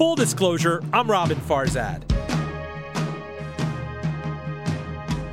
Full 0.00 0.14
disclosure, 0.14 0.82
I'm 0.94 1.08
Roben 1.08 1.36
Farzad. 1.36 2.00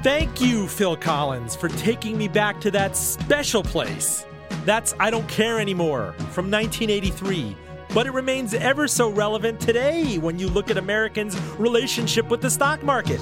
Thank 0.03 0.41
you, 0.41 0.67
Phil 0.67 0.97
Collins, 0.97 1.55
for 1.55 1.69
taking 1.69 2.17
me 2.17 2.27
back 2.27 2.59
to 2.59 2.71
that 2.71 2.97
special 2.97 3.63
place. 3.63 4.25
That's 4.65 4.93
I 4.99 5.09
Don't 5.09 5.25
Care 5.29 5.61
Anymore 5.61 6.11
from 6.31 6.51
1983. 6.51 7.55
But 7.93 8.07
it 8.07 8.11
remains 8.11 8.53
ever 8.53 8.89
so 8.89 9.09
relevant 9.09 9.61
today 9.61 10.17
when 10.17 10.37
you 10.37 10.49
look 10.49 10.69
at 10.69 10.77
Americans' 10.77 11.39
relationship 11.51 12.27
with 12.27 12.41
the 12.41 12.49
stock 12.49 12.83
market. 12.83 13.21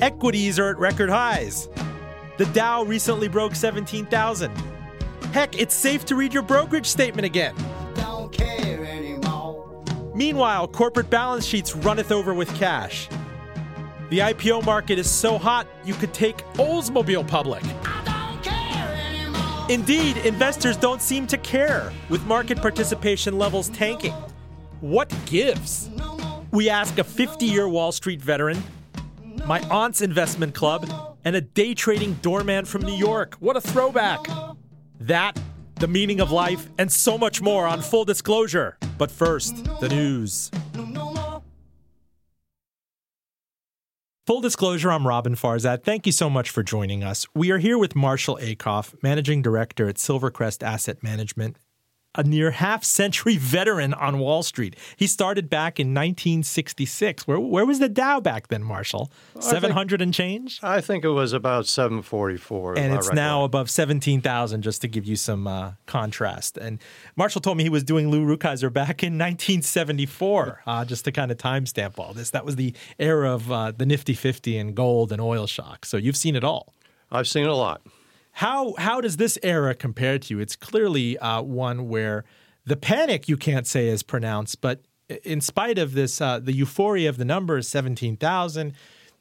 Equities 0.00 0.56
are 0.60 0.70
at 0.70 0.78
record 0.78 1.10
highs. 1.10 1.68
The 2.38 2.46
Dow 2.52 2.84
recently 2.84 3.26
broke 3.26 3.56
17,000. 3.56 4.52
Heck, 5.32 5.58
it's 5.58 5.74
safe 5.74 6.04
to 6.04 6.14
read 6.14 6.32
your 6.32 6.44
brokerage 6.44 6.86
statement 6.86 7.26
again. 7.26 7.56
Meanwhile, 10.20 10.68
corporate 10.68 11.08
balance 11.08 11.46
sheets 11.46 11.74
runneth 11.74 12.12
over 12.12 12.34
with 12.34 12.54
cash. 12.54 13.08
The 14.10 14.18
IPO 14.18 14.66
market 14.66 14.98
is 14.98 15.08
so 15.08 15.38
hot, 15.38 15.66
you 15.82 15.94
could 15.94 16.12
take 16.12 16.36
Oldsmobile 16.58 17.26
public. 17.26 17.62
Indeed, 19.70 20.18
investors 20.18 20.76
don't 20.76 21.00
seem 21.00 21.26
to 21.28 21.38
care, 21.38 21.90
with 22.10 22.22
market 22.26 22.58
participation 22.58 23.38
levels 23.38 23.70
tanking. 23.70 24.12
What 24.82 25.10
gives? 25.24 25.88
We 26.50 26.68
ask 26.68 26.98
a 26.98 27.04
50 27.04 27.46
year 27.46 27.66
Wall 27.66 27.90
Street 27.90 28.20
veteran, 28.20 28.62
my 29.46 29.60
aunt's 29.70 30.02
investment 30.02 30.54
club, 30.54 30.86
and 31.24 31.34
a 31.34 31.40
day 31.40 31.72
trading 31.72 32.12
doorman 32.20 32.66
from 32.66 32.82
New 32.82 32.96
York. 32.96 33.36
What 33.40 33.56
a 33.56 33.60
throwback! 33.62 34.26
That, 35.00 35.40
the 35.80 35.88
meaning 35.88 36.20
of 36.20 36.30
life, 36.30 36.68
and 36.78 36.92
so 36.92 37.18
much 37.18 37.42
more 37.42 37.66
on 37.66 37.82
full 37.82 38.04
disclosure. 38.04 38.78
But 38.98 39.10
first, 39.10 39.64
the 39.80 39.88
news. 39.88 40.50
Full 44.26 44.40
disclosure, 44.40 44.92
I'm 44.92 45.02
Roben 45.02 45.34
Farzad. 45.34 45.82
Thank 45.82 46.06
you 46.06 46.12
so 46.12 46.30
much 46.30 46.50
for 46.50 46.62
joining 46.62 47.02
us. 47.02 47.26
We 47.34 47.50
are 47.50 47.58
here 47.58 47.76
with 47.76 47.96
Marshall 47.96 48.38
Acuff, 48.40 48.94
Managing 49.02 49.42
Director 49.42 49.88
at 49.88 49.96
Silvercrest 49.96 50.62
Asset 50.62 51.02
Management 51.02 51.56
a 52.14 52.22
near 52.22 52.50
half 52.50 52.82
century 52.84 53.36
veteran 53.36 53.94
on 53.94 54.18
Wall 54.18 54.42
Street. 54.42 54.76
He 54.96 55.06
started 55.06 55.48
back 55.48 55.78
in 55.78 55.88
1966. 55.88 57.26
Where, 57.26 57.38
where 57.38 57.64
was 57.64 57.78
the 57.78 57.88
Dow 57.88 58.20
back 58.20 58.48
then, 58.48 58.62
Marshall? 58.62 59.12
700 59.38 60.02
and 60.02 60.12
change? 60.12 60.58
I 60.62 60.80
think 60.80 61.04
it 61.04 61.10
was 61.10 61.32
about 61.32 61.66
744. 61.66 62.78
And 62.78 62.94
it's 62.94 63.12
now 63.12 63.44
above 63.44 63.70
17,000, 63.70 64.62
just 64.62 64.80
to 64.82 64.88
give 64.88 65.04
you 65.04 65.16
some 65.16 65.46
uh, 65.46 65.72
contrast. 65.86 66.56
And 66.56 66.80
Marshall 67.16 67.40
told 67.40 67.56
me 67.56 67.62
he 67.62 67.70
was 67.70 67.84
doing 67.84 68.10
Lou 68.10 68.24
Rukeyser 68.24 68.72
back 68.72 69.02
in 69.02 69.14
1974, 69.14 70.62
uh, 70.66 70.84
just 70.84 71.04
to 71.04 71.12
kind 71.12 71.30
of 71.30 71.38
timestamp 71.38 71.98
all 71.98 72.12
this. 72.12 72.30
That 72.30 72.44
was 72.44 72.56
the 72.56 72.74
era 72.98 73.32
of 73.32 73.50
uh, 73.50 73.72
the 73.72 73.86
Nifty 73.86 74.14
50 74.14 74.58
and 74.58 74.74
gold 74.74 75.12
and 75.12 75.20
oil 75.20 75.46
shock. 75.46 75.84
So 75.84 75.96
you've 75.96 76.16
seen 76.16 76.34
it 76.34 76.44
all. 76.44 76.74
I've 77.12 77.28
seen 77.28 77.46
a 77.46 77.54
lot. 77.54 77.82
How 78.32 78.74
how 78.78 79.00
does 79.00 79.16
this 79.16 79.38
era 79.42 79.74
compare 79.74 80.18
to 80.18 80.34
you? 80.34 80.40
It's 80.40 80.56
clearly 80.56 81.18
uh, 81.18 81.42
one 81.42 81.88
where 81.88 82.24
the 82.64 82.76
panic 82.76 83.28
you 83.28 83.36
can't 83.36 83.66
say 83.66 83.88
is 83.88 84.02
pronounced, 84.02 84.60
but 84.60 84.82
in 85.24 85.40
spite 85.40 85.78
of 85.78 85.94
this, 85.94 86.20
uh, 86.20 86.38
the 86.38 86.52
euphoria 86.52 87.08
of 87.08 87.16
the 87.16 87.24
numbers, 87.24 87.68
seventeen 87.68 88.16
thousand 88.16 88.74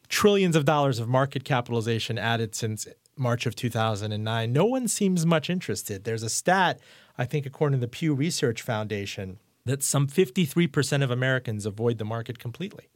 trillions 0.09 0.55
of 0.55 0.66
dollars 0.66 0.99
of 0.99 1.07
market 1.07 1.43
capitalization 1.43 2.17
added 2.17 2.55
since 2.55 2.88
March 3.16 3.45
of 3.45 3.55
2009. 3.55 4.51
No 4.51 4.66
one 4.66 4.88
seems 4.88 5.25
much 5.25 5.49
interested. 5.49 6.03
There's 6.03 6.23
a 6.23 6.29
stat, 6.29 6.79
I 7.17 7.25
think, 7.25 7.45
according 7.45 7.79
to 7.79 7.85
the 7.85 7.89
Pew 7.89 8.13
Research 8.13 8.61
Foundation, 8.61 9.39
that 9.66 9.84
some 9.84 10.07
53% 10.07 11.03
of 11.03 11.11
Americans 11.11 11.66
avoid 11.66 12.00
the 12.00 12.05
market 12.05 12.39
completely. 12.39 12.89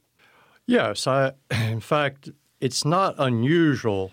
Yes, 0.66 1.06
I, 1.06 1.32
in 1.50 1.80
fact, 1.80 2.30
it's 2.60 2.84
not 2.84 3.14
unusual 3.18 4.10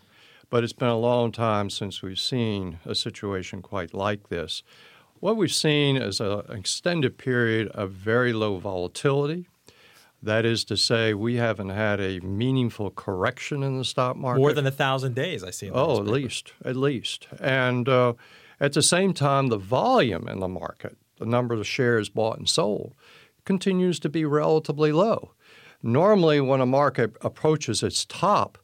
but 0.52 0.64
it's 0.64 0.74
been 0.74 0.90
a 0.90 0.98
long 0.98 1.32
time 1.32 1.72
since 1.72 2.04
we've 2.04 2.20
seen 2.20 2.78
a 2.86 2.94
situation 2.94 3.64
quite 3.64 3.94
like 3.94 4.30
this. 4.30 4.62
What 5.20 5.38
we've 5.38 5.52
seen 5.52 5.98
is 5.98 6.20
an 6.20 6.44
extended 6.50 7.18
period 7.18 7.70
of 7.70 7.92
very 7.92 8.34
low 8.34 8.58
volatility. 8.58 9.48
That 10.22 10.46
is 10.46 10.64
to 10.66 10.78
say, 10.78 11.16
we 11.16 11.36
haven't 11.36 11.70
had 11.70 12.00
a 12.00 12.20
meaningful 12.20 12.92
correction 12.92 13.64
in 13.64 13.78
the 13.78 13.86
stock 13.86 14.18
market. 14.18 14.40
More 14.40 14.54
than 14.54 14.68
a 14.68 14.72
thousand 14.72 15.16
days, 15.16 15.44
I 15.44 15.50
see. 15.50 15.72
oh, 15.72 16.00
at 16.00 16.06
least, 16.06 16.54
at 16.64 16.76
least. 16.76 17.28
And 17.40 17.90
uh, 17.90 18.14
at 18.60 18.74
the 18.74 18.84
same 18.84 19.14
time, 19.14 19.48
the 19.48 19.58
volume 19.58 20.28
in 20.28 20.40
the 20.40 20.48
market, 20.48 20.98
the 21.18 21.26
number 21.26 21.56
of 21.56 21.66
shares 21.66 22.10
bought 22.10 22.38
and 22.38 22.48
sold, 22.48 22.94
continues 23.46 24.00
to 24.02 24.10
be 24.10 24.26
relatively 24.26 24.92
low. 24.92 25.32
Normally, 25.82 26.40
when 26.42 26.62
a 26.62 26.68
market 26.68 27.16
approaches 27.22 27.82
its 27.82 28.06
top, 28.06 28.60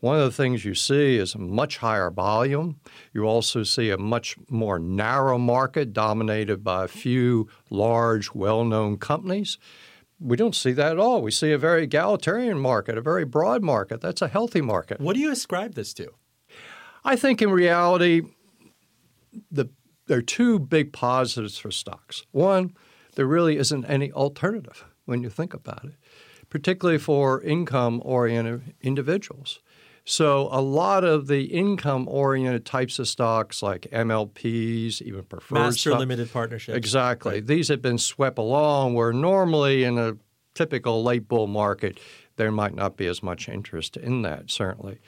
one 0.00 0.16
of 0.16 0.22
the 0.22 0.30
things 0.30 0.64
you 0.64 0.74
see 0.74 1.16
is 1.16 1.34
a 1.34 1.38
much 1.38 1.78
higher 1.78 2.10
volume. 2.10 2.78
You 3.12 3.24
also 3.24 3.64
see 3.64 3.90
a 3.90 3.98
much 3.98 4.36
more 4.48 4.78
narrow 4.78 5.38
market 5.38 5.92
dominated 5.92 6.62
by 6.62 6.84
a 6.84 6.88
few 6.88 7.48
large, 7.68 8.32
well 8.32 8.64
known 8.64 8.98
companies. 8.98 9.58
We 10.20 10.36
don't 10.36 10.54
see 10.54 10.72
that 10.72 10.92
at 10.92 10.98
all. 10.98 11.22
We 11.22 11.30
see 11.30 11.52
a 11.52 11.58
very 11.58 11.84
egalitarian 11.84 12.58
market, 12.58 12.98
a 12.98 13.00
very 13.00 13.24
broad 13.24 13.62
market. 13.62 14.00
That's 14.00 14.22
a 14.22 14.28
healthy 14.28 14.60
market. 14.60 15.00
What 15.00 15.14
do 15.14 15.20
you 15.20 15.30
ascribe 15.30 15.74
this 15.74 15.92
to? 15.94 16.12
I 17.04 17.16
think 17.16 17.40
in 17.40 17.50
reality, 17.50 18.22
the, 19.50 19.68
there 20.06 20.18
are 20.18 20.22
two 20.22 20.58
big 20.58 20.92
positives 20.92 21.58
for 21.58 21.70
stocks. 21.70 22.24
One, 22.32 22.74
there 23.14 23.26
really 23.26 23.58
isn't 23.58 23.84
any 23.86 24.12
alternative 24.12 24.84
when 25.06 25.22
you 25.22 25.30
think 25.30 25.54
about 25.54 25.84
it, 25.84 25.94
particularly 26.50 26.98
for 26.98 27.40
income 27.42 28.02
oriented 28.04 28.74
individuals. 28.80 29.60
So 30.08 30.48
a 30.50 30.62
lot 30.62 31.04
of 31.04 31.26
the 31.26 31.42
income-oriented 31.44 32.64
types 32.64 32.98
of 32.98 33.06
stocks, 33.06 33.62
like 33.62 33.82
MLPs, 33.92 35.02
even 35.02 35.22
preferred 35.24 35.56
master 35.56 35.90
stock, 35.90 35.98
limited 35.98 36.32
partnerships, 36.32 36.74
exactly. 36.74 37.34
Right. 37.34 37.46
These 37.46 37.68
have 37.68 37.82
been 37.82 37.98
swept 37.98 38.38
along. 38.38 38.94
Where 38.94 39.12
normally 39.12 39.84
in 39.84 39.98
a 39.98 40.16
typical 40.54 41.04
late 41.04 41.28
bull 41.28 41.46
market, 41.46 42.00
there 42.36 42.50
might 42.50 42.74
not 42.74 42.96
be 42.96 43.06
as 43.06 43.22
much 43.22 43.50
interest 43.50 43.98
in 43.98 44.22
that. 44.22 44.50
Certainly, 44.50 44.98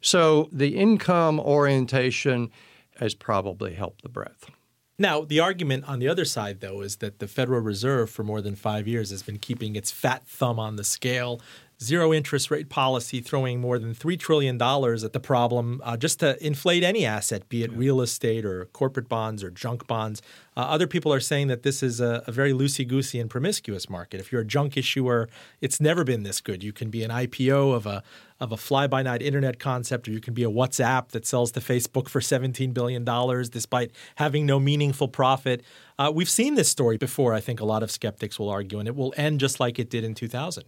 so 0.00 0.48
the 0.50 0.76
income 0.76 1.38
orientation 1.38 2.50
has 2.98 3.14
probably 3.14 3.74
helped 3.74 4.00
the 4.00 4.08
breadth. 4.08 4.50
Now, 4.98 5.20
the 5.20 5.40
argument 5.40 5.84
on 5.86 5.98
the 5.98 6.08
other 6.08 6.24
side, 6.24 6.60
though, 6.60 6.80
is 6.80 6.96
that 6.96 7.18
the 7.18 7.28
Federal 7.28 7.60
Reserve 7.60 8.08
for 8.08 8.24
more 8.24 8.40
than 8.40 8.54
five 8.54 8.88
years 8.88 9.10
has 9.10 9.22
been 9.22 9.38
keeping 9.38 9.76
its 9.76 9.90
fat 9.90 10.26
thumb 10.26 10.58
on 10.58 10.76
the 10.76 10.84
scale 10.84 11.42
zero 11.82 12.12
interest 12.12 12.50
rate 12.50 12.68
policy 12.68 13.20
throwing 13.20 13.60
more 13.60 13.78
than 13.78 13.94
$3 13.94 14.18
trillion 14.18 14.56
at 14.56 15.12
the 15.12 15.20
problem 15.20 15.80
uh, 15.84 15.96
just 15.96 16.20
to 16.20 16.44
inflate 16.44 16.82
any 16.82 17.04
asset, 17.04 17.48
be 17.48 17.62
it 17.62 17.70
yeah. 17.70 17.78
real 17.78 18.00
estate 18.00 18.44
or 18.44 18.64
corporate 18.66 19.08
bonds 19.08 19.44
or 19.44 19.50
junk 19.50 19.86
bonds. 19.86 20.22
Uh, 20.56 20.60
other 20.60 20.86
people 20.86 21.12
are 21.12 21.20
saying 21.20 21.48
that 21.48 21.62
this 21.62 21.82
is 21.82 22.00
a, 22.00 22.22
a 22.26 22.32
very 22.32 22.52
loosey 22.52 22.86
goosey 22.86 23.20
and 23.20 23.28
promiscuous 23.28 23.90
market. 23.90 24.20
If 24.20 24.32
you're 24.32 24.40
a 24.40 24.46
junk 24.46 24.76
issuer, 24.76 25.28
it's 25.60 25.80
never 25.80 26.02
been 26.02 26.22
this 26.22 26.40
good. 26.40 26.64
You 26.64 26.72
can 26.72 26.88
be 26.88 27.02
an 27.02 27.10
IPO 27.10 27.74
of 27.74 27.86
a 27.86 28.02
of 28.38 28.52
a 28.52 28.56
fly 28.56 28.86
by 28.86 29.02
night 29.02 29.22
internet 29.22 29.58
concept, 29.58 30.06
or 30.06 30.10
you 30.10 30.20
can 30.20 30.34
be 30.34 30.44
a 30.44 30.50
WhatsApp 30.50 31.08
that 31.08 31.24
sells 31.24 31.52
to 31.52 31.60
Facebook 31.60 32.06
for 32.06 32.20
$17 32.20 32.74
billion 32.74 33.02
despite 33.50 33.92
having 34.16 34.44
no 34.44 34.60
meaningful 34.60 35.08
profit. 35.08 35.62
Uh, 35.98 36.12
we've 36.14 36.28
seen 36.28 36.54
this 36.54 36.68
story 36.68 36.98
before, 36.98 37.32
I 37.32 37.40
think 37.40 37.60
a 37.60 37.64
lot 37.64 37.82
of 37.82 37.90
skeptics 37.90 38.38
will 38.38 38.50
argue, 38.50 38.78
and 38.78 38.86
it 38.86 38.94
will 38.94 39.14
end 39.16 39.40
just 39.40 39.58
like 39.58 39.78
it 39.78 39.88
did 39.88 40.04
in 40.04 40.14
2000. 40.14 40.64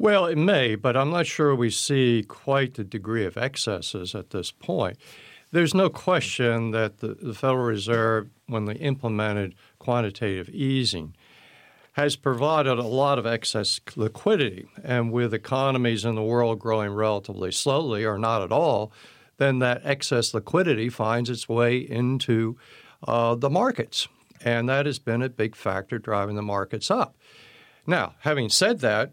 Well, 0.00 0.26
it 0.26 0.38
may, 0.38 0.76
but 0.76 0.96
I'm 0.96 1.10
not 1.10 1.26
sure 1.26 1.54
we 1.54 1.70
see 1.70 2.24
quite 2.26 2.74
the 2.74 2.84
degree 2.84 3.24
of 3.24 3.36
excesses 3.36 4.14
at 4.14 4.30
this 4.30 4.52
point. 4.52 4.96
There's 5.50 5.74
no 5.74 5.88
question 5.88 6.70
that 6.70 6.98
the, 6.98 7.14
the 7.14 7.34
Federal 7.34 7.64
Reserve, 7.64 8.28
when 8.46 8.66
they 8.66 8.74
implemented 8.74 9.56
quantitative 9.80 10.48
easing, 10.50 11.16
has 11.94 12.14
provided 12.14 12.78
a 12.78 12.86
lot 12.86 13.18
of 13.18 13.26
excess 13.26 13.80
liquidity. 13.96 14.68
And 14.84 15.10
with 15.10 15.34
economies 15.34 16.04
in 16.04 16.14
the 16.14 16.22
world 16.22 16.60
growing 16.60 16.92
relatively 16.92 17.50
slowly 17.50 18.04
or 18.04 18.18
not 18.18 18.42
at 18.42 18.52
all, 18.52 18.92
then 19.38 19.58
that 19.60 19.80
excess 19.84 20.32
liquidity 20.32 20.90
finds 20.90 21.28
its 21.28 21.48
way 21.48 21.78
into 21.78 22.56
uh, 23.06 23.34
the 23.34 23.50
markets. 23.50 24.06
And 24.44 24.68
that 24.68 24.86
has 24.86 25.00
been 25.00 25.22
a 25.22 25.28
big 25.28 25.56
factor 25.56 25.98
driving 25.98 26.36
the 26.36 26.42
markets 26.42 26.88
up. 26.88 27.16
Now, 27.84 28.14
having 28.20 28.48
said 28.48 28.78
that, 28.80 29.12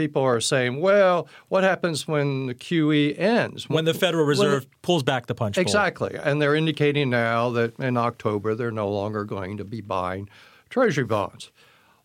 people 0.00 0.22
are 0.22 0.40
saying, 0.40 0.80
well, 0.80 1.28
what 1.48 1.62
happens 1.62 2.08
when 2.08 2.46
the 2.46 2.54
QE 2.54 3.18
ends? 3.18 3.68
When 3.68 3.84
the 3.84 3.92
Federal 3.92 4.24
Reserve 4.24 4.66
pulls 4.80 5.02
back 5.02 5.26
the 5.26 5.34
punch 5.34 5.58
Exactly. 5.58 6.16
And 6.22 6.40
they're 6.40 6.54
indicating 6.54 7.10
now 7.10 7.50
that 7.50 7.78
in 7.78 7.98
October 7.98 8.54
they're 8.54 8.70
no 8.70 8.88
longer 8.88 9.24
going 9.24 9.58
to 9.58 9.64
be 9.64 9.82
buying 9.82 10.28
Treasury 10.70 11.04
bonds. 11.04 11.50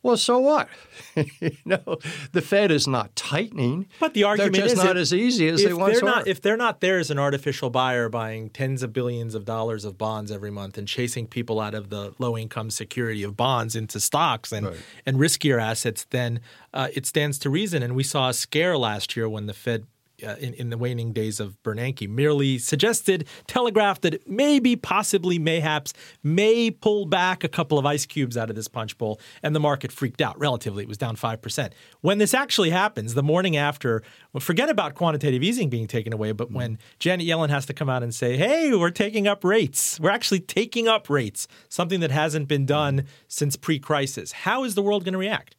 Well, 0.06 0.18
so 0.18 0.38
what? 0.38 0.70
you 1.16 1.52
know, 1.66 1.98
the 2.32 2.44
Fed 2.44 2.70
is 2.70 2.88
not 2.88 3.16
tightening. 3.16 3.88
But 4.00 4.14
the 4.14 4.24
argument 4.24 4.54
they're 4.54 4.62
just 4.66 4.76
is 4.76 4.84
not 4.84 4.98
if- 4.98 5.02
as 5.02 5.14
easy 5.16 5.48
as 5.48 5.64
they 5.64 5.74
once 5.74 6.00
were. 6.00 6.08
not, 6.08 6.28
if 6.28 6.42
they're 6.42 6.56
not 6.58 6.80
there 6.80 7.00
as 7.00 7.10
an 7.10 7.18
artificial 7.18 7.72
buyer 7.72 8.08
buying 8.08 8.52
tens 8.52 8.84
of 8.84 8.94
billions 8.94 9.34
of 9.34 9.46
dollars 9.46 9.84
of 9.84 9.98
bonds 9.98 10.32
every 10.32 10.52
month 10.52 10.78
and 10.78 10.88
chasing 10.88 11.26
people 11.26 11.60
out 11.60 11.74
of 11.74 11.90
the 11.90 12.14
low 12.20 12.38
income 12.38 12.70
security 12.70 13.24
of 13.24 13.36
bonds 13.36 13.76
into 13.76 14.00
stocks 14.00 14.52
and, 14.52 14.68
Right. 14.68 14.78
and 15.08 15.18
riskier 15.18 15.60
assets, 15.60 16.06
then 16.12 16.40
uh, 16.72 16.90
it 16.94 17.08
stands 17.08 17.40
to 17.40 17.50
reason. 17.50 17.82
And 17.82 17.96
we 17.96 18.04
saw 18.04 18.30
a 18.30 18.34
scare 18.34 18.78
last 18.78 19.18
year 19.18 19.28
when 19.28 19.48
the 19.48 19.54
Fed. 19.54 19.88
Uh, 20.26 20.36
in, 20.40 20.54
in 20.56 20.70
the 20.72 20.78
waning 20.78 21.14
days 21.14 21.40
of 21.40 21.62
Bernanke, 21.62 22.10
merely 22.10 22.58
suggested, 22.58 23.28
telegraphed 23.48 24.02
that 24.02 24.28
maybe, 24.28 24.76
possibly, 24.76 25.38
mayhaps, 25.38 25.94
may 26.24 26.72
pull 26.72 27.06
back 27.06 27.44
a 27.44 27.48
couple 27.48 27.78
of 27.78 27.86
ice 27.86 28.06
cubes 28.08 28.36
out 28.36 28.50
of 28.50 28.56
this 28.56 28.68
punch 28.68 28.98
bowl, 28.98 29.20
and 29.44 29.56
the 29.56 29.60
market 29.60 29.92
freaked 29.92 30.22
out. 30.22 30.40
Relatively, 30.40 30.84
it 30.84 30.88
was 30.88 30.98
down 30.98 31.16
five 31.16 31.42
percent. 31.42 31.74
When 32.02 32.18
this 32.18 32.34
actually 32.34 32.72
happens, 32.72 33.14
the 33.14 33.22
morning 33.22 33.56
after, 33.56 34.02
well, 34.34 34.42
forget 34.42 34.70
about 34.70 34.96
quantitative 34.96 35.44
easing 35.44 35.70
being 35.70 35.88
taken 35.88 36.12
away, 36.12 36.32
but 36.32 36.52
when 36.52 36.80
Janet 36.98 37.28
Yellen 37.28 37.50
has 37.50 37.66
to 37.68 37.74
come 37.74 37.90
out 37.90 38.02
and 38.02 38.14
say, 38.14 38.36
"Hey, 38.36 38.74
we're 38.74 38.90
taking 38.90 39.28
up 39.28 39.44
rates. 39.44 40.00
We're 40.00 40.10
actually 40.10 40.40
taking 40.40 40.88
up 40.88 41.08
rates," 41.10 41.48
something 41.70 42.00
that 42.00 42.12
hasn't 42.12 42.48
been 42.48 42.66
done 42.66 43.06
since 43.28 43.56
pre-crisis. 43.56 44.32
How 44.32 44.64
is 44.64 44.74
the 44.74 44.82
world 44.82 45.04
going 45.06 45.14
to 45.14 45.20
react? 45.20 45.56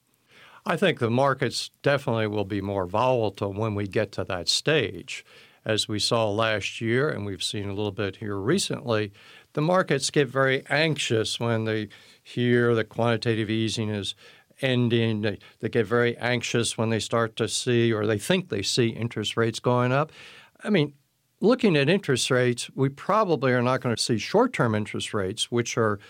I 0.68 0.76
think 0.76 0.98
the 0.98 1.10
markets 1.10 1.70
definitely 1.82 2.26
will 2.26 2.44
be 2.44 2.60
more 2.60 2.86
volatile 2.86 3.52
when 3.52 3.76
we 3.76 3.86
get 3.86 4.10
to 4.12 4.24
that 4.24 4.48
stage. 4.48 5.24
As 5.64 5.86
we 5.86 6.00
saw 6.00 6.28
last 6.28 6.80
year, 6.80 7.08
and 7.08 7.24
we've 7.24 7.42
seen 7.42 7.68
a 7.68 7.74
little 7.74 7.92
bit 7.92 8.16
here 8.16 8.36
recently, 8.36 9.12
the 9.52 9.60
markets 9.60 10.10
get 10.10 10.28
very 10.28 10.64
anxious 10.68 11.38
when 11.38 11.64
they 11.64 11.88
hear 12.22 12.74
that 12.74 12.88
quantitative 12.88 13.48
easing 13.48 13.90
is 13.90 14.16
ending. 14.60 15.22
They, 15.22 15.38
they 15.60 15.68
get 15.68 15.86
very 15.86 16.16
anxious 16.18 16.76
when 16.76 16.90
they 16.90 17.00
start 17.00 17.36
to 17.36 17.48
see 17.48 17.92
or 17.92 18.04
they 18.04 18.18
think 18.18 18.48
they 18.48 18.62
see 18.62 18.88
interest 18.88 19.36
rates 19.36 19.60
going 19.60 19.92
up. 19.92 20.10
I 20.64 20.70
mean, 20.70 20.94
looking 21.40 21.76
at 21.76 21.88
interest 21.88 22.30
rates, 22.30 22.70
we 22.74 22.88
probably 22.88 23.52
are 23.52 23.62
not 23.62 23.80
going 23.80 23.94
to 23.94 24.02
see 24.02 24.18
short 24.18 24.52
term 24.52 24.74
interest 24.74 25.14
rates, 25.14 25.50
which 25.50 25.78
are 25.78 26.00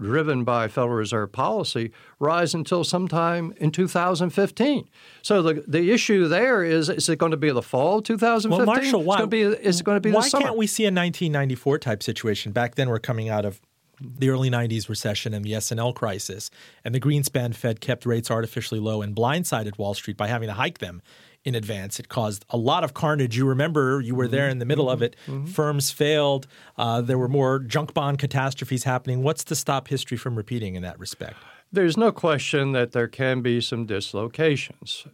driven 0.00 0.44
by 0.44 0.68
Federal 0.68 0.96
Reserve 0.96 1.32
policy, 1.32 1.92
rise 2.18 2.54
until 2.54 2.84
sometime 2.84 3.54
in 3.58 3.70
2015. 3.70 4.88
So 5.22 5.42
the 5.42 5.64
the 5.66 5.92
issue 5.92 6.28
there 6.28 6.64
is 6.64 6.88
is 6.88 7.08
it 7.08 7.18
going 7.18 7.30
to 7.30 7.36
be 7.36 7.50
the 7.50 7.62
fall 7.62 7.98
of 7.98 8.04
2015? 8.04 8.66
Well, 8.66 8.76
Marshall, 8.76 9.02
why 9.02 9.14
It's 9.14 9.18
going 9.20 9.30
to 9.30 9.58
be, 9.58 9.66
is 9.66 9.80
it 9.80 9.84
going 9.84 9.96
to 9.96 10.00
be 10.00 10.10
why 10.10 10.22
the 10.22 10.28
summer? 10.30 10.46
can't 10.46 10.56
we 10.56 10.66
see 10.66 10.84
a 10.84 10.88
1994 10.88 11.78
type 11.78 12.02
situation? 12.02 12.52
Back 12.52 12.74
then, 12.74 12.88
we're 12.88 12.98
coming 12.98 13.28
out 13.28 13.44
of 13.44 13.60
the 14.00 14.28
early 14.28 14.50
90s 14.50 14.88
recession 14.88 15.32
and 15.32 15.44
the 15.44 15.54
S&L 15.54 15.92
crisis, 15.92 16.50
and 16.84 16.94
the 16.94 17.00
Greenspan 17.00 17.54
Fed 17.54 17.80
kept 17.80 18.04
rates 18.04 18.30
artificially 18.30 18.80
low 18.80 19.02
and 19.02 19.14
blindsided 19.14 19.78
Wall 19.78 19.94
Street 19.94 20.16
by 20.16 20.26
having 20.26 20.48
to 20.48 20.54
hike 20.54 20.78
them 20.78 21.00
in 21.44 21.54
advance. 21.54 22.00
It 22.00 22.08
caused 22.08 22.44
a 22.50 22.56
lot 22.56 22.84
of 22.84 22.94
carnage. 22.94 23.36
You 23.36 23.46
remember, 23.46 24.00
you 24.00 24.14
were 24.14 24.28
there 24.28 24.48
in 24.48 24.58
the 24.58 24.64
middle 24.64 24.88
of 24.88 25.02
it. 25.02 25.14
Firms 25.46 25.90
failed. 25.90 26.46
Uh, 26.76 27.00
there 27.02 27.18
were 27.18 27.28
more 27.28 27.58
junk 27.58 27.94
bond 27.94 28.18
catastrophes 28.18 28.84
happening. 28.84 29.22
What's 29.22 29.44
to 29.44 29.54
stop 29.54 29.88
history 29.88 30.16
from 30.16 30.36
repeating 30.36 30.74
in 30.74 30.82
that 30.82 30.98
respect? 30.98 31.36
There's 31.70 31.96
no 31.96 32.12
question 32.12 32.72
that 32.72 32.92
there 32.92 33.08
can 33.08 33.42
be 33.42 33.60
some 33.60 33.84
dislocations. 33.84 35.06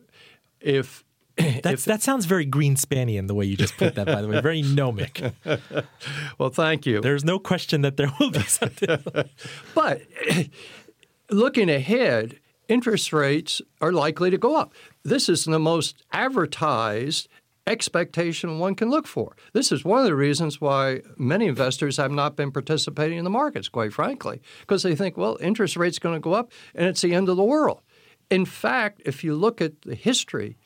If 0.60 1.04
that 1.36 2.02
sounds 2.02 2.26
very 2.26 2.46
Greenspanian 2.46 3.26
the 3.26 3.34
way 3.34 3.46
you 3.46 3.56
just 3.56 3.76
put 3.76 3.94
that, 3.94 4.06
by 4.06 4.20
the 4.20 4.28
way. 4.28 4.40
Very 4.40 4.62
gnomic. 4.62 5.22
well, 6.38 6.50
thank 6.50 6.86
you. 6.86 7.00
There's 7.00 7.24
no 7.24 7.38
question 7.38 7.80
that 7.82 7.96
there 7.96 8.10
will 8.20 8.30
be 8.30 8.42
something. 8.42 9.02
But 9.74 10.02
looking 11.30 11.70
ahead, 11.70 12.38
interest 12.68 13.12
rates 13.12 13.62
are 13.80 13.92
likely 13.92 14.30
to 14.30 14.38
go 14.38 14.56
up. 14.56 14.74
This 15.02 15.28
is 15.28 15.44
the 15.44 15.58
most 15.58 15.96
advertised 16.12 17.28
expectation 17.66 18.58
one 18.58 18.74
can 18.74 18.90
look 18.90 19.06
for. 19.06 19.36
This 19.52 19.70
is 19.72 19.84
one 19.84 20.00
of 20.00 20.04
the 20.04 20.14
reasons 20.14 20.60
why 20.60 21.02
many 21.16 21.46
investors 21.46 21.96
have 21.96 22.10
not 22.10 22.36
been 22.36 22.50
participating 22.50 23.18
in 23.18 23.24
the 23.24 23.30
markets, 23.30 23.68
quite 23.68 23.92
frankly, 23.92 24.42
because 24.60 24.82
they 24.82 24.94
think, 24.94 25.16
well, 25.16 25.38
interest 25.40 25.76
rates 25.76 25.98
going 25.98 26.16
to 26.16 26.20
go 26.20 26.32
up 26.32 26.52
and 26.74 26.86
it's 26.86 27.00
the 27.00 27.14
end 27.14 27.28
of 27.28 27.36
the 27.36 27.44
world. 27.44 27.80
In 28.30 28.44
fact, 28.44 29.02
if 29.04 29.24
you 29.24 29.34
look 29.34 29.60
at 29.60 29.82
the 29.82 29.94
history, 29.94 30.56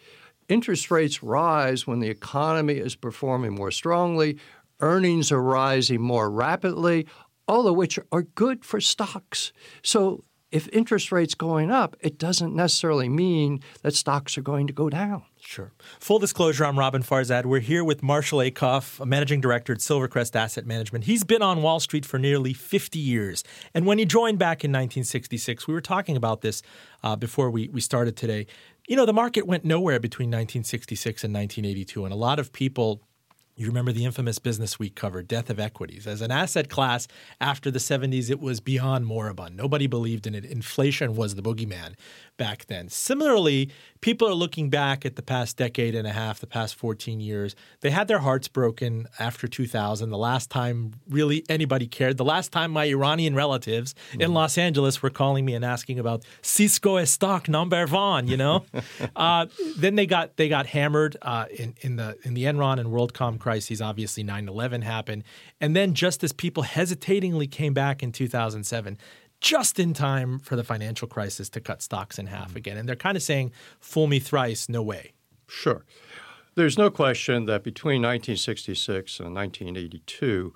interest 0.48 0.90
rates 0.90 1.22
rise 1.22 1.86
when 1.86 2.00
the 2.00 2.08
economy 2.08 2.74
is 2.74 2.96
performing 2.96 3.54
more 3.54 3.70
strongly, 3.70 4.38
earnings 4.80 5.30
are 5.30 5.42
rising 5.42 6.00
more 6.00 6.30
rapidly, 6.30 7.06
all 7.46 7.68
of 7.68 7.76
which 7.76 7.98
are 8.12 8.22
good 8.22 8.64
for 8.64 8.80
stocks. 8.80 9.52
So 9.82 10.24
if 10.54 10.68
interest 10.72 11.10
rates 11.10 11.34
going 11.34 11.72
up, 11.72 11.96
it 11.98 12.16
doesn't 12.16 12.54
necessarily 12.54 13.08
mean 13.08 13.60
that 13.82 13.92
stocks 13.92 14.38
are 14.38 14.42
going 14.42 14.68
to 14.68 14.72
go 14.72 14.88
down. 14.88 15.24
Sure. 15.40 15.72
Full 15.98 16.20
disclosure, 16.20 16.64
I'm 16.64 16.76
Roben 16.76 17.04
Farzad. 17.04 17.44
We're 17.44 17.58
here 17.58 17.82
with 17.82 18.04
Marshall 18.04 18.38
Acuff, 18.38 19.00
a 19.00 19.04
managing 19.04 19.40
director 19.40 19.72
at 19.72 19.80
Silvercrest 19.80 20.36
Asset 20.36 20.64
Management. 20.64 21.06
He's 21.06 21.24
been 21.24 21.42
on 21.42 21.60
Wall 21.60 21.80
Street 21.80 22.06
for 22.06 22.20
nearly 22.20 22.52
50 22.52 23.00
years. 23.00 23.42
And 23.74 23.84
when 23.84 23.98
he 23.98 24.04
joined 24.04 24.38
back 24.38 24.62
in 24.62 24.70
1966, 24.70 25.66
we 25.66 25.74
were 25.74 25.80
talking 25.80 26.16
about 26.16 26.42
this 26.42 26.62
uh, 27.02 27.16
before 27.16 27.50
we, 27.50 27.68
we 27.70 27.80
started 27.80 28.16
today. 28.16 28.46
You 28.86 28.94
know, 28.94 29.06
the 29.06 29.12
market 29.12 29.48
went 29.48 29.64
nowhere 29.64 29.98
between 29.98 30.28
1966 30.28 31.24
and 31.24 31.34
1982. 31.34 32.04
And 32.04 32.14
a 32.14 32.16
lot 32.16 32.38
of 32.38 32.52
people 32.52 33.02
you 33.56 33.66
remember 33.68 33.92
the 33.92 34.04
infamous 34.04 34.40
Business 34.40 34.80
Week 34.80 34.96
cover, 34.96 35.22
Death 35.22 35.48
of 35.48 35.60
Equities. 35.60 36.08
As 36.08 36.20
an 36.20 36.32
asset 36.32 36.68
class 36.68 37.06
after 37.40 37.70
the 37.70 37.78
70s, 37.78 38.28
it 38.28 38.40
was 38.40 38.60
beyond 38.60 39.06
moribund. 39.06 39.56
Nobody 39.56 39.86
believed 39.86 40.26
in 40.26 40.34
it. 40.34 40.44
Inflation 40.44 41.14
was 41.14 41.36
the 41.36 41.42
boogeyman 41.42 41.94
back 42.36 42.66
then. 42.66 42.88
Similarly, 42.88 43.70
people 44.00 44.28
are 44.28 44.34
looking 44.34 44.70
back 44.70 45.06
at 45.06 45.16
the 45.16 45.22
past 45.22 45.56
decade 45.56 45.94
and 45.94 46.06
a 46.06 46.12
half, 46.12 46.40
the 46.40 46.46
past 46.46 46.74
14 46.74 47.20
years. 47.20 47.54
They 47.80 47.90
had 47.90 48.08
their 48.08 48.18
hearts 48.18 48.48
broken 48.48 49.06
after 49.18 49.46
2000, 49.46 50.10
the 50.10 50.18
last 50.18 50.50
time 50.50 50.94
really 51.08 51.44
anybody 51.48 51.86
cared. 51.86 52.16
The 52.16 52.24
last 52.24 52.52
time 52.52 52.70
my 52.70 52.84
Iranian 52.84 53.34
relatives 53.34 53.94
in 54.18 54.34
Los 54.34 54.58
Angeles 54.58 55.02
were 55.02 55.10
calling 55.10 55.44
me 55.44 55.54
and 55.54 55.64
asking 55.64 55.98
about 55.98 56.24
Cisco 56.42 57.02
stock 57.04 57.48
number 57.48 57.86
one, 57.86 58.28
you 58.28 58.36
know? 58.36 58.64
uh, 59.16 59.46
then 59.76 59.94
they 59.94 60.06
got 60.06 60.36
they 60.36 60.48
got 60.48 60.66
hammered 60.66 61.16
uh, 61.22 61.46
in, 61.56 61.74
in 61.80 61.96
the 61.96 62.16
in 62.22 62.34
the 62.34 62.44
Enron 62.44 62.78
and 62.78 62.90
WorldCom 62.90 63.38
crises. 63.38 63.80
Obviously, 63.80 64.24
9/11 64.24 64.82
happened, 64.82 65.24
and 65.60 65.74
then 65.74 65.94
just 65.94 66.24
as 66.24 66.32
people 66.32 66.62
hesitatingly 66.62 67.46
came 67.46 67.74
back 67.74 68.02
in 68.02 68.12
2007, 68.12 68.98
just 69.44 69.78
in 69.78 69.92
time 69.92 70.38
for 70.38 70.56
the 70.56 70.64
financial 70.64 71.06
crisis 71.06 71.50
to 71.50 71.60
cut 71.60 71.82
stocks 71.82 72.18
in 72.18 72.26
half 72.26 72.54
mm. 72.54 72.56
again, 72.56 72.78
and 72.78 72.88
they're 72.88 72.96
kind 72.96 73.16
of 73.16 73.22
saying, 73.22 73.52
"Fool 73.78 74.06
me 74.06 74.18
thrice, 74.18 74.70
no 74.70 74.82
way." 74.82 75.12
Sure. 75.46 75.84
There's 76.54 76.78
no 76.78 76.88
question 76.88 77.44
that 77.44 77.62
between 77.62 78.00
1966 78.00 79.20
and 79.20 79.34
1982, 79.34 80.54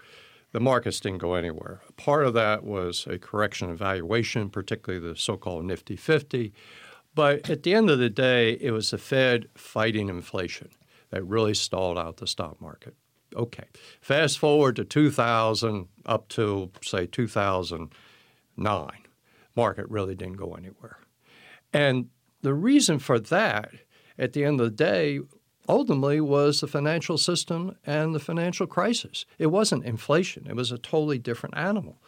the 0.52 0.60
markets 0.60 1.00
didn't 1.00 1.18
go 1.18 1.34
anywhere. 1.34 1.82
Part 1.96 2.24
of 2.24 2.32
that 2.34 2.64
was 2.64 3.06
a 3.06 3.18
correction 3.18 3.68
in 3.68 3.76
valuation, 3.76 4.48
particularly 4.48 5.06
the 5.06 5.16
so 5.16 5.36
called 5.36 5.66
Nifty 5.66 5.96
50. 5.96 6.54
But 7.14 7.50
at 7.50 7.64
the 7.64 7.74
end 7.74 7.90
of 7.90 7.98
the 7.98 8.08
day, 8.08 8.52
it 8.60 8.70
was 8.70 8.90
the 8.90 8.98
Fed 8.98 9.48
fighting 9.54 10.08
inflation 10.08 10.70
that 11.10 11.24
really 11.24 11.54
stalled 11.54 11.98
out 11.98 12.18
the 12.18 12.26
stock 12.26 12.58
market. 12.60 12.94
Okay. 13.36 13.64
Fast 14.00 14.38
forward 14.38 14.76
to 14.76 14.84
2000 14.84 15.88
up 16.06 16.28
to, 16.28 16.70
say, 16.80 17.06
2009, 18.58 19.06
market 19.56 19.86
really 19.88 20.14
didn't 20.14 20.36
go 20.36 20.54
anywhere. 20.54 20.98
And 21.72 22.08
the 22.42 22.54
reason 22.54 22.98
for 22.98 23.18
that, 23.18 23.70
at 24.18 24.32
the 24.32 24.44
end 24.44 24.60
of 24.60 24.66
the 24.66 24.76
day, 24.76 25.20
ultimately 25.68 26.20
was 26.20 26.60
the 26.60 26.66
financial 26.66 27.18
system 27.18 27.76
and 27.84 28.14
the 28.14 28.20
financial 28.20 28.66
crisis. 28.66 29.26
It 29.38 29.48
wasn't 29.48 29.84
inflation, 29.84 30.46
it 30.48 30.56
was 30.56 30.72
a 30.72 30.78
totally 30.78 31.18
different 31.18 31.56
animal. 31.56 32.02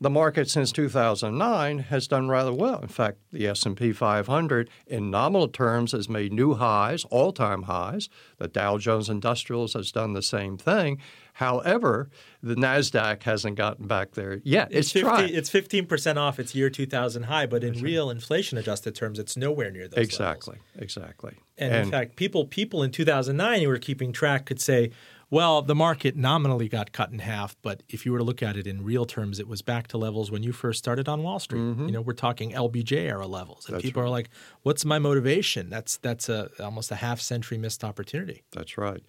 The 0.00 0.10
market 0.10 0.50
since 0.50 0.72
2009 0.72 1.78
has 1.78 2.08
done 2.08 2.28
rather 2.28 2.52
well. 2.52 2.80
In 2.80 2.88
fact, 2.88 3.18
the 3.30 3.46
S&P 3.46 3.92
500 3.92 4.68
in 4.88 5.08
nominal 5.08 5.46
terms 5.46 5.92
has 5.92 6.08
made 6.08 6.32
new 6.32 6.54
highs, 6.54 7.04
all-time 7.04 7.62
highs. 7.62 8.08
The 8.38 8.48
Dow 8.48 8.76
Jones 8.76 9.08
Industrials 9.08 9.74
has 9.74 9.92
done 9.92 10.12
the 10.12 10.20
same 10.20 10.58
thing. 10.58 11.00
However, 11.34 12.10
the 12.44 12.54
Nasdaq 12.54 13.24
hasn't 13.24 13.56
gotten 13.56 13.88
back 13.88 14.12
there 14.12 14.40
yet. 14.44 14.68
It's, 14.70 14.92
50, 14.92 15.00
trying. 15.00 15.34
It's 15.34 15.50
15% 15.50 16.16
off 16.16 16.38
its 16.38 16.54
year 16.54 16.70
2000 16.70 17.24
high, 17.24 17.46
but 17.46 17.64
in 17.64 17.82
real 17.82 18.08
inflation 18.08 18.56
adjusted 18.56 18.94
terms, 18.94 19.18
it's 19.18 19.36
nowhere 19.36 19.70
near 19.72 19.88
those 19.88 20.04
exactly, 20.04 20.58
levels. 20.58 20.82
exactly. 20.82 21.34
And, 21.58 21.74
in 21.74 21.90
fact, 21.90 22.14
people 22.14 22.44
people 22.46 22.84
in 22.84 22.92
2009 22.92 23.62
who 23.62 23.68
were 23.68 23.78
keeping 23.78 24.12
track 24.12 24.46
could 24.46 24.60
say, 24.60 24.92
well, 25.28 25.60
the 25.60 25.74
market 25.74 26.14
nominally 26.14 26.68
got 26.68 26.92
cut 26.92 27.10
in 27.10 27.18
half, 27.18 27.56
but 27.62 27.82
if 27.88 28.06
you 28.06 28.12
were 28.12 28.18
to 28.18 28.24
look 28.24 28.40
at 28.40 28.56
it 28.56 28.68
in 28.68 28.84
real 28.84 29.04
terms, 29.04 29.40
it 29.40 29.48
was 29.48 29.60
back 29.60 29.88
to 29.88 29.98
levels 29.98 30.30
when 30.30 30.44
you 30.44 30.52
first 30.52 30.78
started 30.78 31.08
on 31.08 31.24
Wall 31.24 31.40
Street. 31.40 31.58
You 31.58 31.90
know, 31.90 32.00
we're 32.00 32.12
talking 32.12 32.52
LBJ 32.52 32.92
era 32.92 33.26
levels, 33.26 33.66
and 33.66 33.74
Mm-hmm. 33.74 33.78
That's 33.78 33.84
people 33.86 34.02
are 34.02 34.08
like, 34.08 34.30
"What's 34.62 34.84
my 34.84 35.00
motivation?" 35.00 35.68
That's 35.68 35.96
that's 35.96 36.28
a 36.28 36.50
almost 36.60 36.92
a 36.92 36.94
half 36.94 37.20
century 37.20 37.58
missed 37.58 37.82
opportunity. 37.82 38.44
That's 38.52 38.78
right. 38.78 39.02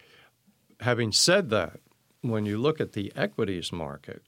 Having 0.80 1.12
said 1.12 1.52
that, 1.52 1.80
when 2.30 2.46
you 2.46 2.58
look 2.58 2.80
at 2.80 2.94
the 2.94 3.12
equities 3.16 3.72
market, 3.72 4.24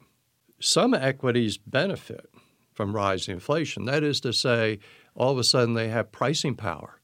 some 0.59 0.93
equities 0.93 1.57
benefit 1.57 2.29
from 2.73 2.95
rising 2.95 3.35
inflation. 3.35 3.85
That 3.85 4.03
is 4.03 4.21
to 4.21 4.33
say, 4.33 4.79
all 5.15 5.31
of 5.31 5.37
a 5.37 5.43
sudden 5.43 5.73
they 5.73 5.89
have 5.89 6.11
pricing 6.11 6.55
power. 6.55 6.99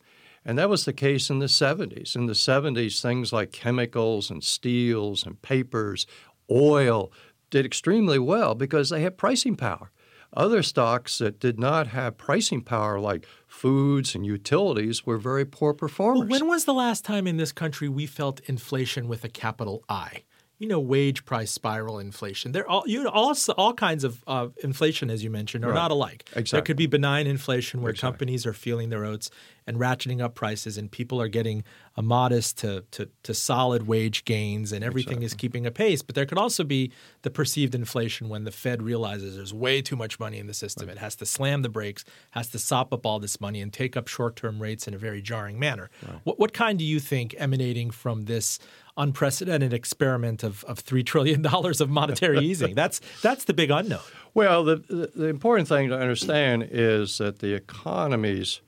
And 0.45 0.57
that 0.57 0.69
was 0.69 0.85
the 0.85 0.93
case 0.93 1.29
in 1.29 1.39
the 1.39 1.45
70s. 1.45 2.15
In 2.15 2.25
the 2.25 2.33
70s, 2.33 3.01
things 3.01 3.31
like 3.31 3.51
chemicals 3.51 4.29
and 4.29 4.43
steels 4.43 5.25
and 5.25 5.41
papers, 5.41 6.05
oil 6.51 7.11
did 7.49 7.65
extremely 7.65 8.19
well 8.19 8.53
because 8.55 8.89
they 8.89 9.01
had 9.01 9.17
pricing 9.17 9.55
power. 9.55 9.91
Other 10.35 10.63
stocks 10.63 11.19
that 11.19 11.39
did 11.39 11.59
not 11.59 11.87
have 11.87 12.17
pricing 12.17 12.61
power, 12.61 12.99
like 12.99 13.27
foods 13.47 14.15
and 14.15 14.25
utilities, 14.25 15.05
were 15.05 15.17
very 15.17 15.45
poor 15.45 15.73
performers. 15.73 16.27
Well, 16.27 16.39
when 16.39 16.47
was 16.47 16.65
the 16.65 16.73
last 16.73 17.05
time 17.05 17.27
in 17.27 17.37
this 17.37 17.51
country 17.51 17.87
we 17.87 18.07
felt 18.07 18.41
inflation 18.41 19.07
with 19.07 19.23
a 19.23 19.29
capital 19.29 19.83
I? 19.87 20.23
You 20.63 20.69
know, 20.69 20.79
wage 20.79 21.25
price 21.25 21.51
spiral 21.51 21.99
inflation. 21.99 22.53
There 22.53 22.65
all 22.65 22.83
you 22.85 23.03
know, 23.03 23.09
all, 23.09 23.35
all 23.57 23.73
kinds 23.73 24.05
of 24.05 24.23
uh, 24.25 24.47
inflation, 24.63 25.09
as 25.09 25.21
you 25.21 25.29
mentioned, 25.29 25.65
are 25.65 25.67
right. 25.67 25.75
not 25.75 25.91
alike. 25.91 26.23
Exactly. 26.29 26.55
There 26.55 26.61
could 26.61 26.77
be 26.77 26.87
benign 26.87 27.27
inflation 27.27 27.81
where 27.81 27.91
exactly. 27.91 28.11
companies 28.11 28.45
are 28.45 28.53
feeling 28.53 28.89
their 28.89 29.03
oats 29.03 29.29
and 29.65 29.77
ratcheting 29.77 30.21
up 30.21 30.35
prices, 30.35 30.77
and 30.77 30.91
people 30.91 31.21
are 31.21 31.27
getting 31.27 31.63
a 31.95 32.01
modest 32.01 32.57
to, 32.59 32.83
to, 32.91 33.09
to 33.23 33.33
solid 33.33 33.87
wage 33.87 34.25
gains, 34.25 34.71
and 34.71 34.83
everything 34.83 35.17
exactly. 35.17 35.25
is 35.25 35.33
keeping 35.33 35.65
a 35.65 35.71
pace. 35.71 36.01
But 36.01 36.15
there 36.15 36.25
could 36.25 36.37
also 36.37 36.63
be 36.63 36.91
the 37.21 37.29
perceived 37.29 37.75
inflation 37.75 38.29
when 38.29 38.43
the 38.43 38.51
Fed 38.51 38.81
realizes 38.81 39.35
there's 39.35 39.53
way 39.53 39.81
too 39.81 39.95
much 39.95 40.19
money 40.19 40.37
in 40.37 40.47
the 40.47 40.53
system. 40.53 40.87
Right. 40.87 40.97
It 40.97 40.99
has 40.99 41.15
to 41.17 41.25
slam 41.25 41.61
the 41.61 41.69
brakes, 41.69 42.03
has 42.31 42.49
to 42.49 42.59
sop 42.59 42.93
up 42.93 43.05
all 43.05 43.19
this 43.19 43.39
money, 43.39 43.61
and 43.61 43.71
take 43.71 43.95
up 43.95 44.07
short 44.07 44.35
term 44.35 44.61
rates 44.61 44.87
in 44.87 44.93
a 44.93 44.97
very 44.97 45.21
jarring 45.21 45.59
manner. 45.59 45.89
Right. 46.05 46.19
What, 46.23 46.39
what 46.39 46.53
kind 46.53 46.77
do 46.79 46.85
you 46.85 46.99
think 46.99 47.35
emanating 47.37 47.91
from 47.91 48.25
this? 48.25 48.59
unprecedented 48.97 49.73
experiment 49.73 50.43
of, 50.43 50.63
of 50.65 50.83
$3 50.83 51.05
trillion 51.05 51.45
of 51.45 51.89
monetary 51.89 52.39
easing. 52.45 52.75
That's, 52.75 53.01
that's 53.21 53.45
the 53.45 53.53
big 53.53 53.71
unknown. 53.71 54.01
Well, 54.33 54.63
the, 54.63 54.75
the, 54.77 55.11
the 55.15 55.25
important 55.27 55.67
thing 55.67 55.89
to 55.89 55.97
understand 55.97 56.67
is 56.71 57.17
that 57.17 57.39
the 57.39 57.53
economy's 57.53 58.61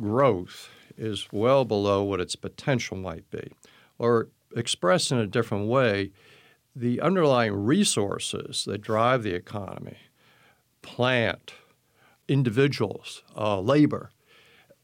growth 0.00 0.70
is 0.96 1.28
well 1.32 1.64
below 1.64 2.02
what 2.02 2.20
its 2.20 2.36
potential 2.36 2.96
might 2.96 3.30
be. 3.30 3.52
Or 3.98 4.28
expressed 4.56 5.12
in 5.12 5.18
a 5.18 5.26
different 5.26 5.68
way, 5.68 6.12
the 6.74 7.00
underlying 7.00 7.52
resources 7.52 8.64
that 8.64 8.80
drive 8.80 9.22
the 9.22 9.34
economy 9.34 9.98
plant, 10.80 11.52
individuals, 12.28 13.22
uh, 13.36 13.60
labor. 13.60 14.10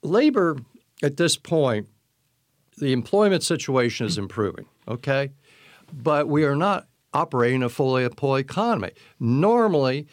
Labor 0.02 0.58
at 1.02 1.16
this 1.16 1.36
point 1.36 1.88
the 2.78 2.92
employment 2.92 3.42
situation 3.42 4.06
is 4.06 4.18
improving, 4.18 4.66
okay? 4.88 5.30
But 5.92 6.28
we 6.28 6.44
are 6.44 6.56
not 6.56 6.88
operating 7.12 7.62
a 7.62 7.68
fully 7.68 8.04
employed 8.04 8.44
economy. 8.44 8.90
Normally, 9.20 10.08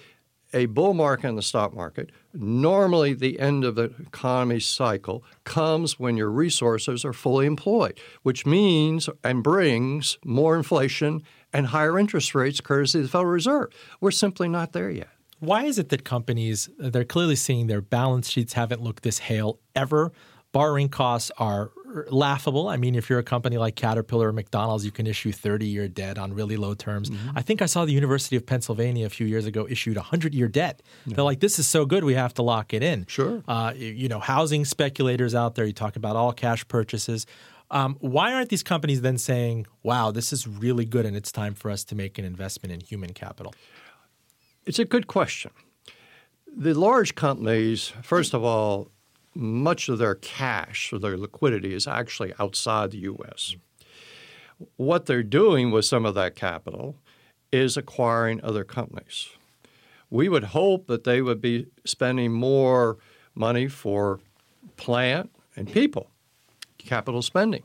a 0.53 0.65
bull 0.67 0.93
market 0.93 1.27
in 1.27 1.36
the 1.36 1.41
stock 1.41 1.74
market, 1.74 2.12
normally 2.34 3.13
the 3.13 3.39
end 3.39 3.63
of 3.63 3.75
the 3.75 3.93
economy 4.00 4.60
cycle 4.60 5.24
comes 5.43 6.00
when 6.00 6.17
your 6.17 6.29
resources 6.29 7.05
are 7.05 7.13
fully 7.13 7.46
employed, 7.46 8.00
which 8.24 8.46
means 8.46 9.10
and 9.24 9.43
brings 9.43 10.17
more 10.25 10.55
inflation 10.55 11.24
and 11.53 11.67
higher 11.67 11.98
interest 12.00 12.36
rates 12.36 12.62
courtesy 12.62 13.00
of 13.00 13.05
the 13.05 13.10
Federal 13.10 13.31
Reserve. 13.31 13.70
We're 14.00 14.12
simply 14.12 14.48
not 14.48 14.74
there 14.74 14.89
yet. 14.89 15.10
Why 15.39 15.63
is 15.63 15.79
it 15.79 15.89
that 15.89 16.03
companies, 16.05 16.70
they're 16.77 17.03
clearly 17.03 17.36
seeing 17.36 17.65
their 17.67 17.81
balance 17.81 18.29
sheets 18.29 18.53
haven't 18.53 18.81
looked 18.81 19.03
this 19.03 19.17
hale 19.17 19.60
ever? 19.75 20.12
Borrowing 20.51 20.89
costs 20.89 21.31
are 21.38 21.72
laughable. 22.10 22.67
I 22.67 22.77
mean, 22.77 22.96
if 22.96 23.10
you're 23.10 23.20
a 23.20 23.24
company 23.24 23.58
like 23.58 23.75
Caterpillar 23.75 24.29
or 24.29 24.34
McDonald's, 24.34 24.86
you 24.86 24.91
can 24.91 25.08
issue 25.08 25.31
30 25.31 25.65
year 25.65 25.88
debt 25.88 26.17
on 26.17 26.34
really 26.34 26.58
low 26.58 26.74
terms. 26.74 27.10
Mm-hmm. 27.10 27.38
I 27.38 27.41
think 27.41 27.62
I 27.62 27.65
saw 27.65 27.86
the 27.86 27.93
University 27.93 28.36
of 28.36 28.46
Pennsylvania 28.46 29.05
a 29.05 29.10
few 29.10 29.27
years 29.27 29.46
ago 29.46 29.67
issued 29.70 29.98
100 29.98 30.34
year 30.34 30.48
debt. 30.48 30.81
Yeah. 31.05 31.15
They're 31.15 31.24
like, 31.24 31.39
this 31.39 31.60
is 31.60 31.67
so 31.67 31.86
good, 31.86 32.03
we 32.03 32.13
have 32.13 32.34
to 32.36 32.41
lock 32.41 32.74
it 32.74 32.84
in. 32.84 33.05
Sure. 33.08 33.43
Uh, 33.48 33.74
you 33.75 34.08
know, 34.08 34.20
housing 34.20 34.65
speculators 34.65 35.36
out 35.36 35.55
there, 35.55 35.65
you 35.65 35.74
talk 35.74 35.96
about 35.96 36.15
all 36.15 36.34
cash 36.34 36.67
purchases. 36.67 37.25
Um, 37.70 37.96
why 38.01 38.34
aren't 38.34 38.50
these 38.50 38.63
companies 38.63 39.01
then 39.01 39.17
saying, 39.17 39.65
wow, 39.81 40.12
this 40.12 40.34
is 40.34 40.46
really 40.46 40.84
good 40.84 41.05
and 41.05 41.15
it's 41.15 41.31
time 41.31 41.53
for 41.53 41.72
us 41.72 41.86
to 41.86 41.96
make 41.96 42.17
an 42.17 42.25
investment 42.25 42.74
in 42.74 42.81
human 42.81 43.13
capital? 43.13 43.53
It's 44.65 44.79
a 44.79 44.86
good 44.86 45.08
question. 45.08 45.51
The 46.53 46.74
large 46.74 47.15
companies, 47.15 47.93
first 48.03 48.34
of 48.34 48.43
all, 48.43 48.91
much 49.34 49.90
of 49.90 49.98
their 49.98 50.16
cash 50.16 50.92
or 50.92 51.00
their 51.00 51.18
liquidity 51.18 51.74
is 51.74 51.88
actually 51.88 52.34
outside 52.40 52.92
the 52.92 53.00
U.S. 53.00 53.56
What 54.78 55.06
they're 55.06 55.24
doing 55.24 55.72
with 55.72 55.86
some 55.86 56.06
of 56.06 56.16
that 56.16 56.36
capital 56.36 56.96
is 57.52 57.78
acquiring 57.78 58.42
other 58.44 58.64
companies. 58.64 59.30
We 60.10 60.28
would 60.30 60.46
hope 60.46 60.88
that 60.88 61.04
they 61.04 61.22
would 61.22 61.42
be 61.42 61.68
spending 61.86 62.34
more 62.34 62.98
money 63.34 63.68
for 63.68 64.20
plant 64.78 65.32
and 65.56 65.72
people, 65.72 66.10
capital 66.78 67.22
spending. 67.22 67.64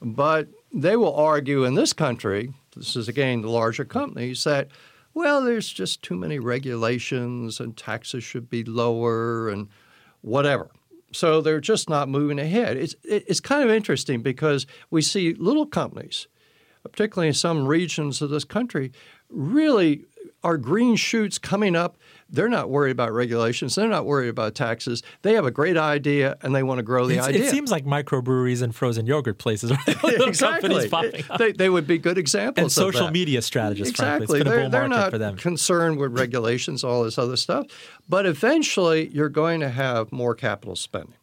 But 0.00 0.48
they 0.72 0.96
will 0.96 1.14
argue 1.14 1.64
in 1.64 1.74
this 1.74 1.92
country, 1.92 2.52
this 2.74 2.96
is 2.96 3.08
again 3.08 3.42
the 3.42 3.50
larger 3.50 3.84
companies, 3.84 4.42
that, 4.44 4.68
well, 5.14 5.42
there's 5.42 5.72
just 5.72 6.02
too 6.02 6.16
many 6.16 6.38
regulations 6.38 7.60
and 7.60 7.76
taxes 7.76 8.24
should 8.24 8.50
be 8.50 8.64
lower 8.64 9.48
and 9.48 9.68
whatever. 10.22 10.70
So 11.12 11.40
they're 11.40 11.60
just 11.60 11.90
not 11.90 12.08
moving 12.08 12.38
ahead. 12.38 12.76
It's, 12.76 12.96
it's 13.04 13.40
kind 13.40 13.62
of 13.62 13.70
interesting 13.70 14.22
because 14.22 14.66
we 14.90 15.02
see 15.02 15.34
little 15.34 15.66
companies, 15.66 16.26
particularly 16.82 17.28
in 17.28 17.34
some 17.34 17.66
regions 17.66 18.22
of 18.22 18.30
this 18.30 18.44
country, 18.44 18.92
really 19.28 20.06
are 20.42 20.56
green 20.56 20.96
shoots 20.96 21.38
coming 21.38 21.76
up. 21.76 21.98
They're 22.32 22.48
not 22.48 22.70
worried 22.70 22.92
about 22.92 23.12
regulations. 23.12 23.74
They're 23.74 23.88
not 23.88 24.06
worried 24.06 24.28
about 24.28 24.54
taxes. 24.54 25.02
They 25.20 25.34
have 25.34 25.44
a 25.44 25.50
great 25.50 25.76
idea 25.76 26.38
and 26.40 26.54
they 26.54 26.62
want 26.62 26.78
to 26.78 26.82
grow 26.82 27.06
the 27.06 27.18
it's, 27.18 27.26
idea. 27.26 27.44
It 27.44 27.50
seems 27.50 27.70
like 27.70 27.84
microbreweries 27.84 28.62
and 28.62 28.74
frozen 28.74 29.06
yogurt 29.06 29.36
places 29.36 29.70
are 29.70 29.78
exactly. 30.04 30.90
They, 31.38 31.52
they, 31.52 31.68
would 31.68 31.86
be 31.86 31.98
good 31.98 32.16
examples. 32.16 32.62
And 32.62 32.72
social 32.72 33.10
media 33.10 33.42
strategists, 33.42 33.90
exactly. 33.90 34.26
frankly. 34.26 34.50
They're, 34.50 34.68
they're 34.70 34.88
not 34.88 35.10
for 35.10 35.18
them. 35.18 35.36
concerned 35.36 35.98
with 35.98 36.18
regulations, 36.18 36.82
all 36.82 37.04
this 37.04 37.18
other 37.18 37.36
stuff. 37.36 37.66
But 38.08 38.24
eventually, 38.24 39.08
you're 39.08 39.28
going 39.28 39.60
to 39.60 39.68
have 39.68 40.10
more 40.10 40.34
capital 40.34 40.74
spending. 40.74 41.14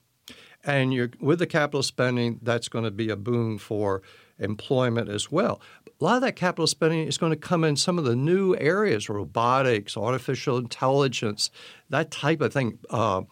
And 0.64 0.94
you're, 0.94 1.10
with 1.20 1.40
the 1.40 1.48
capital 1.48 1.82
spending, 1.82 2.40
that's 2.44 2.68
going 2.68 2.84
to 2.84 2.92
be 2.92 3.10
a 3.10 3.16
boom 3.16 3.58
for 3.58 4.04
employment 4.40 5.10
as 5.10 5.32
well. 5.32 5.62
A 6.00 6.06
lot 6.06 6.16
of 6.16 6.22
that 6.22 6.38
capital 6.38 6.66
spending 6.66 7.08
is 7.08 7.18
going 7.18 7.32
to 7.34 7.38
come 7.38 7.66
in 7.66 7.76
some 7.76 7.98
of 7.98 8.06
the 8.06 8.16
new 8.16 8.56
areas 8.56 9.10
robotics, 9.10 9.98
artificial 9.98 10.58
intelligence, 10.58 11.52
that 11.90 12.10
type 12.10 12.40
of 12.40 12.54
thing. 12.54 12.80
Uh, 12.90 13.24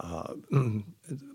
uh, 0.00 0.32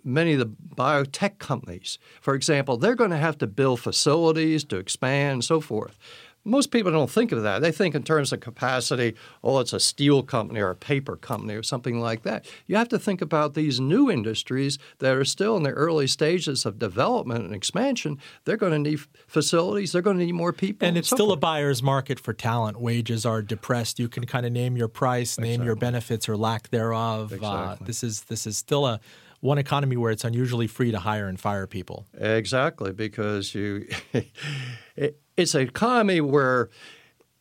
many 0.03 0.33
of 0.33 0.39
the 0.39 0.51
biotech 0.75 1.37
companies, 1.37 1.99
for 2.19 2.33
example, 2.33 2.77
they're 2.77 2.95
going 2.95 3.11
to 3.11 3.17
have 3.17 3.37
to 3.37 3.47
build 3.47 3.79
facilities 3.79 4.63
to 4.65 4.77
expand 4.77 5.33
and 5.33 5.43
so 5.43 5.61
forth. 5.61 5.99
Most 6.43 6.71
people 6.71 6.91
don't 6.91 7.09
think 7.09 7.31
of 7.31 7.43
that. 7.43 7.61
They 7.61 7.71
think 7.71 7.93
in 7.93 8.03
terms 8.03 8.33
of 8.33 8.39
capacity, 8.39 9.15
oh, 9.43 9.59
it's 9.59 9.73
a 9.73 9.79
steel 9.79 10.23
company 10.23 10.59
or 10.59 10.71
a 10.71 10.75
paper 10.75 11.15
company 11.15 11.53
or 11.53 11.63
something 11.63 11.99
like 11.99 12.23
that. 12.23 12.45
You 12.65 12.75
have 12.77 12.89
to 12.89 12.99
think 12.99 13.21
about 13.21 13.53
these 13.53 13.79
new 13.79 14.09
industries 14.09 14.79
that 14.99 15.15
are 15.15 15.25
still 15.25 15.55
in 15.57 15.63
the 15.63 15.71
early 15.71 16.07
stages 16.07 16.65
of 16.65 16.79
development 16.79 17.45
and 17.45 17.53
expansion. 17.53 18.17
They're 18.45 18.57
going 18.57 18.71
to 18.71 18.79
need 18.89 18.99
facilities, 19.27 19.91
they're 19.91 20.01
going 20.01 20.17
to 20.17 20.25
need 20.25 20.31
more 20.33 20.53
people. 20.53 20.87
And, 20.87 20.95
and 20.95 20.97
it's 20.97 21.09
so 21.09 21.15
still 21.15 21.27
forth. 21.27 21.37
a 21.37 21.41
buyer's 21.41 21.83
market 21.83 22.19
for 22.19 22.33
talent. 22.33 22.79
Wages 22.79 23.25
are 23.25 23.41
depressed. 23.41 23.99
You 23.99 24.09
can 24.09 24.25
kind 24.25 24.45
of 24.45 24.51
name 24.51 24.75
your 24.75 24.87
price, 24.87 25.37
name 25.37 25.47
exactly. 25.47 25.65
your 25.65 25.75
benefits 25.75 26.27
or 26.27 26.37
lack 26.37 26.69
thereof. 26.69 27.31
Uh, 27.31 27.35
exactly. 27.35 27.83
Uh, 27.83 27.87
this 27.87 28.03
is 28.03 28.21
this 28.21 28.47
is 28.47 28.57
still 28.57 28.85
a 28.87 28.99
one 29.41 29.57
economy 29.57 29.97
where 29.97 30.11
it's 30.11 30.23
unusually 30.23 30.67
free 30.67 30.91
to 30.91 30.99
hire 30.99 31.27
and 31.27 31.39
fire 31.39 31.67
people. 31.67 32.05
Exactly, 32.13 32.93
because 32.93 33.53
you 33.53 33.87
it, 34.95 35.20
it's 35.37 35.55
an 35.55 35.61
economy 35.61 36.21
where 36.21 36.69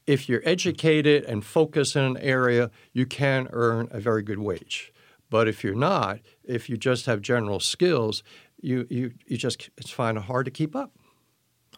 if 0.06 0.28
you're 0.28 0.42
educated 0.44 1.24
and 1.24 1.44
focused 1.44 1.94
in 1.96 2.02
an 2.02 2.16
area, 2.18 2.70
you 2.92 3.06
can 3.06 3.48
earn 3.52 3.88
a 3.90 4.00
very 4.00 4.22
good 4.22 4.38
wage. 4.38 4.92
But 5.30 5.46
if 5.46 5.62
you're 5.62 5.74
not, 5.74 6.18
if 6.44 6.68
you 6.68 6.76
just 6.76 7.06
have 7.06 7.20
general 7.20 7.60
skills, 7.60 8.22
you, 8.60 8.86
you, 8.90 9.12
you 9.26 9.36
just 9.36 9.70
it's 9.76 9.90
find 9.90 10.18
it 10.18 10.24
hard 10.24 10.46
to 10.46 10.50
keep 10.50 10.74
up. 10.74 10.90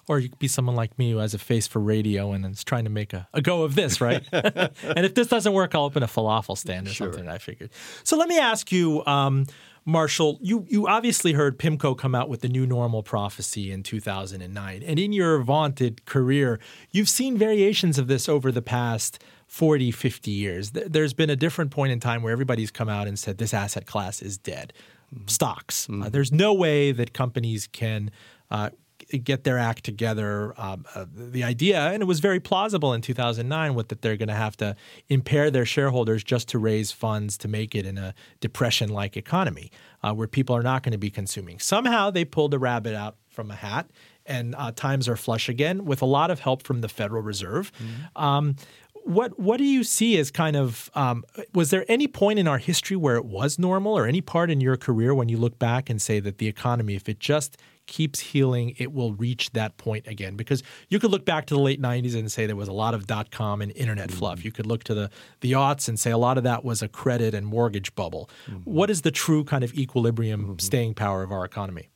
Or 0.09 0.19
you 0.19 0.31
could 0.31 0.38
be 0.38 0.49
someone 0.49 0.75
like 0.75 0.99
me 0.99 1.12
who 1.12 1.19
has 1.19 1.33
a 1.33 1.38
face 1.38 1.66
for 1.66 1.78
radio 1.78 2.33
and 2.33 2.45
is 2.47 2.64
trying 2.64 2.85
to 2.85 2.90
make 2.90 3.12
a, 3.12 3.28
a 3.35 3.40
go 3.40 3.62
of 3.62 3.75
this, 3.75 4.00
right? 4.00 4.25
and 4.33 5.07
if 5.07 5.14
this 5.14 5.28
doesn't 5.28 5.52
work, 5.52 5.75
I'll 5.75 5.85
open 5.85 6.02
a 6.02 6.09
falafel 6.09 6.59
stand 6.59 6.88
or 6.88 6.90
sure. 6.90 7.12
something. 7.12 7.28
I 7.28 7.38
figured. 7.38 7.71
So 8.02 8.16
let 8.16 8.28
me 8.28 8.38
ask 8.38 8.73
you. 8.73 9.04
Um, 9.07 9.47
Marshall, 9.84 10.38
you, 10.40 10.64
you 10.68 10.86
obviously 10.86 11.32
heard 11.32 11.58
PIMCO 11.58 11.96
come 11.98 12.14
out 12.14 12.28
with 12.28 12.40
the 12.40 12.48
new 12.48 12.66
normal 12.66 13.02
prophecy 13.02 13.72
in 13.72 13.82
2009. 13.82 14.82
And 14.82 14.98
in 14.98 15.12
your 15.12 15.38
vaunted 15.42 16.04
career, 16.04 16.60
you've 16.90 17.08
seen 17.08 17.36
variations 17.36 17.98
of 17.98 18.06
this 18.06 18.28
over 18.28 18.52
the 18.52 18.62
past 18.62 19.22
40, 19.48 19.90
50 19.90 20.30
years. 20.30 20.70
There's 20.70 21.14
been 21.14 21.30
a 21.30 21.36
different 21.36 21.72
point 21.72 21.92
in 21.92 22.00
time 22.00 22.22
where 22.22 22.32
everybody's 22.32 22.70
come 22.70 22.88
out 22.88 23.08
and 23.08 23.18
said 23.18 23.38
this 23.38 23.52
asset 23.52 23.86
class 23.86 24.22
is 24.22 24.38
dead. 24.38 24.72
Stocks. 25.26 25.86
Mm-hmm. 25.86 26.04
Uh, 26.04 26.08
there's 26.08 26.32
no 26.32 26.54
way 26.54 26.92
that 26.92 27.12
companies 27.12 27.66
can 27.66 28.10
uh, 28.50 28.70
get 29.19 29.45
their 29.45 29.59
act 29.59 29.85
together. 29.85 30.54
Um, 30.61 30.85
uh, 30.95 31.07
the 31.14 31.45
idea, 31.45 31.81
and 31.88 32.02
it 32.02 32.07
was 32.07 32.21
very 32.21 32.40
plausible 32.40 32.92
in 32.92 33.00
2009, 33.00 33.75
with 33.75 33.88
that 33.88 34.02
they're 34.02 34.16
going 34.16 34.28
to 34.28 34.35
have 34.35 34.57
to 34.59 34.76
impair 35.09 35.50
their 35.50 35.66
shareholders 35.66 36.25
just 36.25 36.49
to 36.49 36.59
raise 36.59 36.92
funds 36.92 37.37
to 37.38 37.49
make 37.49 37.75
it 37.75 37.87
in 37.87 37.99
a 37.99 38.14
depression-like 38.40 39.16
economy 39.16 39.71
uh, 40.02 40.12
where 40.12 40.28
people 40.28 40.57
are 40.57 40.62
not 40.62 40.83
going 40.83 40.92
to 40.92 40.99
be 40.99 41.11
consuming. 41.11 41.59
Somehow 41.59 42.11
they 42.11 42.25
pulled 42.25 42.54
a 42.54 42.59
rabbit 42.59 42.95
out 42.95 43.16
from 43.28 43.50
a 43.50 43.54
hat, 43.54 43.90
and 44.26 44.54
uh, 44.57 44.73
times 44.73 45.09
are 45.09 45.16
flush 45.16 45.49
again 45.49 45.85
with 45.85 46.02
a 46.02 46.07
lot 46.07 46.31
of 46.31 46.40
help 46.40 46.62
from 46.62 46.81
the 46.81 46.88
Federal 46.88 47.23
Reserve. 47.23 47.73
Mm-hmm. 47.73 48.23
Um, 48.23 48.57
what 49.04 49.38
what 49.38 49.56
do 49.56 49.64
you 49.64 49.85
see 49.85 50.18
as 50.18 50.30
kind 50.30 50.56
of 50.56 50.90
um, 50.94 51.25
was 51.54 51.71
there 51.71 51.85
any 51.88 52.06
point 52.06 52.38
in 52.38 52.47
our 52.47 52.59
history 52.59 52.97
where 52.97 53.16
it 53.16 53.25
was 53.25 53.59
normal 53.59 53.97
or 53.97 54.06
any 54.06 54.21
part 54.21 54.50
in 54.50 54.61
your 54.61 54.76
career 54.76 55.14
when 55.14 55.28
you 55.28 55.37
look 55.37 55.59
back 55.59 55.90
and 55.90 56.00
say 56.00 56.21
that 56.21 56.38
the 56.38 56.49
economy 56.49 56.94
if 56.94 57.09
it 57.09 57.18
just 57.18 57.56
keeps 57.87 58.21
healing 58.21 58.75
it 58.78 58.92
will 58.92 59.12
reach 59.14 59.50
that 59.52 59.76
point 59.76 60.06
again 60.06 60.37
because 60.37 60.62
you 60.88 61.00
could 61.00 61.11
look 61.11 61.25
back 61.25 61.47
to 61.47 61.54
the 61.54 61.61
late 61.61 61.82
90s 61.82 62.14
and 62.14 62.30
say 62.30 62.47
there 62.47 62.54
was 62.54 62.68
a 62.68 62.73
lot 62.73 62.94
of 62.94 63.06
dot 63.06 63.30
com 63.30 63.61
and 63.61 63.73
internet 63.73 64.09
mm-hmm. 64.09 64.18
fluff 64.18 64.44
you 64.44 64.52
could 64.52 64.66
look 64.66 64.85
to 64.85 64.94
the 64.94 65.11
the 65.40 65.52
aughts 65.52 65.88
and 65.88 65.99
say 65.99 66.11
a 66.11 66.18
lot 66.18 66.38
of 66.38 66.44
that 66.44 66.64
was 66.64 66.80
a 66.80 66.88
credit 66.88 67.35
and 67.35 67.47
mortgage 67.47 67.94
bubble 67.94 68.30
mm-hmm. 68.47 68.59
what 68.59 68.88
is 68.88 69.02
the 69.02 69.11
true 69.11 69.42
kind 69.42 69.64
of 69.64 69.75
equilibrium 69.75 70.42
mm-hmm. 70.42 70.59
staying 70.59 70.94
power 70.94 71.23
of 71.23 71.32
our 71.32 71.44
economy 71.44 71.88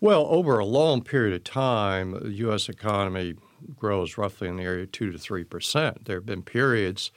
well 0.00 0.26
over 0.30 0.58
a 0.58 0.64
long 0.64 1.02
period 1.02 1.34
of 1.34 1.44
time 1.44 2.12
the 2.12 2.32
US 2.48 2.70
economy 2.70 3.34
grows 3.76 4.18
roughly 4.18 4.48
in 4.48 4.56
the 4.56 4.62
area 4.62 4.84
of 4.84 4.92
2 4.92 5.12
to 5.12 5.18
3 5.18 5.44
percent. 5.44 6.04
There 6.04 6.16
have 6.16 6.26
been 6.26 6.42
periods 6.42 7.10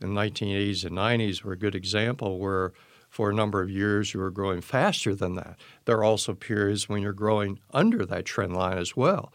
in 0.00 0.14
the 0.14 0.20
1980s 0.20 0.84
and 0.84 0.96
90s 0.96 1.42
were 1.42 1.52
a 1.52 1.58
good 1.58 1.74
example 1.74 2.38
where 2.38 2.72
for 3.08 3.30
a 3.30 3.34
number 3.34 3.62
of 3.62 3.70
years 3.70 4.12
you 4.14 4.20
were 4.20 4.30
growing 4.30 4.60
faster 4.60 5.14
than 5.14 5.34
that. 5.34 5.56
There 5.86 5.96
are 5.96 6.04
also 6.04 6.34
periods 6.34 6.88
when 6.88 7.02
you're 7.02 7.12
growing 7.12 7.58
under 7.72 8.04
that 8.06 8.24
trend 8.24 8.54
line 8.54 8.78
as 8.78 8.96
well. 8.96 9.32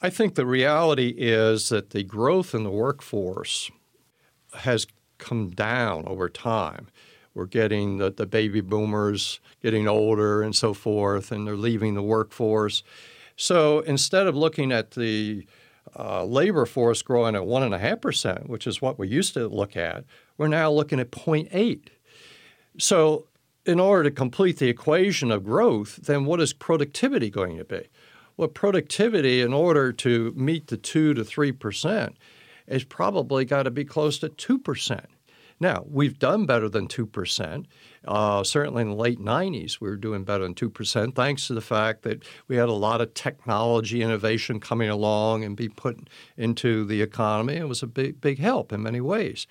I 0.00 0.10
think 0.10 0.34
the 0.34 0.46
reality 0.46 1.14
is 1.16 1.68
that 1.68 1.90
the 1.90 2.02
growth 2.02 2.54
in 2.54 2.64
the 2.64 2.70
workforce 2.70 3.70
has 4.54 4.86
come 5.18 5.50
down 5.50 6.06
over 6.06 6.28
time. 6.28 6.88
We're 7.34 7.46
getting 7.46 7.98
the, 7.98 8.10
the 8.10 8.26
baby 8.26 8.60
boomers 8.60 9.40
getting 9.62 9.88
older 9.88 10.42
and 10.42 10.54
so 10.54 10.74
forth, 10.74 11.32
and 11.32 11.46
they're 11.46 11.56
leaving 11.56 11.94
the 11.94 12.02
workforce. 12.02 12.82
So 13.36 13.80
instead 13.80 14.26
of 14.26 14.36
looking 14.36 14.70
at 14.72 14.92
the 14.92 15.46
uh, 15.98 16.24
labor 16.24 16.66
force 16.66 17.02
growing 17.02 17.34
at 17.34 17.42
1.5%, 17.42 18.48
which 18.48 18.66
is 18.66 18.80
what 18.80 18.98
we 18.98 19.08
used 19.08 19.34
to 19.34 19.48
look 19.48 19.76
at, 19.76 20.04
we're 20.38 20.48
now 20.48 20.70
looking 20.70 21.00
at 21.00 21.10
0.8. 21.10 21.88
So, 22.78 23.26
in 23.64 23.78
order 23.78 24.04
to 24.04 24.10
complete 24.10 24.58
the 24.58 24.68
equation 24.68 25.30
of 25.30 25.44
growth, 25.44 25.96
then 25.96 26.24
what 26.24 26.40
is 26.40 26.52
productivity 26.52 27.30
going 27.30 27.58
to 27.58 27.64
be? 27.64 27.82
Well, 28.36 28.48
productivity, 28.48 29.40
in 29.40 29.52
order 29.52 29.92
to 29.92 30.32
meet 30.34 30.66
the 30.66 30.76
2 30.76 31.14
to 31.14 31.22
3%, 31.22 32.14
is 32.66 32.84
probably 32.84 33.44
got 33.44 33.64
to 33.64 33.70
be 33.70 33.84
close 33.84 34.18
to 34.18 34.28
2%. 34.28 35.04
Now, 35.62 35.84
we've 35.88 36.18
done 36.18 36.44
better 36.44 36.68
than 36.68 36.88
2%. 36.88 37.66
Uh, 38.04 38.42
certainly 38.42 38.82
in 38.82 38.88
the 38.88 38.96
late 38.96 39.20
90s, 39.20 39.80
we 39.80 39.88
were 39.88 39.96
doing 39.96 40.24
better 40.24 40.42
than 40.42 40.56
2%, 40.56 41.14
thanks 41.14 41.46
to 41.46 41.54
the 41.54 41.60
fact 41.60 42.02
that 42.02 42.24
we 42.48 42.56
had 42.56 42.68
a 42.68 42.72
lot 42.72 43.00
of 43.00 43.14
technology 43.14 44.02
innovation 44.02 44.58
coming 44.58 44.90
along 44.90 45.44
and 45.44 45.56
be 45.56 45.68
put 45.68 46.10
into 46.36 46.84
the 46.84 47.00
economy. 47.00 47.54
It 47.54 47.68
was 47.68 47.80
a 47.80 47.86
big, 47.86 48.20
big 48.20 48.40
help 48.40 48.72
in 48.72 48.82
many 48.82 49.00
ways. 49.00 49.46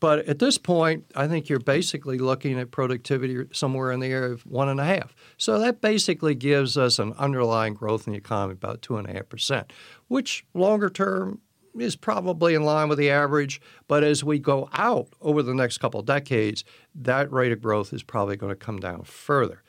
But 0.00 0.26
at 0.26 0.40
this 0.40 0.58
point, 0.58 1.04
I 1.14 1.28
think 1.28 1.48
you're 1.48 1.60
basically 1.60 2.18
looking 2.18 2.58
at 2.58 2.72
productivity 2.72 3.44
somewhere 3.52 3.92
in 3.92 4.00
the 4.00 4.08
area 4.08 4.32
of 4.32 4.44
one 4.44 4.68
and 4.68 4.80
a 4.80 4.84
half. 4.84 5.14
So 5.36 5.60
that 5.60 5.80
basically 5.80 6.34
gives 6.34 6.76
us 6.76 6.98
an 6.98 7.12
underlying 7.16 7.74
growth 7.74 8.08
in 8.08 8.12
the 8.12 8.18
economy 8.18 8.54
about 8.54 8.82
two 8.82 8.96
and 8.96 9.08
a 9.08 9.12
half 9.12 9.28
percent, 9.28 9.72
which 10.08 10.44
longer 10.52 10.90
term 10.90 11.42
is 11.80 11.96
probably 11.96 12.54
in 12.54 12.62
line 12.64 12.88
with 12.88 12.98
the 12.98 13.10
average. 13.10 13.60
But 13.86 14.04
as 14.04 14.24
we 14.24 14.38
go 14.38 14.68
out 14.72 15.08
over 15.20 15.42
the 15.42 15.54
next 15.54 15.78
couple 15.78 16.02
decades, 16.02 16.64
that 16.94 17.30
rate 17.32 17.52
of 17.52 17.62
growth 17.62 17.92
is 17.92 18.02
probably 18.02 18.36
going 18.36 18.52
to 18.52 18.56
come 18.56 18.78
down 18.78 19.04
further. 19.04 19.62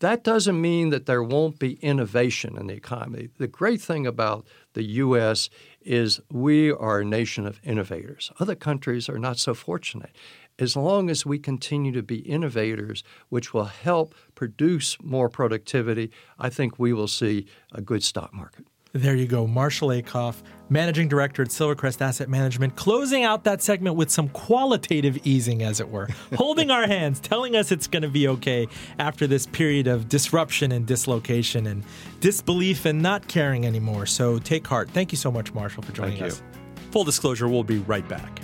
That 0.00 0.24
doesn't 0.24 0.58
mean 0.58 0.88
that 0.90 1.04
there 1.04 1.22
won't 1.22 1.58
be 1.58 1.74
innovation 1.74 2.56
in 2.56 2.68
the 2.68 2.74
economy. 2.74 3.28
The 3.36 3.46
great 3.46 3.82
thing 3.82 4.06
about 4.06 4.46
the 4.72 4.82
U.S. 4.82 5.50
is 5.82 6.20
we 6.30 6.70
are 6.72 7.00
a 7.00 7.04
nation 7.04 7.46
of 7.46 7.60
innovators. 7.62 8.30
Other 8.40 8.54
countries 8.54 9.10
are 9.10 9.18
not 9.18 9.38
so 9.38 9.52
fortunate. 9.52 10.16
As 10.58 10.74
long 10.74 11.10
as 11.10 11.26
we 11.26 11.38
continue 11.38 11.92
to 11.92 12.02
be 12.02 12.20
innovators, 12.20 13.04
which 13.28 13.52
will 13.52 13.64
help 13.64 14.14
produce 14.34 14.96
more 15.02 15.28
productivity, 15.28 16.10
I 16.38 16.48
think 16.48 16.78
we 16.78 16.94
will 16.94 17.08
see 17.08 17.46
a 17.72 17.82
good 17.82 18.02
stock 18.02 18.32
market. 18.32 18.66
There 18.92 19.14
you 19.14 19.28
go. 19.28 19.46
Marshall 19.46 19.88
Acuff, 19.88 20.42
Managing 20.68 21.06
Director 21.06 21.42
at 21.42 21.48
Silvercrest 21.48 22.00
Asset 22.00 22.28
Management, 22.28 22.74
closing 22.74 23.22
out 23.22 23.44
that 23.44 23.62
segment 23.62 23.94
with 23.94 24.10
some 24.10 24.28
qualitative 24.30 25.16
easing, 25.24 25.62
as 25.62 25.78
it 25.78 25.88
were, 25.88 26.08
holding 26.34 26.72
our 26.72 26.88
hands, 26.88 27.20
telling 27.20 27.54
us 27.54 27.70
it's 27.70 27.86
going 27.86 28.02
to 28.02 28.08
be 28.08 28.26
okay 28.26 28.66
after 28.98 29.28
this 29.28 29.46
period 29.46 29.86
of 29.86 30.08
disruption 30.08 30.72
and 30.72 30.86
dislocation 30.86 31.68
and 31.68 31.84
disbelief 32.18 32.84
and 32.84 33.00
not 33.00 33.28
caring 33.28 33.64
anymore. 33.64 34.06
So 34.06 34.40
take 34.40 34.66
heart. 34.66 34.90
Thank 34.90 35.12
you 35.12 35.18
so 35.18 35.30
much, 35.30 35.54
Marshall, 35.54 35.84
for 35.84 35.92
joining 35.92 36.18
Thank 36.18 36.32
us. 36.32 36.40
You. 36.40 36.90
Full 36.90 37.04
disclosure, 37.04 37.48
we'll 37.48 37.62
be 37.62 37.78
right 37.78 38.08
back. 38.08 38.40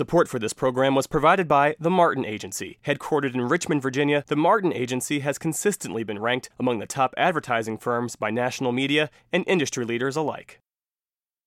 Support 0.00 0.28
for 0.28 0.38
this 0.38 0.54
program 0.54 0.94
was 0.94 1.06
provided 1.06 1.46
by 1.46 1.76
The 1.78 1.90
Martin 1.90 2.24
Agency. 2.24 2.78
Headquartered 2.86 3.34
in 3.34 3.42
Richmond, 3.42 3.82
Virginia, 3.82 4.24
The 4.28 4.34
Martin 4.34 4.72
Agency 4.72 5.20
has 5.20 5.36
consistently 5.36 6.04
been 6.04 6.18
ranked 6.18 6.48
among 6.58 6.78
the 6.78 6.86
top 6.86 7.12
advertising 7.18 7.76
firms 7.76 8.16
by 8.16 8.30
national 8.30 8.72
media 8.72 9.10
and 9.30 9.44
industry 9.46 9.84
leaders 9.84 10.16
alike. 10.16 10.62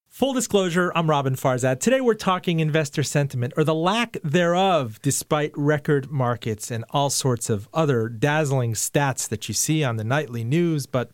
Full 0.08 0.34
disclosure, 0.34 0.92
I'm 0.94 1.08
Roben 1.08 1.36
Farzad. 1.36 1.80
Today 1.80 2.00
we're 2.00 2.14
talking 2.14 2.60
investor 2.60 3.02
sentiment, 3.02 3.54
or 3.58 3.64
the 3.64 3.74
lack 3.74 4.18
thereof, 4.24 5.00
despite 5.02 5.52
record 5.56 6.12
markets 6.12 6.70
and 6.70 6.86
all 6.92 7.10
sorts 7.10 7.50
of 7.50 7.68
other 7.74 8.08
dazzling 8.08 8.74
stats 8.74 9.28
that 9.30 9.48
you 9.48 9.56
see 9.56 9.84
on 9.84 9.98
the 9.98 10.04
nightly 10.04 10.44
news, 10.44 10.86
but 10.86 11.10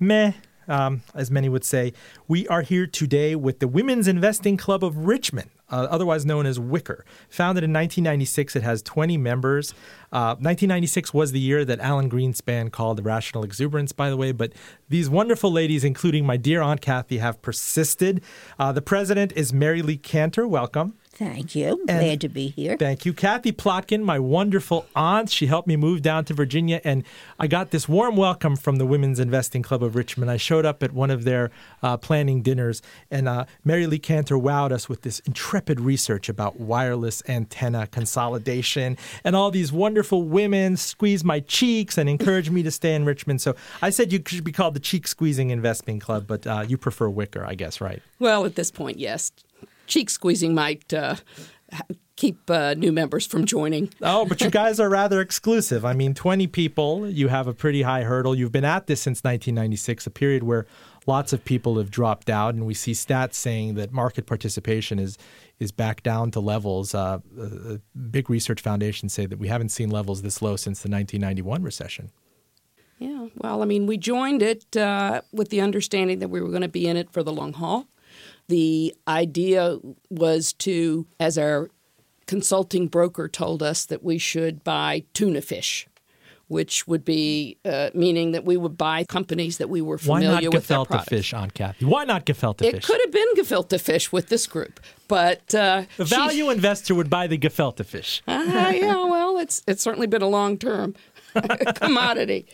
meh, 0.00 0.32
um, 0.66 1.02
as 1.14 1.30
many 1.30 1.48
would 1.48 1.64
say. 1.64 1.92
We 2.26 2.48
are 2.48 2.62
here 2.62 2.88
today 2.88 3.36
with 3.36 3.60
the 3.60 3.68
Women's 3.68 4.08
Investing 4.08 4.56
Club 4.56 4.82
of 4.82 5.06
Richmond 5.06 5.50
uh, 5.70 5.86
otherwise 5.90 6.26
known 6.26 6.46
as 6.46 6.58
Wicker. 6.58 7.04
Founded 7.28 7.64
in 7.64 7.72
1996, 7.72 8.56
it 8.56 8.62
has 8.62 8.82
20 8.82 9.16
members. 9.16 9.72
Uh, 10.12 10.34
1996 10.40 11.14
was 11.14 11.32
the 11.32 11.40
year 11.40 11.64
that 11.64 11.80
Alan 11.80 12.10
Greenspan 12.10 12.70
called 12.70 13.04
rational 13.04 13.44
exuberance, 13.44 13.92
by 13.92 14.10
the 14.10 14.16
way. 14.16 14.32
But 14.32 14.52
these 14.88 15.08
wonderful 15.08 15.52
ladies, 15.52 15.84
including 15.84 16.26
my 16.26 16.36
dear 16.36 16.62
Aunt 16.62 16.80
Kathy, 16.80 17.18
have 17.18 17.40
persisted. 17.42 18.22
Uh, 18.58 18.72
the 18.72 18.82
president 18.82 19.32
is 19.36 19.52
Mary 19.52 19.82
Lee 19.82 19.96
Cantor. 19.96 20.46
Welcome. 20.46 20.94
Thank 21.20 21.54
you. 21.54 21.84
And 21.86 22.00
Glad 22.00 22.22
to 22.22 22.30
be 22.30 22.48
here. 22.48 22.78
Thank 22.78 23.04
you. 23.04 23.12
Kathy 23.12 23.52
Plotkin, 23.52 24.02
my 24.02 24.18
wonderful 24.18 24.86
aunt. 24.96 25.28
She 25.28 25.48
helped 25.48 25.68
me 25.68 25.76
move 25.76 26.00
down 26.00 26.24
to 26.24 26.32
Virginia, 26.32 26.80
and 26.82 27.04
I 27.38 27.46
got 27.46 27.72
this 27.72 27.86
warm 27.86 28.16
welcome 28.16 28.56
from 28.56 28.76
the 28.76 28.86
Women's 28.86 29.20
Investing 29.20 29.62
Club 29.62 29.82
of 29.82 29.96
Richmond. 29.96 30.30
I 30.30 30.38
showed 30.38 30.64
up 30.64 30.82
at 30.82 30.92
one 30.92 31.10
of 31.10 31.24
their 31.24 31.50
uh, 31.82 31.98
planning 31.98 32.40
dinners, 32.40 32.80
and 33.10 33.28
uh, 33.28 33.44
Mary 33.66 33.86
Lee 33.86 33.98
Cantor 33.98 34.36
wowed 34.36 34.72
us 34.72 34.88
with 34.88 35.02
this 35.02 35.18
intrepid 35.26 35.78
research 35.78 36.30
about 36.30 36.58
wireless 36.58 37.22
antenna 37.28 37.86
consolidation, 37.88 38.96
and 39.22 39.36
all 39.36 39.50
these 39.50 39.70
wonderful 39.70 40.22
women 40.22 40.74
squeezed 40.78 41.26
my 41.26 41.40
cheeks 41.40 41.98
and 41.98 42.08
encouraged 42.08 42.50
me 42.50 42.62
to 42.62 42.70
stay 42.70 42.94
in 42.94 43.04
Richmond. 43.04 43.42
So 43.42 43.56
I 43.82 43.90
said 43.90 44.10
you 44.10 44.22
should 44.26 44.42
be 44.42 44.52
called 44.52 44.72
the 44.72 44.80
Cheek 44.80 45.06
Squeezing 45.06 45.50
Investing 45.50 46.00
Club, 46.00 46.26
but 46.26 46.46
uh, 46.46 46.64
you 46.66 46.78
prefer 46.78 47.10
Wicker, 47.10 47.44
I 47.44 47.56
guess, 47.56 47.78
right? 47.78 48.00
Well, 48.18 48.46
at 48.46 48.54
this 48.54 48.70
point, 48.70 48.98
yes 48.98 49.32
cheek 49.90 50.08
squeezing 50.08 50.54
might 50.54 50.94
uh, 50.94 51.16
keep 52.16 52.50
uh, 52.50 52.74
new 52.74 52.92
members 52.92 53.26
from 53.26 53.44
joining. 53.44 53.90
oh, 54.00 54.24
but 54.24 54.40
you 54.40 54.50
guys 54.62 54.80
are 54.80 54.88
rather 54.88 55.20
exclusive. 55.20 55.84
I 55.84 55.92
mean, 55.92 56.14
20 56.14 56.46
people, 56.46 57.08
you 57.08 57.28
have 57.28 57.46
a 57.46 57.52
pretty 57.52 57.82
high 57.82 58.04
hurdle. 58.04 58.34
You've 58.34 58.52
been 58.52 58.64
at 58.64 58.86
this 58.86 59.02
since 59.02 59.18
1996, 59.20 60.06
a 60.06 60.10
period 60.10 60.44
where 60.44 60.66
lots 61.06 61.32
of 61.32 61.44
people 61.44 61.76
have 61.78 61.90
dropped 61.90 62.30
out, 62.30 62.54
and 62.54 62.66
we 62.66 62.74
see 62.74 62.92
stats 62.92 63.34
saying 63.34 63.74
that 63.74 63.92
market 63.92 64.26
participation 64.26 64.98
is 64.98 65.18
is 65.58 65.72
back 65.72 66.02
down 66.02 66.30
to 66.30 66.40
levels. 66.40 66.94
Uh, 66.94 67.18
uh, 67.38 67.76
big 68.10 68.30
research 68.30 68.62
foundations 68.62 69.12
say 69.12 69.26
that 69.26 69.38
we 69.38 69.48
haven't 69.48 69.68
seen 69.68 69.90
levels 69.90 70.22
this 70.22 70.40
low 70.40 70.56
since 70.56 70.80
the 70.80 70.88
1991 70.88 71.62
recession. 71.62 72.10
Yeah, 72.98 73.28
well, 73.36 73.62
I 73.62 73.66
mean, 73.66 73.86
we 73.86 73.98
joined 73.98 74.42
it 74.42 74.76
uh, 74.76 75.22
with 75.32 75.50
the 75.50 75.60
understanding 75.60 76.18
that 76.20 76.28
we 76.28 76.40
were 76.40 76.48
going 76.48 76.62
to 76.62 76.68
be 76.68 76.86
in 76.86 76.96
it 76.96 77.10
for 77.10 77.22
the 77.22 77.32
long 77.32 77.54
haul. 77.54 77.88
The 78.50 78.94
idea 79.06 79.78
was 80.10 80.52
to, 80.54 81.06
as 81.20 81.38
our 81.38 81.70
consulting 82.26 82.88
broker 82.88 83.28
told 83.28 83.62
us, 83.62 83.86
that 83.86 84.02
we 84.02 84.18
should 84.18 84.64
buy 84.64 85.04
tuna 85.14 85.40
fish 85.40 85.86
which 86.48 86.84
would 86.88 87.04
be 87.04 87.56
uh, 87.64 87.90
meaning 87.94 88.32
that 88.32 88.44
we 88.44 88.56
would 88.56 88.76
buy 88.76 89.04
companies 89.04 89.58
that 89.58 89.70
we 89.70 89.80
were 89.80 89.98
familiar 89.98 90.30
Why 90.30 90.40
not 90.40 90.54
with. 90.54 90.66
Gefilte 90.66 90.88
their 90.88 91.02
fish, 91.02 91.32
Aunt 91.32 91.54
Kathy? 91.54 91.84
Why 91.84 92.02
not 92.02 92.26
gefilte 92.26 92.62
it 92.62 92.72
fish? 92.72 92.82
It 92.82 92.86
could 92.88 93.00
have 93.02 93.12
been 93.12 93.28
gefilte 93.36 93.80
fish 93.80 94.10
with 94.10 94.30
this 94.30 94.48
group, 94.48 94.80
but 95.06 95.54
uh, 95.54 95.84
the 95.96 96.04
value 96.04 96.46
she, 96.46 96.50
investor 96.50 96.96
would 96.96 97.08
buy 97.08 97.28
the 97.28 97.38
gefilte 97.38 97.86
fish. 97.86 98.20
uh, 98.26 98.72
yeah, 98.74 99.04
well, 99.04 99.38
it's 99.38 99.62
it's 99.68 99.80
certainly 99.80 100.08
been 100.08 100.22
a 100.22 100.28
long 100.28 100.58
term. 100.58 100.96
commodity. 101.76 102.46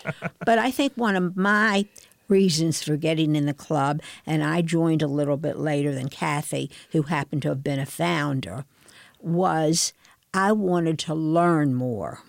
But 0.45 0.59
I 0.59 0.71
think 0.71 0.93
one 0.97 1.17
of 1.17 1.35
my 1.35 1.87
reasons 2.29 2.83
for 2.83 2.97
getting 2.97 3.37
in 3.37 3.47
the 3.47 3.55
club, 3.55 4.03
and 4.27 4.43
I 4.43 4.63
joined 4.63 5.03
a 5.03 5.07
little 5.09 5.37
bit 5.37 5.57
later 5.59 5.95
than 5.95 6.09
Kathy, 6.09 6.71
who 6.93 7.03
happened 7.03 7.43
to 7.43 7.49
have 7.49 7.63
been 7.63 7.79
a 7.79 7.87
founder, 7.87 8.65
was 9.21 9.93
I 10.35 10.53
wanted 10.53 10.99
to 11.01 11.15
learn 11.15 11.75
more. 11.75 12.21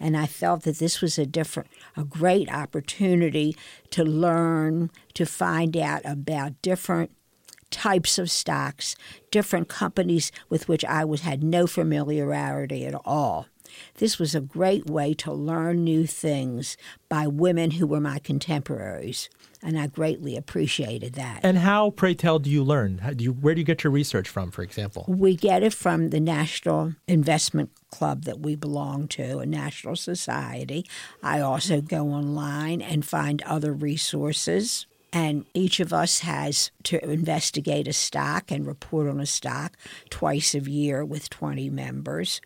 And 0.00 0.16
I 0.16 0.26
felt 0.26 0.62
that 0.62 0.78
this 0.78 1.00
was 1.00 1.18
a 1.18 1.26
different, 1.26 1.68
a 1.96 2.04
great 2.04 2.48
opportunity 2.52 3.56
to 3.90 4.04
learn, 4.04 4.90
to 5.14 5.26
find 5.26 5.76
out 5.76 6.02
about 6.04 6.62
different 6.62 7.10
types 7.70 8.18
of 8.18 8.30
stocks, 8.30 8.96
different 9.30 9.68
companies 9.68 10.30
with 10.48 10.68
which 10.68 10.84
I 10.84 11.04
was 11.04 11.22
had 11.22 11.42
no 11.42 11.66
familiarity 11.66 12.86
at 12.86 12.94
all. 13.04 13.46
This 13.96 14.18
was 14.18 14.34
a 14.34 14.40
great 14.40 14.86
way 14.86 15.14
to 15.14 15.32
learn 15.32 15.84
new 15.84 16.06
things 16.06 16.76
by 17.08 17.26
women 17.26 17.72
who 17.72 17.86
were 17.86 18.00
my 18.00 18.18
contemporaries, 18.18 19.28
and 19.62 19.78
I 19.78 19.86
greatly 19.86 20.36
appreciated 20.36 21.14
that. 21.14 21.40
And 21.42 21.58
how, 21.58 21.90
pray 21.90 22.14
tell, 22.14 22.38
do 22.38 22.50
you 22.50 22.62
learn? 22.62 22.98
How 22.98 23.12
do 23.12 23.24
you, 23.24 23.32
where 23.32 23.54
do 23.54 23.60
you 23.60 23.64
get 23.64 23.84
your 23.84 23.90
research 23.90 24.28
from, 24.28 24.50
for 24.50 24.62
example? 24.62 25.04
We 25.08 25.34
get 25.34 25.62
it 25.62 25.74
from 25.74 26.10
the 26.10 26.20
National 26.20 26.94
Investment 27.06 27.70
Club 27.90 28.24
that 28.24 28.40
we 28.40 28.54
belong 28.54 29.08
to, 29.08 29.38
a 29.38 29.46
national 29.46 29.96
society. 29.96 30.86
I 31.22 31.40
also 31.40 31.80
go 31.80 32.08
online 32.08 32.82
and 32.82 33.04
find 33.04 33.42
other 33.42 33.72
resources. 33.72 34.86
And 35.12 35.46
each 35.54 35.80
of 35.80 35.92
us 35.92 36.20
has 36.20 36.70
to 36.84 37.02
investigate 37.02 37.88
a 37.88 37.94
stock 37.94 38.50
and 38.50 38.66
report 38.66 39.08
on 39.08 39.20
a 39.20 39.26
stock 39.26 39.76
twice 40.10 40.54
a 40.54 40.60
year 40.60 41.04
with 41.04 41.30
20 41.30 41.70
members. 41.70 42.42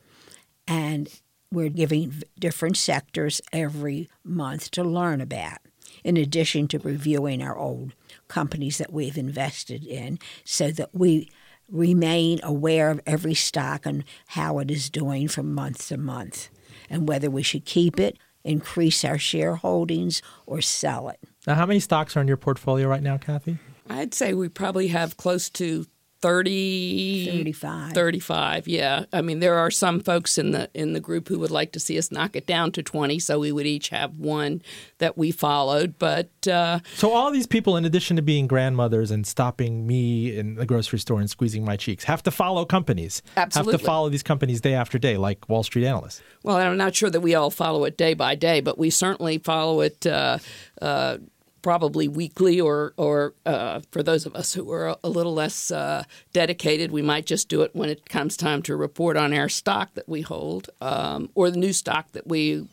And 0.69 1.11
we're 1.53 1.69
giving 1.69 2.23
different 2.39 2.77
sectors 2.77 3.41
every 3.53 4.09
month 4.25 4.71
to 4.73 4.83
learn 4.83 5.21
about, 5.21 5.59
in 6.03 6.17
addition 6.17 6.67
to 6.69 6.79
reviewing 6.79 7.43
our 7.43 7.57
old 7.57 7.95
companies 8.29 8.79
that 8.79 8.93
we've 8.93 9.19
invested 9.19 9.85
in, 9.85 10.19
so 10.45 10.71
that 10.71 10.91
we 10.95 11.31
remain 11.69 12.41
aware 12.43 12.91
of 12.91 13.01
every 13.07 13.35
stock 13.35 13.87
and 13.87 14.05
how 14.29 14.59
it 14.59 14.71
is 14.71 14.91
doing 14.91 15.29
from 15.29 15.55
month 15.55 15.89
to 15.89 15.97
month, 15.97 16.49
and 16.91 17.09
whether 17.09 17.31
we 17.31 17.43
should 17.43 17.65
keep 17.65 18.01
it, 18.01 18.19
increase 18.45 19.05
our 19.05 19.17
shareholdings, 19.17 20.21
or 20.47 20.61
sell 20.61 21.09
it. 21.09 21.21
Now, 21.47 21.55
how 21.55 21.67
many 21.67 21.81
stocks 21.81 22.17
are 22.17 22.21
in 22.21 22.29
your 22.29 22.37
portfolio 22.37 22.89
right 22.89 23.03
now, 23.03 23.17
Kathy? 23.17 23.59
I'd 23.89 24.15
say 24.15 24.33
we 24.33 24.49
probably 24.49 24.89
have 24.89 25.17
close 25.17 25.51
to 25.51 25.87
30 26.23 27.27
35. 27.43 27.93
35 27.93 28.69
yeah 28.69 29.05
i 29.13 29.21
mean 29.21 29.41
there 29.41 29.57
are 29.57 29.71
some 29.71 30.01
folks 30.01 30.39
in 30.39 30.53
the 30.53 30.71
in 30.75 30.93
the 30.93 31.01
group 31.01 31.29
who 31.29 31.39
would 31.39 31.51
like 31.51 31.73
to 31.73 31.81
see 31.81 31.99
us 31.99 32.11
knock 32.11 32.35
it 32.37 32.47
down 32.47 32.73
to 32.73 32.83
20 32.83 33.19
so 33.19 33.39
we 33.39 33.53
would 33.53 33.67
each 33.67 33.89
have 33.91 34.17
one 34.19 34.63
that 34.99 35.19
we 35.19 35.31
followed 35.31 35.99
but 35.99 36.29
uh, 36.49 36.79
So 36.95 37.13
all 37.13 37.31
these 37.31 37.47
people, 37.47 37.77
in 37.77 37.85
addition 37.85 38.17
to 38.17 38.23
being 38.23 38.47
grandmothers 38.47 39.11
and 39.11 39.27
stopping 39.27 39.87
me 39.87 40.37
in 40.37 40.55
the 40.57 40.67
grocery 40.67 40.99
store 40.99 41.21
and 41.21 41.29
squeezing 41.31 41.65
my 41.65 41.77
cheeks, 41.77 42.05
have 42.05 42.23
to 42.25 42.31
follow 42.31 42.65
companies. 42.65 43.23
absolutely. 43.37 43.73
Have 43.75 43.81
to 43.81 43.87
follow 43.87 44.09
these 44.09 44.23
companies 44.23 44.61
day 44.61 44.75
after 44.75 44.99
day, 44.99 45.17
like 45.17 45.49
Wall 45.49 45.63
Street 45.63 45.85
analysts. 45.87 46.23
well 46.43 46.57
i'm 46.57 46.77
not 46.77 46.95
sure 46.95 47.11
that 47.11 47.21
we 47.21 47.35
all 47.35 47.51
follow 47.51 47.85
it 47.85 47.97
day 47.97 48.15
by 48.15 48.35
day 48.35 48.61
but 48.61 48.79
we 48.79 48.91
certainly 48.91 49.39
follow 49.39 49.81
it 49.81 50.07
uh, 50.07 50.39
uh, 50.81 51.19
probably 51.63 52.09
weekly, 52.09 52.61
or 52.61 52.93
or 52.97 53.35
uh, 53.47 53.81
for 53.91 54.03
those 54.03 54.27
of 54.27 54.35
us 54.35 54.53
who 54.53 54.71
are 54.71 54.97
a 55.03 55.09
little 55.09 55.35
less 55.35 55.71
uh, 55.71 56.05
dedicated, 56.33 56.91
we 56.91 57.03
might 57.03 57.27
just 57.27 57.49
do 57.49 57.63
it 57.63 57.71
when 57.75 57.89
it 57.89 58.09
comes 58.09 58.37
time 58.37 58.63
to 58.63 58.77
report 58.77 59.17
on 59.17 59.33
our 59.33 59.49
stock 59.49 59.95
that 59.95 60.09
we 60.09 60.21
hold, 60.21 60.69
um, 60.81 61.31
or 61.35 61.51
the 61.51 61.59
new 61.59 61.73
stock 61.73 62.13
that 62.13 62.27
we 62.27 62.67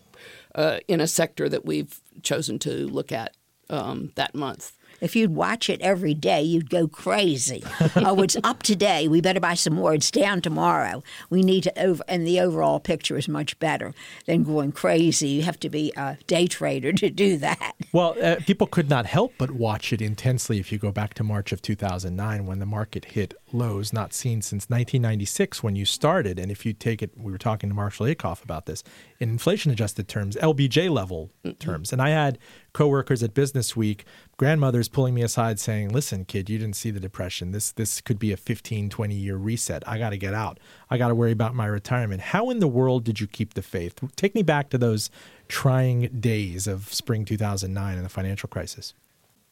uh, 0.56 0.80
in 0.88 1.00
a 1.00 1.08
sector 1.08 1.48
that 1.48 1.66
we've 1.66 2.02
chosen 2.24 2.60
to 2.60 2.88
look 2.88 3.12
at 3.12 3.36
um, 3.70 4.12
that 4.16 4.36
month. 4.36 4.74
If 5.02 5.16
you'd 5.16 5.36
watch 5.36 5.70
it 5.70 5.82
every 5.82 6.14
day, 6.14 6.42
you'd 6.42 6.70
go 6.70 6.88
crazy. 6.88 7.64
oh, 7.96 8.22
it's 8.22 8.38
up 8.44 8.64
today. 8.64 9.08
We 9.08 9.22
better 9.22 9.40
buy 9.40 9.54
some 9.54 9.76
more. 9.76 9.94
It's 9.94 10.12
down 10.12 10.42
tomorrow. 10.42 11.04
We 11.30 11.42
need 11.42 11.64
to 11.64 11.82
over, 11.82 12.04
and 12.08 12.26
the 12.26 12.40
overall 12.40 12.80
picture 12.80 13.18
is 13.18 13.28
much 13.28 13.58
better 13.60 13.94
than 14.26 14.44
going 14.44 14.72
crazy. 14.72 15.30
You 15.30 15.44
have 15.44 15.60
to 15.62 15.70
be 15.70 15.94
a 15.96 16.18
day 16.28 16.48
trader 16.48 16.92
to 16.94 17.10
do 17.10 17.38
that. 17.38 17.76
Well, 17.92 18.16
uh, 18.22 18.38
people 18.46 18.68
could 18.68 18.90
not 18.90 19.06
help 19.06 19.34
but 19.38 19.52
watch 19.52 19.92
it 19.94 20.02
intensely 20.02 20.60
if 20.60 20.72
you 20.72 20.78
go 20.78 20.92
back 20.92 21.14
to 21.16 21.24
March 21.24 21.52
of 21.52 21.62
2009 21.62 22.46
when 22.46 22.60
the 22.60 22.66
market 22.66 23.06
hit 23.06 23.34
lows 23.54 23.92
not 23.94 24.14
seen 24.14 24.42
since 24.42 24.70
1996 24.70 25.64
when 25.64 25.76
you 25.76 25.86
started. 25.86 26.40
And 26.40 26.52
if 26.52 26.66
you 26.66 26.74
take 26.74 27.02
it, 27.02 27.12
we 27.18 27.32
were 27.32 27.38
talking 27.38 27.70
to 27.70 27.76
Marshall 27.76 28.06
Acuff 28.06 28.44
about 28.44 28.66
this, 28.66 28.84
in 29.20 29.30
inflation 29.30 29.72
adjusted 29.72 30.08
terms, 30.08 30.36
LBJ 30.38 30.90
level 30.90 31.32
terms. 31.60 31.92
And 31.92 32.02
I 32.02 32.10
had 32.10 32.38
coworkers 32.74 33.24
at 33.24 33.34
Business 33.34 33.76
Week, 33.76 34.06
grandmothers 34.38 34.88
pulling 34.88 35.14
me 35.14 35.22
aside 35.22 35.60
saying, 35.60 35.90
listen, 35.90 36.26
kid, 36.26 36.50
you 36.50 36.58
didn't 36.58 36.76
see 36.76 36.92
the 36.92 37.00
depression. 37.00 37.52
This, 37.52 37.72
this 37.72 38.02
could 38.02 38.20
be 38.20 38.32
a 38.32 38.38
15, 38.38 38.90
20 38.90 39.16
year 39.16 39.36
reset. 39.36 39.88
I 39.88 39.98
got 39.98 40.12
to 40.12 40.18
get 40.18 40.34
out. 40.34 40.60
I 40.90 40.98
got 40.98 41.10
to 41.10 41.16
worry 41.16 41.32
about 41.32 41.56
my 41.56 41.66
retirement. 41.66 42.22
How 42.22 42.50
in 42.50 42.60
the 42.60 42.68
world 42.68 43.04
did 43.04 43.20
you 43.20 43.28
keep 43.28 43.54
the 43.54 43.62
faith? 43.62 44.00
Take 44.16 44.36
me 44.36 44.44
back 44.44 44.70
to 44.70 44.78
those 44.78 45.10
trying 45.48 46.08
days 46.20 46.68
of 46.68 46.94
spring 46.94 47.26
2009 47.26 47.96
and 47.96 48.06
the 48.06 48.10
financial 48.10 48.48
crisis. 48.48 48.94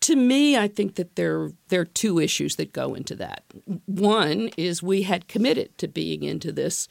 To 0.01 0.15
me, 0.15 0.57
I 0.57 0.67
think 0.67 0.95
that 0.95 1.15
there 1.15 1.51
there 1.69 1.81
are 1.81 1.85
two 1.85 2.19
issues 2.19 2.55
that 2.57 2.71
go 2.71 2.93
into 2.93 3.15
that. 3.15 3.43
One 3.85 4.49
is 4.57 4.83
we 4.83 5.03
had 5.03 5.27
committed 5.27 5.77
to 5.79 5.87
being 5.87 6.23
into 6.23 6.51
this 6.51 6.87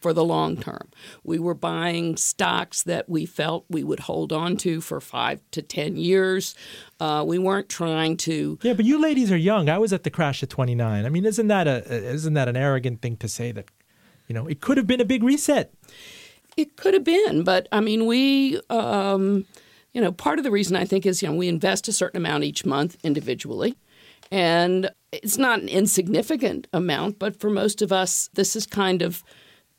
for 0.00 0.12
the 0.12 0.24
long 0.24 0.56
term. 0.56 0.88
We 1.24 1.38
were 1.38 1.54
buying 1.54 2.16
stocks 2.16 2.82
that 2.84 3.08
we 3.08 3.26
felt 3.26 3.64
we 3.68 3.82
would 3.82 4.00
hold 4.00 4.32
on 4.32 4.56
to 4.58 4.80
for 4.80 5.00
five 5.00 5.40
to 5.52 5.62
ten 5.62 5.96
years. 5.96 6.54
Uh, 7.00 7.24
we 7.26 7.38
weren't 7.38 7.68
trying 7.68 8.16
to. 8.18 8.58
Yeah, 8.62 8.74
but 8.74 8.84
you 8.84 9.00
ladies 9.00 9.30
are 9.30 9.36
young. 9.36 9.68
I 9.68 9.78
was 9.78 9.92
at 9.92 10.04
the 10.04 10.10
crash 10.10 10.42
at 10.42 10.50
29. 10.50 11.04
I 11.04 11.08
mean, 11.08 11.24
isn't 11.24 11.48
that 11.48 11.66
a 11.66 11.84
isn't 11.92 12.34
that 12.34 12.48
an 12.48 12.56
arrogant 12.56 13.02
thing 13.02 13.16
to 13.18 13.28
say 13.28 13.52
that, 13.52 13.66
you 14.28 14.34
know, 14.34 14.46
it 14.46 14.60
could 14.60 14.76
have 14.76 14.86
been 14.86 15.00
a 15.00 15.04
big 15.04 15.22
reset? 15.22 15.72
It 16.56 16.76
could 16.76 16.94
have 16.94 17.04
been, 17.04 17.44
but 17.44 17.68
I 17.70 17.80
mean, 17.80 18.06
we, 18.06 18.60
um, 18.70 19.44
you 19.96 20.02
know, 20.02 20.12
part 20.12 20.38
of 20.38 20.44
the 20.44 20.50
reason 20.50 20.76
I 20.76 20.84
think 20.84 21.06
is, 21.06 21.22
you 21.22 21.28
know, 21.28 21.34
we 21.34 21.48
invest 21.48 21.88
a 21.88 21.92
certain 21.92 22.18
amount 22.18 22.44
each 22.44 22.66
month 22.66 22.98
individually. 23.02 23.78
And 24.30 24.90
it's 25.10 25.38
not 25.38 25.62
an 25.62 25.70
insignificant 25.70 26.66
amount, 26.70 27.18
but 27.18 27.40
for 27.40 27.48
most 27.48 27.80
of 27.80 27.92
us, 27.92 28.28
this 28.34 28.54
is 28.54 28.66
kind 28.66 29.00
of 29.00 29.24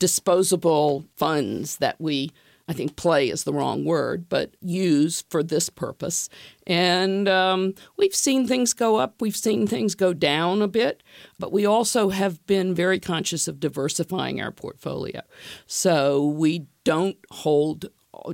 disposable 0.00 1.04
funds 1.14 1.76
that 1.76 2.00
we, 2.00 2.32
I 2.66 2.72
think 2.72 2.96
play 2.96 3.28
is 3.28 3.44
the 3.44 3.52
wrong 3.52 3.84
word, 3.84 4.28
but 4.28 4.56
use 4.60 5.22
for 5.30 5.44
this 5.44 5.70
purpose. 5.70 6.28
And 6.66 7.28
um, 7.28 7.74
we've 7.96 8.12
seen 8.12 8.48
things 8.48 8.72
go 8.72 8.96
up, 8.96 9.22
we've 9.22 9.36
seen 9.36 9.68
things 9.68 9.94
go 9.94 10.12
down 10.12 10.62
a 10.62 10.66
bit, 10.66 11.04
but 11.38 11.52
we 11.52 11.64
also 11.64 12.08
have 12.08 12.44
been 12.44 12.74
very 12.74 12.98
conscious 12.98 13.46
of 13.46 13.60
diversifying 13.60 14.40
our 14.40 14.50
portfolio. 14.50 15.20
So 15.68 16.26
we 16.26 16.66
don't 16.82 17.18
hold, 17.30 17.84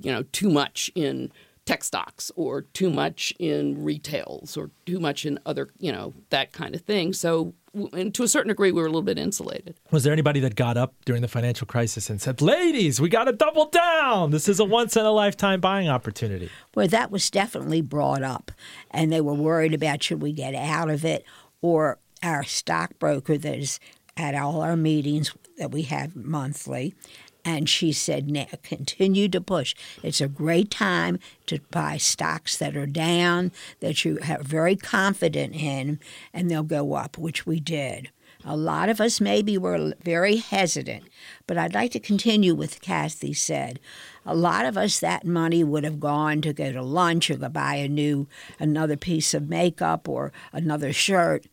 you 0.01 0.11
know, 0.11 0.23
too 0.33 0.49
much 0.49 0.90
in 0.94 1.31
tech 1.66 1.83
stocks 1.83 2.31
or 2.37 2.62
too 2.62 2.90
much 2.90 3.33
in 3.38 3.83
retails 3.83 4.57
or 4.57 4.70
too 4.87 5.00
much 5.00 5.24
in 5.24 5.38
other, 5.46 5.70
you 5.79 5.90
know, 5.90 6.12
that 6.31 6.53
kind 6.53 6.74
of 6.74 6.83
thing. 6.83 7.12
So, 7.12 7.55
and 7.92 8.14
to 8.14 8.22
a 8.22 8.29
certain 8.29 8.48
degree, 8.48 8.70
we 8.70 8.81
were 8.81 8.87
a 8.87 8.90
little 8.90 9.03
bit 9.03 9.18
insulated. 9.18 9.74
Was 9.90 10.05
there 10.05 10.12
anybody 10.12 10.40
that 10.40 10.55
got 10.55 10.77
up 10.77 10.94
during 11.05 11.22
the 11.22 11.29
financial 11.29 11.66
crisis 11.66 12.11
and 12.11 12.20
said, 12.20 12.40
"Ladies, 12.40 13.00
we 13.00 13.09
got 13.09 13.24
to 13.24 13.33
double 13.33 13.66
down. 13.66 14.31
This 14.31 14.48
is 14.48 14.61
a 14.61 14.64
once 14.64 14.96
in 14.96 15.05
a 15.05 15.11
lifetime 15.11 15.61
buying 15.61 15.88
opportunity." 15.88 16.50
Well, 16.74 16.87
that 16.88 17.11
was 17.11 17.31
definitely 17.31 17.81
brought 17.81 18.22
up, 18.22 18.53
and 18.90 19.12
they 19.12 19.20
were 19.20 19.35
worried 19.35 19.74
about 19.74 20.03
should 20.03 20.22
we 20.22 20.33
get 20.33 20.55
out 20.55 20.90
of 20.90 21.05
it, 21.05 21.24
or 21.62 21.98
our 22.22 22.44
stockbroker 22.44 23.37
that 23.38 23.59
is 23.59 23.81
at 24.16 24.35
all 24.35 24.61
our 24.61 24.77
meetings 24.77 25.35
that 25.59 25.72
we 25.72 25.83
have 25.83 26.14
monthly. 26.14 26.94
And 27.45 27.69
she 27.69 27.93
said, 27.93 28.31
now 28.31 28.47
continue 28.63 29.29
to 29.29 29.41
push. 29.41 29.75
It's 30.03 30.21
a 30.21 30.29
great 30.29 30.71
time 30.71 31.19
to 31.47 31.61
buy 31.71 31.99
stocks 31.99 32.57
that 32.57 32.77
are 32.77 32.87
down, 32.87 33.53
that 33.81 34.05
you 34.05 34.19
are 34.27 34.43
very 34.43 34.77
confident 34.77 35.55
in, 35.55 36.01
and 36.33 36.51
they'll 36.51 36.63
go 36.63 36.95
up, 36.95 37.19
which 37.19 37.47
we 37.47 37.61
did. 37.61 38.11
A 38.47 38.57
lot 38.57 38.91
of 38.91 39.01
us 39.01 39.23
maybe 39.23 39.57
were 39.57 39.95
very 40.03 40.37
hesitant, 40.37 41.05
but 41.47 41.57
I'd 41.57 41.73
like 41.73 41.93
to 41.93 42.01
continue 42.01 42.55
with 42.55 42.83
Kathy 42.83 43.33
said. 43.33 43.81
A 44.27 44.35
lot 44.35 44.67
of 44.67 44.77
us 44.77 45.01
that 45.01 45.25
money 45.25 45.65
would 45.65 45.85
have 45.85 45.99
gone 45.99 46.43
to 46.43 46.53
go 46.53 46.71
to 46.71 46.83
lunch 46.83 47.31
or 47.31 47.39
to 47.39 47.49
buy 47.49 47.77
a 47.77 47.89
new 47.89 48.27
another 48.59 48.97
piece 48.99 49.33
of 49.33 49.49
makeup 49.49 50.09
or 50.09 50.31
another 50.53 50.93
shirt. 50.93 51.47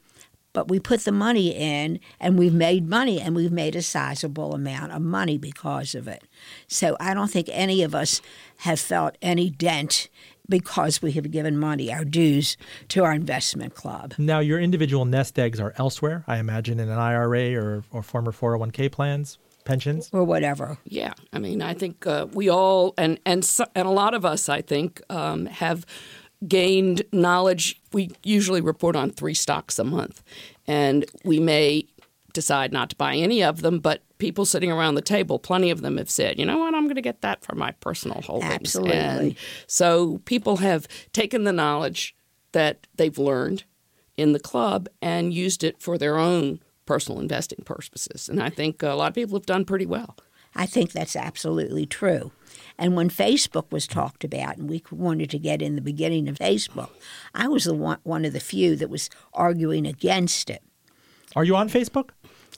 But 0.53 0.67
we 0.67 0.79
put 0.79 1.01
the 1.01 1.11
money 1.11 1.49
in 1.55 1.99
and 2.19 2.37
we've 2.37 2.53
made 2.53 2.89
money 2.89 3.21
and 3.21 3.35
we've 3.35 3.51
made 3.51 3.75
a 3.75 3.81
sizable 3.81 4.53
amount 4.53 4.91
of 4.91 5.01
money 5.01 5.37
because 5.37 5.95
of 5.95 6.07
it. 6.07 6.23
So 6.67 6.97
I 6.99 7.13
don't 7.13 7.31
think 7.31 7.49
any 7.51 7.83
of 7.83 7.95
us 7.95 8.21
have 8.57 8.79
felt 8.79 9.17
any 9.21 9.49
dent 9.49 10.09
because 10.49 11.01
we 11.01 11.13
have 11.13 11.31
given 11.31 11.57
money, 11.57 11.91
our 11.91 12.03
dues, 12.03 12.57
to 12.89 13.03
our 13.03 13.13
investment 13.13 13.73
club. 13.73 14.13
Now, 14.17 14.39
your 14.39 14.59
individual 14.59 15.05
nest 15.05 15.39
eggs 15.39 15.59
are 15.59 15.73
elsewhere, 15.77 16.23
I 16.27 16.37
imagine, 16.37 16.79
in 16.79 16.89
an 16.89 16.99
IRA 16.99 17.55
or, 17.55 17.83
or 17.91 18.03
former 18.03 18.31
401k 18.31 18.91
plans. 18.91 19.37
pensions? 19.63 20.09
or 20.11 20.23
whatever. 20.23 20.77
Yeah, 20.83 21.13
I 21.31 21.39
mean, 21.39 21.61
I 21.61 21.73
think 21.73 22.05
uh, 22.05 22.27
we 22.33 22.49
all 22.49 22.93
and 22.97 23.19
and 23.25 23.45
so, 23.45 23.65
and 23.75 23.87
a 23.87 23.91
lot 23.91 24.13
of 24.13 24.25
us, 24.25 24.49
I 24.49 24.61
think, 24.61 25.01
um, 25.09 25.45
have 25.45 25.85
gained 26.47 27.03
knowledge. 27.11 27.81
We 27.93 28.11
usually 28.23 28.61
report 28.61 28.95
on 28.95 29.11
three 29.11 29.33
stocks 29.33 29.79
a 29.79 29.83
month, 29.83 30.23
and 30.67 31.05
we 31.23 31.39
may 31.39 31.85
decide 32.33 32.71
not 32.71 32.89
to 32.89 32.95
buy 32.95 33.15
any 33.15 33.43
of 33.43 33.61
them, 33.61 33.79
but 33.79 34.01
people 34.17 34.45
sitting 34.45 34.71
around 34.71 34.95
the 34.95 35.01
table, 35.01 35.37
plenty 35.37 35.69
of 35.69 35.81
them 35.81 35.97
have 35.97 36.09
said, 36.09 36.39
you 36.39 36.45
know 36.45 36.57
what, 36.57 36.73
I'm 36.73 36.85
going 36.85 36.95
to 36.95 37.01
get 37.01 37.21
that 37.21 37.43
for 37.43 37.55
my 37.55 37.71
personal 37.71 38.21
holdings. 38.21 38.53
Absolutely. 38.53 38.93
And 38.93 39.35
so 39.67 40.21
people 40.25 40.57
have 40.57 40.87
taken 41.11 41.43
the 41.43 41.51
knowledge 41.51 42.15
that 42.53 42.87
they've 42.95 43.17
learned 43.17 43.63
in 44.15 44.33
the 44.33 44.39
club 44.39 44.87
and 45.01 45.33
used 45.33 45.63
it 45.63 45.81
for 45.81 45.97
their 45.97 46.17
own 46.17 46.61
personal 46.85 47.19
investing 47.19 47.63
purposes. 47.65 48.29
And 48.29 48.41
I 48.41 48.49
think 48.49 48.83
a 48.83 48.89
lot 48.89 49.09
of 49.09 49.13
people 49.15 49.37
have 49.37 49.45
done 49.45 49.65
pretty 49.65 49.85
well. 49.85 50.15
I 50.55 50.65
think 50.65 50.91
that's 50.91 51.15
absolutely 51.15 51.85
true. 51.85 52.31
And 52.77 52.95
when 52.95 53.09
Facebook 53.09 53.71
was 53.71 53.87
talked 53.87 54.23
about, 54.23 54.57
and 54.57 54.69
we 54.69 54.83
wanted 54.91 55.29
to 55.31 55.39
get 55.39 55.61
in 55.61 55.75
the 55.75 55.81
beginning 55.81 56.27
of 56.27 56.37
Facebook, 56.37 56.89
I 57.33 57.47
was 57.47 57.63
the 57.65 57.73
one, 57.73 57.99
one 58.03 58.25
of 58.25 58.33
the 58.33 58.39
few 58.39 58.75
that 58.77 58.89
was 58.89 59.09
arguing 59.33 59.85
against 59.87 60.49
it. 60.49 60.61
Are 61.35 61.43
you 61.45 61.55
on 61.55 61.69
Facebook? 61.69 62.09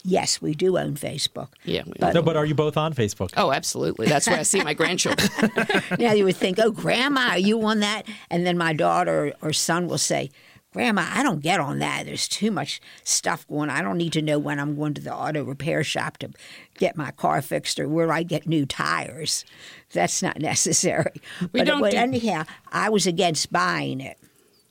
Yes, 0.05 0.41
we 0.41 0.53
do 0.53 0.77
own 0.77 0.95
Facebook. 0.95 1.49
Yeah. 1.63 1.83
we- 1.85 1.93
But- 1.99 2.13
No, 2.13 2.21
but 2.21 2.35
are 2.35 2.45
you 2.45 2.55
both 2.55 2.75
on 2.75 2.93
Facebook? 2.93 3.31
Oh, 3.37 3.51
absolutely. 3.53 4.07
That's 4.07 4.27
where 4.27 4.39
I 4.39 4.43
see 4.43 4.61
my 4.63 4.73
grandchildren. 4.73 5.29
now 5.99 6.11
you 6.13 6.25
would 6.25 6.35
think, 6.35 6.59
oh, 6.59 6.71
Grandma, 6.71 7.29
are 7.31 7.37
you 7.37 7.61
on 7.63 7.79
that? 7.81 8.05
And 8.29 8.45
then 8.45 8.57
my 8.57 8.73
daughter 8.73 9.33
or 9.41 9.53
son 9.53 9.87
will 9.87 9.97
say, 9.99 10.29
Grandma, 10.73 11.05
I 11.07 11.21
don't 11.21 11.39
get 11.39 11.59
on 11.59 11.79
that. 11.79 12.05
There's 12.05 12.27
too 12.27 12.49
much 12.51 12.81
stuff 13.03 13.47
going. 13.47 13.69
I 13.69 13.81
don't 13.81 13.97
need 13.97 14.13
to 14.13 14.21
know 14.21 14.39
when 14.39 14.59
I'm 14.59 14.75
going 14.75 14.95
to 14.95 15.01
the 15.01 15.13
auto 15.13 15.43
repair 15.43 15.83
shop 15.83 16.17
to 16.17 16.29
get 16.77 16.97
my 16.97 17.11
car 17.11 17.41
fixed 17.41 17.79
or 17.79 17.87
where 17.87 18.11
I 18.11 18.23
get 18.23 18.47
new 18.47 18.65
tires. 18.65 19.45
That's 19.91 20.23
not 20.23 20.39
necessary. 20.41 21.13
We 21.51 21.59
but, 21.59 21.67
don't 21.67 21.81
but 21.81 21.91
do- 21.91 21.97
anyhow, 21.97 22.45
I 22.71 22.89
was 22.89 23.05
against 23.05 23.51
buying 23.51 24.01
it 24.01 24.17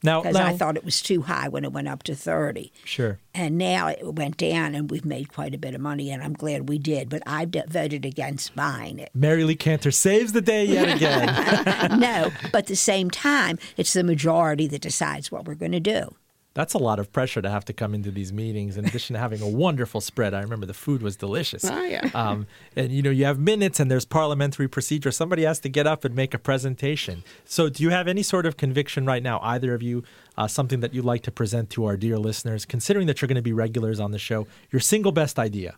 Now, 0.03 0.23
because 0.23 0.37
I 0.37 0.57
thought 0.57 0.77
it 0.77 0.85
was 0.85 1.01
too 1.01 1.23
high 1.23 1.49
when 1.49 1.65
it 1.65 1.73
went 1.73 1.89
up 1.89 2.03
to 2.05 2.15
30. 2.15 2.73
sure. 2.85 3.19
And 3.35 3.57
now 3.57 3.89
it 3.89 4.15
went 4.15 4.37
down, 4.37 4.75
and 4.75 4.91
we've 4.91 5.05
made 5.05 5.33
quite 5.33 5.55
a 5.55 5.59
bit 5.59 5.75
of 5.75 5.81
money, 5.81 6.11
and 6.11 6.23
I'm 6.23 6.35
glad 6.35 6.69
we 6.69 6.79
did. 6.79 7.09
But 7.09 7.23
I 7.27 7.45
d- 7.47 7.63
voted 7.67 8.05
against 8.05 8.55
buying 8.55 8.99
it. 8.99 9.11
Mary 9.15 9.45
Lee 9.45 9.55
Cantor 9.57 9.91
saves 9.91 10.33
the 10.33 10.43
day 10.43 10.65
yet 10.67 10.97
again. 10.97 11.99
no, 12.01 12.31
but 12.53 12.59
at 12.59 12.67
the 12.67 12.77
same 12.77 13.11
time, 13.11 13.59
it's 13.77 13.93
the 13.95 14.05
majority 14.05 14.67
that 14.67 14.83
decides 14.83 15.33
what 15.33 15.47
we're 15.47 15.55
going 15.55 15.73
to 15.73 15.81
do. 15.81 16.15
That's 16.55 16.75
a 16.75 16.79
lot 16.79 16.99
of 16.99 17.11
pressure 17.13 17.41
to 17.41 17.49
have 17.49 17.65
to 17.67 17.73
come 17.73 17.95
into 17.95 18.11
these 18.11 18.33
meetings. 18.33 18.77
In 18.77 18.85
addition 18.85 19.15
to 19.15 19.21
having 19.21 19.41
a 19.41 19.49
wonderful 19.49 20.01
spread, 20.01 20.35
I 20.35 20.41
remember 20.41 20.67
the 20.67 20.75
food 20.75 21.03
was 21.03 21.17
delicious. 21.17 21.65
Oh, 21.65 21.83
yeah. 21.85 22.11
Um, 22.15 22.47
and 22.77 22.93
you 22.93 23.03
know, 23.03 23.11
you 23.11 23.25
have 23.25 23.39
minutes, 23.39 23.81
and 23.81 23.91
there's 23.91 24.05
parliamentary 24.05 24.69
procedure. 24.69 25.11
Somebody 25.11 25.43
has 25.45 25.59
to 25.61 25.69
get 25.69 25.87
up 25.87 26.05
and 26.05 26.15
make 26.15 26.35
a 26.35 26.39
presentation. 26.39 27.25
So, 27.45 27.69
do 27.69 27.83
you 27.83 27.91
have 27.91 28.07
any 28.07 28.23
sort 28.23 28.45
of 28.45 28.57
conviction 28.57 29.07
right 29.07 29.23
now, 29.23 29.41
either 29.43 29.75
of 29.75 29.83
you, 29.83 30.05
uh, 30.37 30.47
something 30.47 30.81
that 30.81 30.93
you'd 30.93 31.05
like 31.05 31.23
to 31.23 31.31
present 31.31 31.71
to 31.71 31.87
our 31.87 31.97
dear 31.97 32.19
listeners, 32.19 32.65
considering 32.67 33.07
that 33.07 33.23
you're 33.23 33.29
going 33.29 33.37
to 33.37 33.43
be 33.43 33.53
regulars 33.53 33.99
on 33.99 34.11
the 34.11 34.19
show? 34.19 34.47
Your 34.71 34.81
single 34.81 35.13
best 35.13 35.39
idea, 35.39 35.77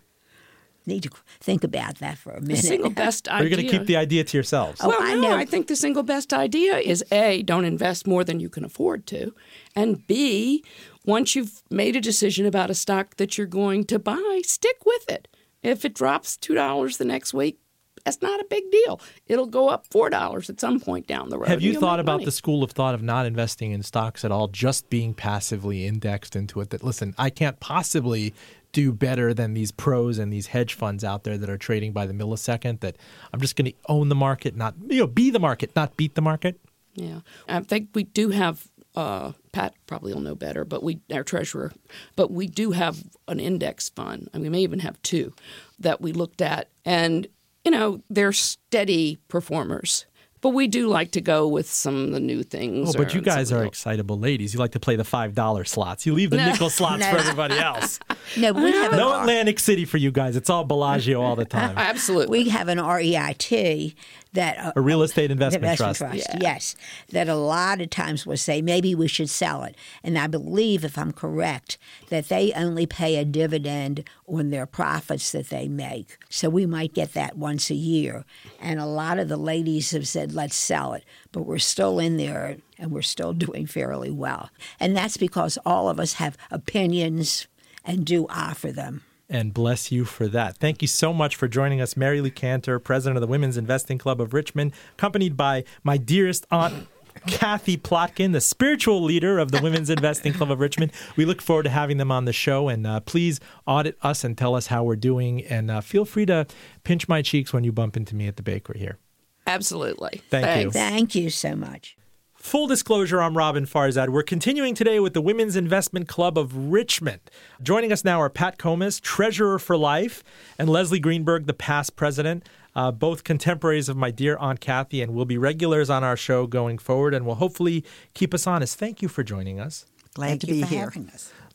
Need 0.86 1.04
to 1.04 1.10
think 1.40 1.64
about 1.64 1.98
that 1.98 2.18
for 2.18 2.30
a 2.30 2.40
minute. 2.40 2.44
The 2.44 2.48
minute. 2.48 2.64
single 2.64 2.90
best 2.90 3.28
or 3.28 3.32
idea. 3.32 3.48
you're 3.48 3.56
going 3.56 3.68
to 3.68 3.78
keep 3.78 3.86
the 3.86 3.96
idea 3.96 4.24
to 4.24 4.36
yourselves? 4.36 4.80
Oh, 4.82 4.88
well, 4.88 4.98
I 5.00 5.14
no, 5.14 5.20
know. 5.20 5.36
I 5.36 5.44
think 5.44 5.68
the 5.68 5.76
single 5.76 6.02
best 6.02 6.32
idea 6.32 6.76
is 6.76 7.02
A, 7.10 7.42
don't 7.42 7.64
invest 7.64 8.06
more 8.06 8.24
than 8.24 8.40
you 8.40 8.48
can 8.48 8.64
afford 8.64 9.06
to. 9.08 9.34
And 9.74 10.06
B, 10.06 10.62
once 11.06 11.34
you've 11.34 11.62
made 11.70 11.96
a 11.96 12.00
decision 12.00 12.44
about 12.46 12.70
a 12.70 12.74
stock 12.74 13.16
that 13.16 13.38
you're 13.38 13.46
going 13.46 13.84
to 13.84 13.98
buy, 13.98 14.42
stick 14.44 14.76
with 14.84 15.08
it. 15.08 15.28
If 15.62 15.84
it 15.84 15.94
drops 15.94 16.36
$2 16.36 16.98
the 16.98 17.04
next 17.06 17.32
week, 17.32 17.58
that's 18.04 18.20
not 18.20 18.38
a 18.38 18.44
big 18.50 18.70
deal. 18.70 19.00
It'll 19.26 19.46
go 19.46 19.68
up 19.68 19.88
$4 19.88 20.50
at 20.50 20.60
some 20.60 20.78
point 20.78 21.06
down 21.06 21.30
the 21.30 21.38
road. 21.38 21.48
Have 21.48 21.62
you 21.62 21.72
you'll 21.72 21.80
thought 21.80 22.00
about 22.00 22.16
money. 22.16 22.24
the 22.26 22.32
school 22.32 22.62
of 22.62 22.72
thought 22.72 22.94
of 22.94 23.02
not 23.02 23.24
investing 23.24 23.72
in 23.72 23.82
stocks 23.82 24.24
at 24.24 24.30
all, 24.30 24.48
just 24.48 24.90
being 24.90 25.14
passively 25.14 25.86
indexed 25.86 26.36
into 26.36 26.60
it? 26.60 26.70
That 26.70 26.84
listen, 26.84 27.14
I 27.16 27.30
can't 27.30 27.58
possibly 27.60 28.34
do 28.74 28.92
better 28.92 29.32
than 29.32 29.54
these 29.54 29.72
pros 29.72 30.18
and 30.18 30.30
these 30.30 30.48
hedge 30.48 30.74
funds 30.74 31.02
out 31.02 31.24
there 31.24 31.38
that 31.38 31.48
are 31.48 31.56
trading 31.56 31.92
by 31.92 32.04
the 32.04 32.12
millisecond. 32.12 32.80
That 32.80 32.96
I'm 33.32 33.40
just 33.40 33.56
going 33.56 33.70
to 33.70 33.76
own 33.88 34.10
the 34.10 34.14
market, 34.14 34.54
not 34.54 34.74
you 34.88 34.98
know, 34.98 35.06
be 35.06 35.30
the 35.30 35.38
market, 35.38 35.74
not 35.74 35.96
beat 35.96 36.14
the 36.14 36.20
market. 36.20 36.60
Yeah, 36.94 37.20
I 37.48 37.60
think 37.60 37.88
we 37.94 38.02
do 38.04 38.28
have. 38.28 38.68
Uh, 38.94 39.32
Pat 39.50 39.74
probably 39.88 40.14
will 40.14 40.20
know 40.20 40.36
better, 40.36 40.64
but 40.64 40.82
we 40.82 41.00
our 41.12 41.24
treasurer, 41.24 41.72
but 42.14 42.30
we 42.30 42.46
do 42.46 42.72
have 42.72 43.02
an 43.26 43.40
index 43.40 43.88
fund, 43.88 44.28
and 44.32 44.42
we 44.42 44.48
may 44.48 44.60
even 44.60 44.80
have 44.80 45.00
two 45.02 45.32
that 45.80 46.00
we 46.00 46.12
looked 46.12 46.40
at, 46.40 46.68
and 46.84 47.26
you 47.64 47.70
know 47.70 48.02
they're 48.10 48.32
steady 48.32 49.18
performers. 49.28 50.06
But 50.44 50.50
we 50.50 50.66
do 50.66 50.88
like 50.88 51.12
to 51.12 51.22
go 51.22 51.48
with 51.48 51.70
some 51.70 52.04
of 52.04 52.10
the 52.12 52.20
new 52.20 52.42
things. 52.42 52.94
Oh, 52.94 52.98
but 52.98 53.14
you 53.14 53.22
guys 53.22 53.50
are 53.50 53.64
excitable 53.64 54.18
ladies. 54.18 54.52
You 54.52 54.60
like 54.60 54.72
to 54.72 54.78
play 54.78 54.94
the 54.94 55.02
five 55.02 55.34
dollar 55.34 55.64
slots. 55.64 56.04
You 56.04 56.12
leave 56.12 56.28
the 56.28 56.36
No. 56.36 56.50
nickel 56.50 56.68
slots 56.68 57.00
No. 57.00 57.10
for 57.12 57.16
everybody 57.16 57.56
else. 57.58 57.98
no, 58.36 58.52
we 58.52 58.70
have 58.72 58.92
No 58.92 59.18
Atlantic 59.22 59.58
City 59.58 59.86
for 59.86 59.96
you 59.96 60.10
guys. 60.10 60.36
It's 60.36 60.50
all 60.50 60.62
Bellagio 60.64 61.22
all 61.22 61.34
the 61.34 61.46
time. 61.46 61.72
absolutely. 61.78 62.40
we 62.44 62.50
have 62.50 62.68
an 62.68 62.76
REIT 62.78 63.94
that 64.34 64.58
uh, 64.58 64.72
A 64.76 64.80
real 64.80 65.02
estate 65.02 65.30
investment, 65.30 65.76
trust. 65.76 66.00
trust, 66.00 66.28
yes, 66.40 66.76
that 67.10 67.28
a 67.28 67.34
lot 67.34 67.80
of 67.80 67.90
times 67.90 68.26
will 68.26 68.36
say 68.36 68.60
maybe 68.60 68.94
we 68.94 69.08
should 69.08 69.30
sell 69.30 69.64
it. 69.64 69.76
And 70.02 70.18
I 70.18 70.26
believe, 70.26 70.84
if 70.84 70.98
I'm 70.98 71.12
correct, 71.12 71.78
that 72.10 72.28
they 72.28 72.52
only 72.52 72.86
pay 72.86 73.16
a 73.16 73.24
dividend 73.24 74.04
on 74.26 74.50
their 74.50 74.66
profits 74.66 75.32
that 75.32 75.48
they 75.48 75.68
make. 75.68 76.18
So 76.28 76.50
we 76.50 76.66
might 76.66 76.94
get 76.94 77.14
that 77.14 77.36
once 77.36 77.70
a 77.70 77.74
year. 77.74 78.24
And 78.60 78.78
a 78.78 78.86
lot 78.86 79.18
of 79.18 79.28
the 79.28 79.36
ladies 79.36 79.92
have 79.92 80.06
said, 80.06 80.34
let's 80.34 80.56
sell 80.56 80.92
it. 80.92 81.04
But 81.32 81.42
we're 81.42 81.58
still 81.58 81.98
in 81.98 82.16
there 82.16 82.58
and 82.78 82.90
we're 82.90 83.02
still 83.02 83.32
doing 83.32 83.66
fairly 83.66 84.10
well. 84.10 84.50
And 84.78 84.96
that's 84.96 85.16
because 85.16 85.58
all 85.64 85.88
of 85.88 85.98
us 85.98 86.14
have 86.14 86.36
opinions 86.50 87.46
and 87.84 88.04
do 88.04 88.26
offer 88.28 88.72
them. 88.72 89.02
And 89.28 89.54
bless 89.54 89.90
you 89.90 90.04
for 90.04 90.28
that. 90.28 90.56
Thank 90.58 90.82
you 90.82 90.88
so 90.88 91.12
much 91.12 91.36
for 91.36 91.48
joining 91.48 91.80
us, 91.80 91.96
Mary 91.96 92.20
Lee 92.20 92.30
Cantor, 92.30 92.78
president 92.78 93.16
of 93.16 93.20
the 93.20 93.26
Women's 93.26 93.56
Investing 93.56 93.98
Club 93.98 94.20
of 94.20 94.34
Richmond, 94.34 94.72
accompanied 94.92 95.36
by 95.36 95.64
my 95.82 95.96
dearest 95.96 96.46
aunt. 96.50 96.88
Kathy 97.28 97.76
Plotkin, 97.76 98.32
the 98.32 98.40
spiritual 98.40 99.00
leader 99.00 99.38
of 99.38 99.52
the 99.52 99.62
Women's 99.62 99.88
Investing 99.88 100.32
Club 100.32 100.50
of 100.50 100.58
Richmond. 100.58 100.90
We 101.16 101.24
look 101.24 101.40
forward 101.40 101.62
to 101.62 101.70
having 101.70 101.96
them 101.96 102.10
on 102.10 102.24
the 102.24 102.32
show. 102.32 102.68
And 102.68 102.84
uh, 102.84 103.00
please 103.00 103.38
audit 103.66 103.96
us 104.02 104.24
and 104.24 104.36
tell 104.36 104.56
us 104.56 104.66
how 104.66 104.82
we're 104.82 104.96
doing. 104.96 105.44
And 105.44 105.70
uh, 105.70 105.80
feel 105.80 106.04
free 106.04 106.26
to 106.26 106.44
pinch 106.82 107.06
my 107.06 107.22
cheeks 107.22 107.52
when 107.52 107.62
you 107.62 107.70
bump 107.70 107.96
into 107.96 108.16
me 108.16 108.26
at 108.26 108.36
the 108.36 108.42
bakery 108.42 108.80
here. 108.80 108.98
absolutely. 109.46 110.22
Thank 110.28 110.64
you. 110.64 110.70
Thank 110.72 111.14
you 111.14 111.30
so 111.30 111.54
much. 111.54 111.96
Full 112.44 112.66
disclosure, 112.66 113.22
I'm 113.22 113.32
Roben 113.32 113.66
Farzad. 113.66 114.10
We're 114.10 114.22
continuing 114.22 114.74
today 114.74 115.00
with 115.00 115.14
the 115.14 115.22
Women's 115.22 115.56
Investment 115.56 116.08
Club 116.08 116.36
of 116.36 116.54
Richmond. 116.54 117.22
Joining 117.62 117.90
us 117.90 118.04
now 118.04 118.20
are 118.20 118.28
Pat 118.28 118.58
Comas, 118.58 119.00
Treasurer 119.00 119.58
for 119.58 119.78
Life, 119.78 120.22
and 120.58 120.68
Leslie 120.68 120.98
Greenberg, 121.00 121.46
the 121.46 121.54
past 121.54 121.96
president, 121.96 122.46
uh, 122.76 122.92
both 122.92 123.24
contemporaries 123.24 123.88
of 123.88 123.96
my 123.96 124.10
dear 124.10 124.36
Aunt 124.36 124.60
Kathy, 124.60 125.00
and 125.00 125.14
will 125.14 125.24
be 125.24 125.38
regulars 125.38 125.88
on 125.88 126.04
our 126.04 126.18
show 126.18 126.46
going 126.46 126.76
forward 126.76 127.14
and 127.14 127.24
will 127.24 127.36
hopefully 127.36 127.82
keep 128.12 128.34
us 128.34 128.46
honest. 128.46 128.78
Thank 128.78 129.00
you 129.00 129.08
for 129.08 129.22
joining 129.22 129.58
us. 129.58 129.86
Glad 130.12 130.28
Thank 130.28 130.40
to 130.42 130.46
you 130.48 130.52
be 130.52 130.60
for 130.64 130.66
here. 130.68 130.92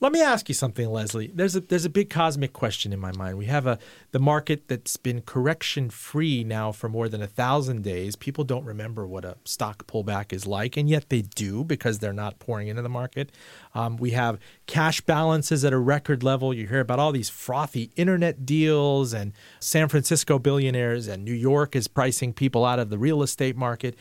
Let 0.02 0.14
me 0.14 0.22
ask 0.22 0.48
you 0.48 0.56
something, 0.56 0.90
Leslie. 0.90 1.30
There's 1.34 1.58
a 1.58 1.60
there's 1.60 1.84
a 1.84 1.90
big 1.90 2.10
cosmic 2.10 2.54
question 2.54 2.94
in 2.94 3.02
my 3.02 3.12
mind. 3.12 3.38
We 3.38 3.48
have 3.48 3.68
a 3.68 3.78
the 4.12 4.20
market 4.20 4.70
that's 4.70 4.96
been 4.96 5.22
correction 5.22 5.90
free 5.90 6.46
now 6.46 6.72
for 6.72 6.88
more 6.88 7.10
than 7.10 7.22
a 7.22 7.28
thousand 7.28 7.84
days. 7.84 8.16
People 8.16 8.46
don't 8.46 8.64
remember 8.64 9.06
what 9.06 9.26
a 9.26 9.36
stock 9.44 9.88
pullback 9.88 10.32
is 10.32 10.48
like, 10.48 10.78
and 10.78 10.90
yet 10.90 11.10
they 11.10 11.24
do 11.24 11.66
because 11.66 12.00
they're 12.00 12.14
not 12.14 12.40
pouring 12.40 12.70
into 12.70 12.82
the 12.82 12.88
market. 12.88 13.30
Um, 13.76 13.98
we 13.98 14.12
have 14.12 14.40
cash 14.68 15.02
balances 15.02 15.66
at 15.66 15.74
a 15.74 15.78
record 15.78 16.24
level. 16.24 16.54
You 16.54 16.68
hear 16.68 16.80
about 16.80 17.00
all 17.00 17.12
these 17.12 17.30
frothy 17.30 17.92
internet 17.98 18.46
deals, 18.46 19.12
and 19.12 19.34
San 19.60 19.90
Francisco 19.90 20.40
billionaires, 20.40 21.10
and 21.10 21.26
New 21.26 21.34
York 21.34 21.76
is 21.76 21.90
pricing 21.90 22.32
people 22.32 22.64
out 22.64 22.80
of 22.80 22.90
the 22.90 22.98
real 22.98 23.22
estate 23.22 23.58
market, 23.58 23.98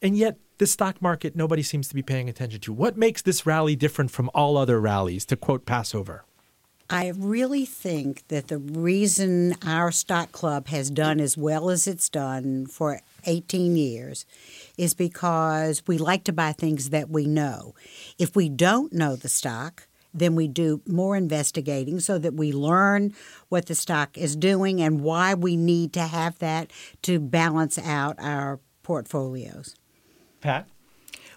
and 0.00 0.16
yet 0.16 0.38
the 0.60 0.66
stock 0.66 1.00
market 1.00 1.34
nobody 1.34 1.62
seems 1.62 1.88
to 1.88 1.94
be 1.94 2.02
paying 2.02 2.28
attention 2.28 2.60
to. 2.60 2.72
What 2.72 2.94
makes 2.94 3.22
this 3.22 3.46
rally 3.46 3.74
different 3.74 4.10
from 4.10 4.30
all 4.34 4.58
other 4.58 4.78
rallies? 4.78 5.24
To 5.26 5.36
quote 5.36 5.64
Passover. 5.64 6.24
I 6.90 7.12
really 7.16 7.64
think 7.64 8.28
that 8.28 8.48
the 8.48 8.58
reason 8.58 9.54
our 9.64 9.90
stock 9.90 10.32
club 10.32 10.66
has 10.66 10.90
done 10.90 11.18
as 11.18 11.34
well 11.38 11.70
as 11.70 11.86
it's 11.86 12.10
done 12.10 12.66
for 12.66 13.00
18 13.24 13.74
years 13.74 14.26
is 14.76 14.92
because 14.92 15.82
we 15.86 15.96
like 15.96 16.24
to 16.24 16.32
buy 16.32 16.52
things 16.52 16.90
that 16.90 17.08
we 17.08 17.26
know. 17.26 17.74
If 18.18 18.36
we 18.36 18.50
don't 18.50 18.92
know 18.92 19.16
the 19.16 19.28
stock, 19.30 19.86
then 20.12 20.34
we 20.34 20.46
do 20.46 20.82
more 20.86 21.16
investigating 21.16 22.00
so 22.00 22.18
that 22.18 22.34
we 22.34 22.52
learn 22.52 23.14
what 23.48 23.64
the 23.64 23.74
stock 23.74 24.18
is 24.18 24.36
doing 24.36 24.82
and 24.82 25.00
why 25.00 25.32
we 25.32 25.56
need 25.56 25.94
to 25.94 26.02
have 26.02 26.38
that 26.40 26.70
to 27.02 27.18
balance 27.18 27.78
out 27.78 28.16
our 28.18 28.60
portfolios. 28.82 29.74
Pat? 30.40 30.66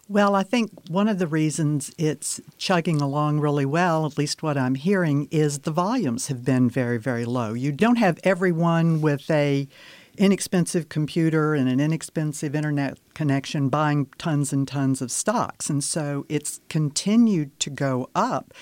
Well, 0.10 0.36
I 0.36 0.44
think 0.44 0.72
one 0.90 1.08
of 1.08 1.18
the 1.18 1.28
reasons 1.28 1.94
it's 1.98 2.42
chugging 2.58 3.02
along 3.02 3.40
really 3.40 3.66
well, 3.66 4.06
at 4.06 4.18
least 4.18 4.44
what 4.44 4.58
I'm 4.58 4.76
hearing, 4.76 5.30
is 5.32 5.60
the 5.60 5.72
volumes 5.72 6.28
have 6.28 6.44
been 6.44 6.70
very, 6.70 6.98
very 6.98 7.24
low. 7.24 7.54
You 7.54 7.72
don't 7.72 7.96
have 7.96 8.20
everyone 8.24 9.02
with 9.02 9.30
a 9.32 9.68
inexpensive 10.18 10.90
computer 10.90 11.56
and 11.56 11.68
an 11.68 11.80
inexpensive 11.80 12.54
internet 12.54 12.98
connection 13.14 13.70
buying 13.70 14.08
tons 14.18 14.54
and 14.54 14.68
tons 14.68 15.02
of 15.02 15.12
stocks. 15.12 15.70
And 15.70 15.84
so 15.84 16.26
it's 16.30 16.60
continued 16.70 17.58
to 17.62 17.70
go 17.70 18.10
up. 18.14 18.54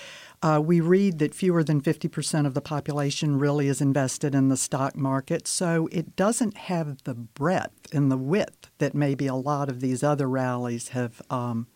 Uh, 0.44 0.60
we 0.64 0.82
read 0.82 1.20
that 1.20 1.36
fewer 1.36 1.64
than 1.64 1.82
50% 1.82 2.48
of 2.48 2.56
the 2.56 2.62
population 2.62 3.38
really 3.38 3.68
is 3.68 3.80
invested 3.80 4.34
in 4.34 4.50
the 4.50 4.58
stock 4.58 4.96
market, 4.96 5.48
so 5.48 5.88
it 5.92 6.16
doesn't 6.16 6.58
have 6.58 7.04
the 7.04 7.14
breadth 7.14 7.94
and 7.94 8.12
the 8.12 8.18
width 8.18 8.72
that 8.80 8.96
maybe 8.96 9.28
a 9.28 9.36
lot 9.36 9.70
of 9.70 9.82
these 9.82 10.02
other 10.02 10.28
rallies 10.28 10.90
have 10.90 11.22
um, 11.30 11.68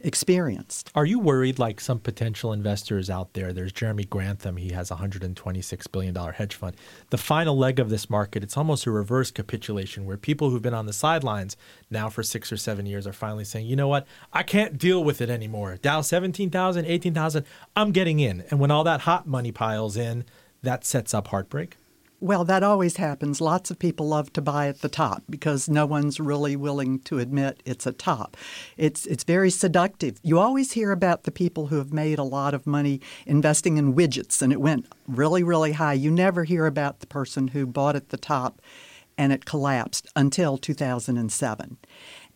experienced. 0.00 0.90
Are 0.94 1.04
you 1.04 1.18
worried, 1.18 1.58
like 1.58 1.80
some 1.80 1.98
potential 1.98 2.52
investors 2.52 3.08
out 3.08 3.32
there? 3.32 3.52
There's 3.52 3.72
Jeremy 3.72 4.04
Grantham. 4.04 4.56
He 4.56 4.70
has 4.72 4.90
a 4.90 4.96
$126 4.96 5.92
billion 5.92 6.14
hedge 6.14 6.54
fund. 6.54 6.76
The 7.10 7.18
final 7.18 7.56
leg 7.56 7.80
of 7.80 7.90
this 7.90 8.10
market, 8.10 8.42
it's 8.42 8.56
almost 8.56 8.86
a 8.86 8.90
reverse 8.90 9.30
capitulation 9.30 10.04
where 10.04 10.16
people 10.16 10.50
who've 10.50 10.62
been 10.62 10.74
on 10.74 10.86
the 10.86 10.92
sidelines 10.92 11.56
now 11.90 12.08
for 12.08 12.22
six 12.22 12.52
or 12.52 12.56
seven 12.56 12.86
years 12.86 13.06
are 13.06 13.12
finally 13.12 13.44
saying, 13.44 13.66
you 13.66 13.76
know 13.76 13.88
what? 13.88 14.06
I 14.32 14.42
can't 14.42 14.78
deal 14.78 15.02
with 15.02 15.20
it 15.20 15.30
anymore. 15.30 15.76
Dow 15.80 16.00
17,000, 16.00 16.84
18,000, 16.84 17.44
I'm 17.74 17.92
getting 17.92 18.20
in. 18.20 18.44
And 18.50 18.60
when 18.60 18.70
all 18.70 18.84
that 18.84 19.02
hot 19.02 19.26
money 19.26 19.52
piles 19.52 19.96
in, 19.96 20.24
that 20.62 20.84
sets 20.84 21.14
up 21.14 21.28
heartbreak. 21.28 21.76
Well, 22.26 22.44
that 22.46 22.64
always 22.64 22.96
happens. 22.96 23.40
Lots 23.40 23.70
of 23.70 23.78
people 23.78 24.08
love 24.08 24.32
to 24.32 24.42
buy 24.42 24.66
at 24.66 24.80
the 24.80 24.88
top 24.88 25.22
because 25.30 25.68
no 25.68 25.86
one's 25.86 26.18
really 26.18 26.56
willing 26.56 26.98
to 27.02 27.20
admit 27.20 27.62
it's 27.64 27.86
a 27.86 27.92
top. 27.92 28.36
It's 28.76 29.06
it's 29.06 29.22
very 29.22 29.48
seductive. 29.48 30.18
You 30.24 30.40
always 30.40 30.72
hear 30.72 30.90
about 30.90 31.22
the 31.22 31.30
people 31.30 31.68
who 31.68 31.76
have 31.76 31.92
made 31.92 32.18
a 32.18 32.24
lot 32.24 32.52
of 32.52 32.66
money 32.66 33.00
investing 33.26 33.76
in 33.76 33.94
widgets 33.94 34.42
and 34.42 34.52
it 34.52 34.60
went 34.60 34.86
really 35.06 35.44
really 35.44 35.70
high. 35.74 35.92
You 35.92 36.10
never 36.10 36.42
hear 36.42 36.66
about 36.66 36.98
the 36.98 37.06
person 37.06 37.46
who 37.46 37.64
bought 37.64 37.94
at 37.94 38.08
the 38.08 38.16
top 38.16 38.60
and 39.16 39.32
it 39.32 39.44
collapsed 39.44 40.08
until 40.16 40.58
2007. 40.58 41.76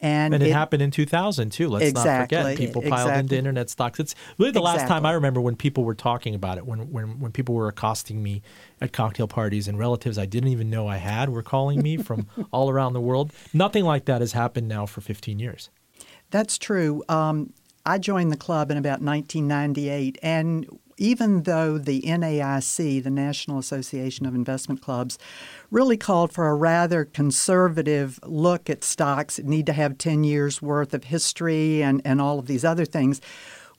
And, 0.03 0.33
and 0.33 0.43
it, 0.43 0.49
it, 0.49 0.53
happened 0.53 0.81
in 0.81 0.91
2000 0.91 1.51
too. 1.51 1.69
Let's 1.69 1.85
exactly, 1.85 2.39
not 2.39 2.45
forget. 2.45 2.57
People 2.57 2.81
piled 2.81 2.95
exactly. 2.95 3.21
into 3.21 3.37
internet 3.37 3.69
stocks. 3.69 4.01
It's 4.01 4.15
really 4.39 4.51
the 4.51 4.61
exactly. 4.61 4.81
last 4.81 4.89
time 4.89 5.05
I 5.05 5.13
remember 5.13 5.43
when 5.43 5.57
people 5.57 5.85
were 5.85 5.95
talking 5.95 6.35
about 6.35 6.57
it, 6.57 6.67
when, 6.67 6.91
when, 6.91 7.21
when 7.21 7.33
people 7.33 7.55
were 7.55 7.69
accosting 7.69 8.23
me 8.23 8.41
at 8.81 8.95
cocktail 8.95 9.29
parties 9.29 9.69
and 9.69 9.79
relatives 9.79 10.17
I 10.17 10.25
didn't 10.25 10.49
even 10.49 10.71
know 10.71 10.89
I 10.89 10.97
had 10.97 11.29
were 11.29 11.43
calling 11.43 11.83
me 11.83 11.99
from 11.99 12.27
all 12.51 12.71
around 12.71 12.95
the 12.95 13.01
world. 13.01 13.31
Nothing 13.53 13.85
like 13.85 14.07
that 14.07 14.23
has 14.23 14.33
happened 14.33 14.69
now 14.69 14.87
for 14.87 15.03
15 15.03 15.39
years. 15.39 15.69
That's 16.31 16.57
true. 16.57 17.03
Um, 17.09 17.53
I 17.85 17.99
joined 17.99 18.31
the 18.31 18.37
club 18.37 18.71
in 18.71 18.77
about 18.77 19.03
1998, 19.03 20.19
and 20.23 20.67
even 21.01 21.45
though 21.45 21.79
the 21.79 22.03
NAIC, 22.03 23.03
the 23.03 23.11
National 23.11 23.59
Association 23.59 24.27
of 24.27 24.35
Investment 24.35 24.83
Clubs, 24.83 25.19
really 25.71 25.97
called 25.97 26.33
for 26.33 26.49
a 26.49 26.55
rather 26.55 27.07
conservative 27.07 28.21
look 28.23 28.69
at 28.71 28.85
stocks, 28.85 29.39
need 29.41 29.67
to 29.67 29.73
have 29.73 29.99
10 29.99 30.23
years 30.23 30.61
worth 30.61 30.95
of 30.95 31.05
history 31.05 31.83
and, 31.83 32.03
and 32.05 32.21
all 32.21 32.39
of 32.39 32.47
these 32.47 32.65
other 32.65 32.85
things. 32.85 33.21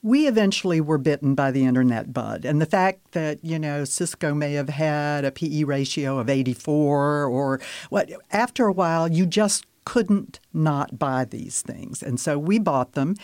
We 0.02 0.26
eventually 0.26 0.80
were 0.80 0.98
bitten 0.98 1.36
by 1.36 1.52
the 1.52 1.64
internet 1.64 2.12
bud. 2.12 2.44
And 2.44 2.60
the 2.60 2.66
fact 2.66 3.12
that, 3.12 3.38
you 3.44 3.56
know, 3.56 3.84
Cisco 3.84 4.34
may 4.34 4.54
have 4.54 4.68
had 4.68 5.24
a 5.24 5.30
PE 5.30 5.62
ratio 5.62 6.18
of 6.18 6.28
84 6.28 7.26
or 7.26 7.60
what, 7.88 8.10
after 8.32 8.66
a 8.66 8.72
while, 8.72 9.06
you 9.06 9.26
just 9.26 9.64
couldn't 9.84 10.40
not 10.52 10.98
buy 10.98 11.24
these 11.24 11.62
things. 11.62 12.02
And 12.02 12.18
so 12.18 12.38
we 12.38 12.58
bought 12.58 12.92
them 12.92 13.14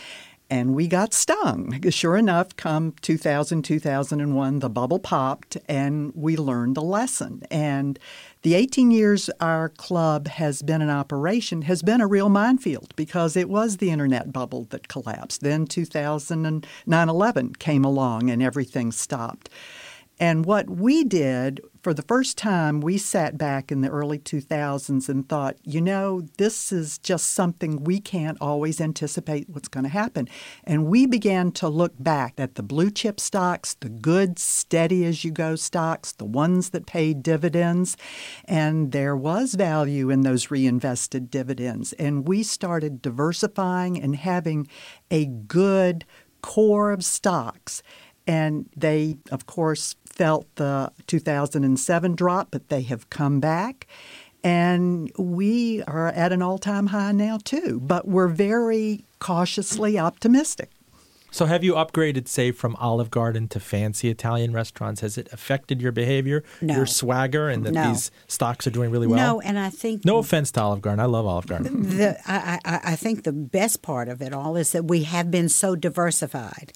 and 0.50 0.74
we 0.74 0.88
got 0.88 1.12
stung. 1.12 1.78
Sure 1.90 2.16
enough, 2.16 2.56
come 2.56 2.94
2000, 3.02 3.62
2001, 3.62 4.58
the 4.60 4.70
bubble 4.70 4.98
popped 4.98 5.58
and 5.68 6.12
we 6.14 6.36
learned 6.36 6.76
a 6.76 6.82
lesson. 6.82 7.42
And 7.50 7.98
the 8.42 8.54
18 8.54 8.90
years 8.90 9.28
our 9.40 9.68
club 9.68 10.28
has 10.28 10.62
been 10.62 10.80
in 10.80 10.90
operation 10.90 11.62
has 11.62 11.82
been 11.82 12.00
a 12.00 12.06
real 12.06 12.28
minefield 12.28 12.94
because 12.96 13.36
it 13.36 13.48
was 13.48 13.76
the 13.76 13.90
internet 13.90 14.32
bubble 14.32 14.64
that 14.70 14.88
collapsed. 14.88 15.42
Then 15.42 15.66
2009 15.66 17.08
11 17.08 17.54
came 17.56 17.84
along 17.84 18.30
and 18.30 18.42
everything 18.42 18.92
stopped. 18.92 19.50
And 20.20 20.44
what 20.44 20.68
we 20.68 21.04
did 21.04 21.60
for 21.82 21.94
the 21.94 22.02
first 22.02 22.36
time, 22.36 22.80
we 22.80 22.98
sat 22.98 23.38
back 23.38 23.70
in 23.70 23.82
the 23.82 23.88
early 23.88 24.18
2000s 24.18 25.08
and 25.08 25.28
thought, 25.28 25.56
you 25.62 25.80
know, 25.80 26.22
this 26.38 26.72
is 26.72 26.98
just 26.98 27.30
something 27.30 27.84
we 27.84 28.00
can't 28.00 28.36
always 28.40 28.80
anticipate 28.80 29.48
what's 29.48 29.68
going 29.68 29.84
to 29.84 29.90
happen. 29.90 30.28
And 30.64 30.86
we 30.86 31.06
began 31.06 31.52
to 31.52 31.68
look 31.68 31.94
back 31.98 32.34
at 32.36 32.56
the 32.56 32.64
blue 32.64 32.90
chip 32.90 33.20
stocks, 33.20 33.74
the 33.74 33.88
good, 33.88 34.38
steady 34.38 35.04
as 35.04 35.24
you 35.24 35.30
go 35.30 35.54
stocks, 35.54 36.12
the 36.12 36.24
ones 36.24 36.70
that 36.70 36.86
paid 36.86 37.22
dividends. 37.22 37.96
And 38.44 38.90
there 38.90 39.16
was 39.16 39.54
value 39.54 40.10
in 40.10 40.22
those 40.22 40.50
reinvested 40.50 41.30
dividends. 41.30 41.92
And 41.92 42.26
we 42.26 42.42
started 42.42 43.00
diversifying 43.00 44.02
and 44.02 44.16
having 44.16 44.66
a 45.10 45.26
good 45.26 46.04
core 46.42 46.92
of 46.92 47.04
stocks. 47.04 47.82
And 48.28 48.68
they, 48.76 49.16
of 49.32 49.46
course, 49.46 49.96
felt 50.04 50.46
the 50.56 50.92
2007 51.06 52.14
drop, 52.14 52.48
but 52.50 52.68
they 52.68 52.82
have 52.82 53.08
come 53.08 53.40
back. 53.40 53.86
And 54.44 55.10
we 55.18 55.82
are 55.84 56.08
at 56.08 56.30
an 56.32 56.42
all 56.42 56.58
time 56.58 56.88
high 56.88 57.12
now, 57.12 57.38
too. 57.42 57.80
But 57.82 58.06
we're 58.06 58.28
very 58.28 59.04
cautiously 59.18 59.98
optimistic. 59.98 60.70
So, 61.30 61.46
have 61.46 61.62
you 61.62 61.74
upgraded, 61.74 62.26
say, 62.26 62.52
from 62.52 62.74
Olive 62.76 63.10
Garden 63.10 63.48
to 63.48 63.60
fancy 63.60 64.08
Italian 64.08 64.52
restaurants? 64.52 65.02
Has 65.02 65.18
it 65.18 65.28
affected 65.30 65.82
your 65.82 65.92
behavior, 65.92 66.42
no. 66.62 66.74
your 66.74 66.86
swagger, 66.86 67.48
and 67.48 67.64
that 67.66 67.72
no. 67.72 67.88
these 67.88 68.10
stocks 68.28 68.66
are 68.66 68.70
doing 68.70 68.90
really 68.90 69.06
well? 69.06 69.34
No, 69.34 69.40
and 69.40 69.58
I 69.58 69.68
think 69.68 70.04
no 70.06 70.18
offense 70.18 70.50
to 70.52 70.62
Olive 70.62 70.80
Garden, 70.80 71.00
I 71.00 71.04
love 71.04 71.26
Olive 71.26 71.46
Garden. 71.46 71.96
The, 71.98 72.18
I, 72.26 72.58
I, 72.64 72.80
I 72.92 72.96
think 72.96 73.24
the 73.24 73.32
best 73.32 73.82
part 73.82 74.08
of 74.08 74.22
it 74.22 74.32
all 74.32 74.56
is 74.56 74.72
that 74.72 74.86
we 74.86 75.02
have 75.02 75.30
been 75.30 75.48
so 75.50 75.76
diversified 75.76 76.72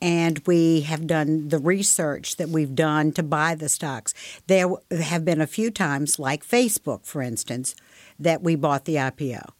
and 0.00 0.40
we 0.46 0.82
have 0.82 1.06
done 1.06 1.48
the 1.48 1.58
research 1.58 2.36
that 2.36 2.48
we've 2.48 2.74
done 2.74 3.12
to 3.12 3.22
buy 3.22 3.54
the 3.54 3.68
stocks. 3.68 4.14
There 4.46 4.68
have 4.90 5.24
been 5.24 5.40
a 5.40 5.46
few 5.46 5.70
times, 5.70 6.18
like 6.18 6.44
Facebook, 6.44 7.04
for 7.04 7.22
instance, 7.22 7.74
that 8.18 8.42
we 8.42 8.54
bought 8.54 8.84
the 8.84 8.96
IPO. 8.96 9.50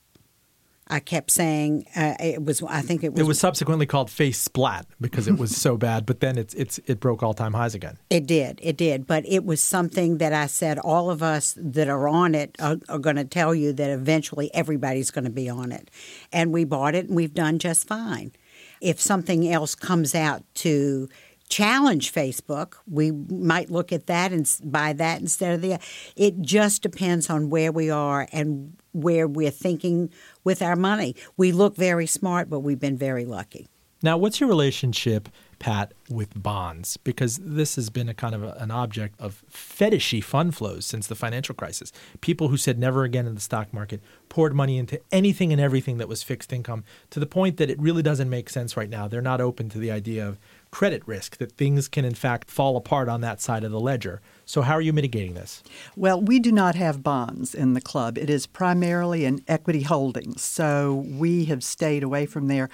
I 0.90 1.00
kept 1.00 1.30
saying 1.30 1.86
uh, 1.94 2.14
it 2.18 2.42
was. 2.42 2.62
I 2.62 2.80
think 2.80 3.04
it 3.04 3.12
was. 3.12 3.20
It 3.20 3.26
was 3.26 3.38
subsequently 3.38 3.84
called 3.84 4.10
Face 4.10 4.40
Splat 4.40 4.86
because 5.00 5.28
it 5.28 5.36
was 5.36 5.54
so 5.54 5.76
bad, 5.76 6.06
but 6.06 6.20
then 6.20 6.38
it's 6.38 6.54
it's 6.54 6.78
it 6.86 6.98
broke 6.98 7.22
all 7.22 7.34
time 7.34 7.52
highs 7.52 7.74
again. 7.74 7.98
It 8.08 8.26
did, 8.26 8.58
it 8.62 8.78
did. 8.78 9.06
But 9.06 9.26
it 9.26 9.44
was 9.44 9.60
something 9.60 10.16
that 10.18 10.32
I 10.32 10.46
said 10.46 10.78
all 10.78 11.10
of 11.10 11.22
us 11.22 11.54
that 11.58 11.88
are 11.88 12.08
on 12.08 12.34
it 12.34 12.56
are, 12.58 12.78
are 12.88 12.98
going 12.98 13.16
to 13.16 13.26
tell 13.26 13.54
you 13.54 13.74
that 13.74 13.90
eventually 13.90 14.50
everybody's 14.54 15.10
going 15.10 15.24
to 15.24 15.30
be 15.30 15.48
on 15.48 15.72
it, 15.72 15.90
and 16.32 16.52
we 16.54 16.64
bought 16.64 16.94
it 16.94 17.06
and 17.06 17.14
we've 17.14 17.34
done 17.34 17.58
just 17.58 17.86
fine. 17.86 18.32
If 18.80 19.00
something 19.00 19.50
else 19.50 19.74
comes 19.74 20.14
out 20.14 20.42
to 20.56 21.08
challenge 21.48 22.12
Facebook, 22.12 22.74
we 22.86 23.10
might 23.10 23.70
look 23.70 23.92
at 23.92 24.06
that 24.06 24.32
and 24.32 24.50
buy 24.64 24.92
that 24.94 25.20
instead 25.20 25.54
of 25.54 25.60
the. 25.62 25.78
It 26.16 26.40
just 26.40 26.82
depends 26.82 27.30
on 27.30 27.50
where 27.50 27.72
we 27.72 27.90
are 27.90 28.28
and 28.32 28.76
where 28.92 29.26
we're 29.26 29.50
thinking 29.50 30.10
with 30.44 30.62
our 30.62 30.76
money. 30.76 31.16
We 31.36 31.52
look 31.52 31.76
very 31.76 32.06
smart, 32.06 32.50
but 32.50 32.60
we've 32.60 32.80
been 32.80 32.98
very 32.98 33.24
lucky. 33.24 33.66
Now, 34.02 34.16
what's 34.16 34.40
your 34.40 34.48
relationship 34.48 35.28
Pat, 35.58 35.92
with 36.08 36.40
bonds 36.40 36.96
because 36.98 37.38
this 37.38 37.76
has 37.76 37.90
been 37.90 38.08
a 38.08 38.14
kind 38.14 38.34
of 38.34 38.42
a, 38.42 38.52
an 38.58 38.70
object 38.70 39.14
of 39.20 39.42
fetishy 39.52 40.22
fund 40.22 40.54
flows 40.54 40.86
since 40.86 41.06
the 41.06 41.14
financial 41.14 41.54
crisis. 41.54 41.92
People 42.20 42.48
who 42.48 42.56
said 42.56 42.78
never 42.78 43.04
again 43.04 43.26
in 43.26 43.34
the 43.34 43.40
stock 43.40 43.72
market 43.72 44.00
poured 44.28 44.54
money 44.54 44.78
into 44.78 45.00
anything 45.10 45.52
and 45.52 45.60
everything 45.60 45.98
that 45.98 46.08
was 46.08 46.22
fixed 46.22 46.52
income 46.52 46.84
to 47.10 47.18
the 47.18 47.26
point 47.26 47.56
that 47.56 47.70
it 47.70 47.80
really 47.80 48.02
doesn't 48.02 48.30
make 48.30 48.48
sense 48.50 48.76
right 48.76 48.90
now. 48.90 49.08
They're 49.08 49.20
not 49.20 49.40
open 49.40 49.68
to 49.70 49.78
the 49.78 49.90
idea 49.90 50.26
of 50.26 50.38
credit 50.70 51.02
risk, 51.06 51.38
that 51.38 51.52
things 51.52 51.88
can 51.88 52.04
in 52.04 52.14
fact 52.14 52.50
fall 52.50 52.76
apart 52.76 53.08
on 53.08 53.20
that 53.22 53.40
side 53.40 53.64
of 53.64 53.72
the 53.72 53.80
ledger. 53.80 54.20
So, 54.48 54.62
how 54.62 54.72
are 54.72 54.80
you 54.80 54.94
mitigating 54.94 55.34
this? 55.34 55.62
Well, 55.94 56.22
we 56.22 56.38
do 56.38 56.50
not 56.50 56.74
have 56.74 57.02
bonds 57.02 57.54
in 57.54 57.74
the 57.74 57.82
club. 57.82 58.16
It 58.16 58.30
is 58.30 58.46
primarily 58.46 59.26
an 59.26 59.44
equity 59.46 59.82
holdings. 59.82 60.40
So, 60.40 61.04
we 61.06 61.44
have 61.44 61.62
stayed 61.62 62.02
away 62.02 62.24
from 62.24 62.48
there. 62.48 62.70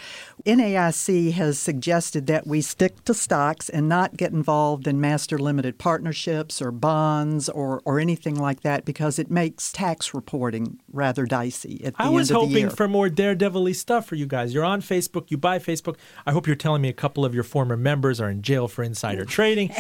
NAIC 0.47 1.33
has 1.33 1.59
suggested 1.59 2.29
that 2.29 2.47
we 2.47 2.61
stick 2.61 3.03
to 3.07 3.13
stocks 3.13 3.69
and 3.69 3.89
not 3.89 4.17
get 4.17 4.31
involved 4.31 4.87
in 4.87 5.01
master 5.01 5.37
limited 5.37 5.77
partnerships 5.77 6.63
or 6.63 6.71
bonds 6.71 7.49
or, 7.49 7.83
or 7.85 7.99
anything 7.99 8.37
like 8.37 8.61
that 8.61 8.85
because 8.85 9.19
it 9.19 9.29
makes 9.29 9.73
tax 9.73 10.15
reporting 10.15 10.79
rather 10.93 11.27
dicey 11.27 11.85
at 11.85 11.97
the 11.97 12.05
I 12.05 12.09
was 12.09 12.31
end 12.31 12.37
of 12.37 12.49
hoping 12.51 12.71
for 12.71 12.87
more 12.87 13.09
daredevilly 13.09 13.75
stuff 13.75 14.07
for 14.07 14.15
you 14.15 14.27
guys. 14.27 14.55
You're 14.55 14.65
on 14.65 14.81
Facebook, 14.81 15.29
you 15.33 15.39
buy 15.39 15.59
Facebook. 15.59 15.97
I 16.25 16.31
hope 16.31 16.47
you're 16.47 16.55
telling 16.55 16.83
me 16.83 16.89
a 16.89 16.93
couple 16.93 17.25
of 17.25 17.35
your 17.35 17.43
former 17.43 17.77
members 17.77 18.21
are 18.21 18.31
in 18.31 18.43
jail 18.43 18.69
for 18.69 18.85
insider 18.85 19.25
trading. 19.25 19.71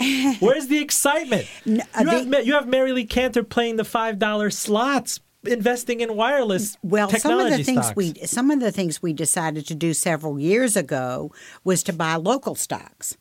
Where's 0.40 0.66
the 0.66 0.78
excitement? 0.78 1.46
No, 1.64 1.83
you, 1.98 2.04
the, 2.04 2.36
have, 2.36 2.46
you 2.46 2.52
have 2.54 2.68
Mary 2.68 2.92
Lee 2.92 3.06
Cantor 3.06 3.42
playing 3.44 3.76
the 3.76 3.82
$5 3.82 4.52
slots 4.52 5.20
investing 5.46 6.00
in 6.00 6.16
wireless 6.16 6.76
Well, 6.82 7.10
some 7.10 7.38
of 7.38 7.50
the 7.50 7.62
things 7.62 7.84
stocks. 7.84 7.96
we 7.96 8.14
some 8.24 8.50
of 8.50 8.60
the 8.60 8.72
things 8.72 9.02
we 9.02 9.12
decided 9.12 9.66
to 9.66 9.74
do 9.74 9.92
several 9.92 10.38
years 10.38 10.76
ago 10.76 11.32
was 11.64 11.82
to 11.84 11.92
buy 11.92 12.16
local 12.16 12.54
stocks 12.54 13.16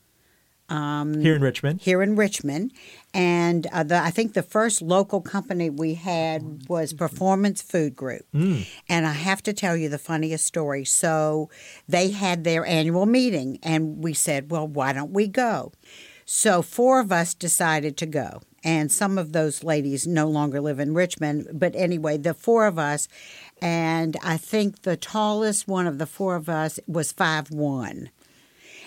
here 0.70 1.36
in 1.36 1.41
Richmond. 1.41 1.82
here 1.82 2.01
in 2.01 2.16
Richmond, 2.16 2.72
and 3.14 3.68
uh, 3.68 3.84
the, 3.84 3.97
I 3.97 4.09
think 4.09 4.34
the 4.34 4.41
first 4.41 4.82
local 4.82 5.22
company 5.22 5.70
we 5.70 5.93
had 5.95 6.68
was 6.68 6.93
Performance 6.93 7.61
Food 7.61 7.95
Group. 7.95 8.26
And 8.34 9.05
I 9.05 9.11
have 9.11 9.43
to 9.43 9.53
tell 9.53 9.76
you 9.78 9.89
the 9.89 9.99
funniest 9.99 10.45
story. 10.45 10.86
So 10.86 11.49
they 11.88 12.09
had 12.11 12.43
their 12.43 12.66
annual 12.66 13.05
meeting, 13.05 13.59
and 13.61 14.03
we 14.03 14.14
said, 14.14 14.49
"Well, 14.49 14.68
why 14.68 14.93
don't 14.93 15.11
we 15.11 15.28
go?" 15.28 15.74
So 16.26 16.61
four 16.61 16.99
of 17.01 17.11
us 17.11 17.34
decided 17.34 17.97
to 17.97 18.05
go. 18.05 18.41
And 18.64 18.91
some 18.91 19.18
of 19.18 19.34
those 19.34 19.64
ladies 19.64 20.07
no 20.07 20.28
longer 20.28 20.61
live 20.61 20.80
in 20.80 20.93
Richmond. 20.93 21.47
But 21.53 21.76
anyway, 21.76 22.18
the 22.18 22.34
four 22.34 22.66
of 22.66 22.80
us, 22.80 23.07
and 23.61 24.16
I 24.24 24.38
think 24.38 24.84
the 24.84 24.95
tallest 24.97 25.68
one 25.68 25.88
of 25.88 25.97
the 25.97 26.05
four 26.05 26.36
of 26.36 26.47
us 26.47 26.80
was 26.88 27.11
five 27.11 27.51
one. 27.51 28.09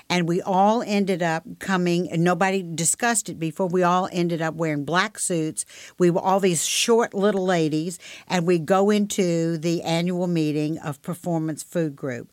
And 0.08 0.28
we 0.28 0.40
all 0.40 0.82
ended 0.82 1.20
up 1.22 1.44
coming 1.58 2.08
and 2.10 2.22
nobody 2.22 2.62
discussed 2.62 3.28
it 3.28 3.40
before 3.40 3.66
we 3.66 3.82
all 3.82 4.08
ended 4.12 4.40
up 4.40 4.54
wearing 4.54 4.84
black 4.84 5.18
suits. 5.18 5.64
We 5.98 6.10
were 6.10 6.20
all 6.20 6.38
these 6.38 6.64
short 6.64 7.12
little 7.12 7.44
ladies 7.44 7.98
and 8.28 8.46
we 8.46 8.60
go 8.60 8.90
into 8.90 9.58
the 9.58 9.82
annual 9.82 10.28
meeting 10.28 10.78
of 10.78 11.02
performance 11.02 11.64
food 11.64 11.96
group 11.96 12.30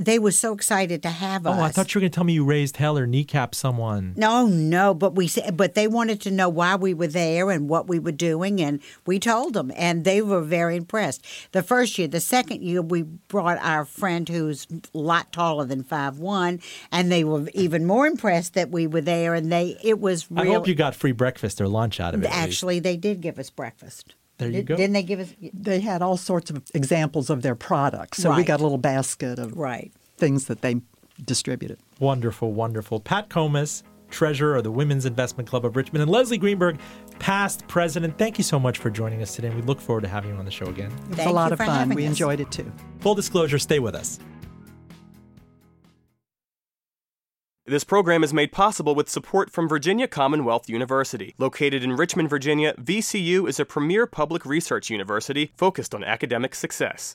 they 0.00 0.18
were 0.18 0.30
so 0.30 0.52
excited 0.52 1.02
to 1.02 1.10
have 1.10 1.46
us 1.46 1.58
Oh, 1.58 1.62
I 1.62 1.68
thought 1.70 1.94
you 1.94 1.98
were 1.98 2.02
going 2.02 2.10
to 2.10 2.14
tell 2.14 2.24
me 2.24 2.34
you 2.34 2.44
raised 2.44 2.76
hell 2.76 2.96
or 2.98 3.06
kneecapped 3.06 3.54
someone. 3.54 4.14
no, 4.16 4.46
no, 4.46 4.94
but 4.94 5.14
we 5.14 5.30
but 5.52 5.74
they 5.74 5.88
wanted 5.88 6.20
to 6.22 6.30
know 6.30 6.48
why 6.48 6.76
we 6.76 6.94
were 6.94 7.06
there 7.06 7.50
and 7.50 7.68
what 7.68 7.88
we 7.88 7.98
were 7.98 8.12
doing, 8.12 8.60
and 8.60 8.80
we 9.06 9.18
told 9.18 9.54
them, 9.54 9.72
and 9.76 10.04
they 10.04 10.22
were 10.22 10.40
very 10.40 10.76
impressed. 10.76 11.24
The 11.52 11.62
first 11.62 11.98
year, 11.98 12.08
the 12.08 12.20
second 12.20 12.62
year, 12.62 12.82
we 12.82 13.02
brought 13.02 13.58
our 13.58 13.84
friend 13.84 14.28
who's 14.28 14.66
a 14.94 14.98
lot 14.98 15.32
taller 15.32 15.64
than 15.64 15.82
five 15.84 16.18
one, 16.18 16.60
and 16.92 17.10
they 17.10 17.24
were 17.24 17.48
even 17.54 17.84
more 17.86 18.06
impressed 18.06 18.54
that 18.54 18.70
we 18.70 18.86
were 18.86 19.00
there, 19.00 19.34
and 19.34 19.50
they 19.52 19.76
it 19.82 20.00
was 20.00 20.26
I 20.36 20.46
hope 20.46 20.66
you 20.68 20.74
got 20.74 20.94
free 20.94 21.12
breakfast 21.12 21.60
or 21.60 21.68
lunch 21.68 22.00
out 22.00 22.14
of 22.14 22.22
it. 22.22 22.30
Actually, 22.30 22.78
they 22.80 22.96
did 22.96 23.20
give 23.20 23.38
us 23.38 23.50
breakfast. 23.50 24.14
There 24.38 24.48
you 24.48 24.54
Did- 24.58 24.66
go. 24.66 24.76
Didn't 24.76 24.92
they 24.94 25.02
give 25.02 25.20
us? 25.20 25.34
They 25.52 25.80
had 25.80 26.00
all 26.02 26.16
sorts 26.16 26.50
of 26.50 26.62
examples 26.74 27.28
of 27.30 27.42
their 27.42 27.54
products. 27.54 28.18
So 28.22 28.34
we 28.34 28.44
got 28.44 28.60
a 28.60 28.62
little 28.62 28.78
basket 28.78 29.38
of 29.38 29.56
Right. 29.56 29.92
things 30.16 30.46
that 30.46 30.62
they 30.62 30.80
distributed. 31.24 31.78
Wonderful, 32.00 32.52
wonderful. 32.52 33.00
Pat 33.00 33.28
Comas, 33.28 33.82
treasurer 34.10 34.56
of 34.56 34.64
the 34.64 34.70
Women's 34.70 35.04
Investment 35.04 35.48
Club 35.48 35.64
of 35.66 35.74
Richmond, 35.76 36.02
and 36.02 36.10
Leslie 36.10 36.38
Greenberg, 36.38 36.78
past 37.18 37.66
president. 37.66 38.16
Thank 38.16 38.38
you 38.38 38.44
so 38.44 38.58
much 38.60 38.78
for 38.78 38.88
joining 38.90 39.20
us 39.22 39.34
today. 39.34 39.48
and 39.48 39.56
We 39.56 39.62
look 39.62 39.80
forward 39.80 40.02
to 40.02 40.08
having 40.08 40.30
you 40.30 40.36
on 40.36 40.44
the 40.44 40.50
show 40.50 40.66
again. 40.66 40.92
It 40.92 41.08
was 41.08 41.16
Thank 41.18 41.28
a 41.28 41.32
lot 41.32 41.48
you 41.48 41.52
of 41.54 41.58
fun. 41.58 41.88
We 41.90 42.04
us. 42.04 42.10
enjoyed 42.10 42.38
it 42.40 42.50
too. 42.52 42.70
Full 43.00 43.14
disclosure, 43.16 43.58
stay 43.58 43.80
with 43.80 43.94
us. 43.96 44.18
This 47.68 47.84
program 47.84 48.24
is 48.24 48.32
made 48.32 48.50
possible 48.50 48.94
with 48.94 49.10
support 49.10 49.50
from 49.50 49.68
Virginia 49.68 50.08
Commonwealth 50.08 50.70
University. 50.70 51.34
Located 51.36 51.84
in 51.84 51.96
Richmond, 51.96 52.30
Virginia, 52.30 52.72
VCU 52.78 53.46
is 53.46 53.60
a 53.60 53.66
premier 53.66 54.06
public 54.06 54.46
research 54.46 54.88
university 54.88 55.52
focused 55.54 55.94
on 55.94 56.02
academic 56.02 56.54
success. 56.54 57.14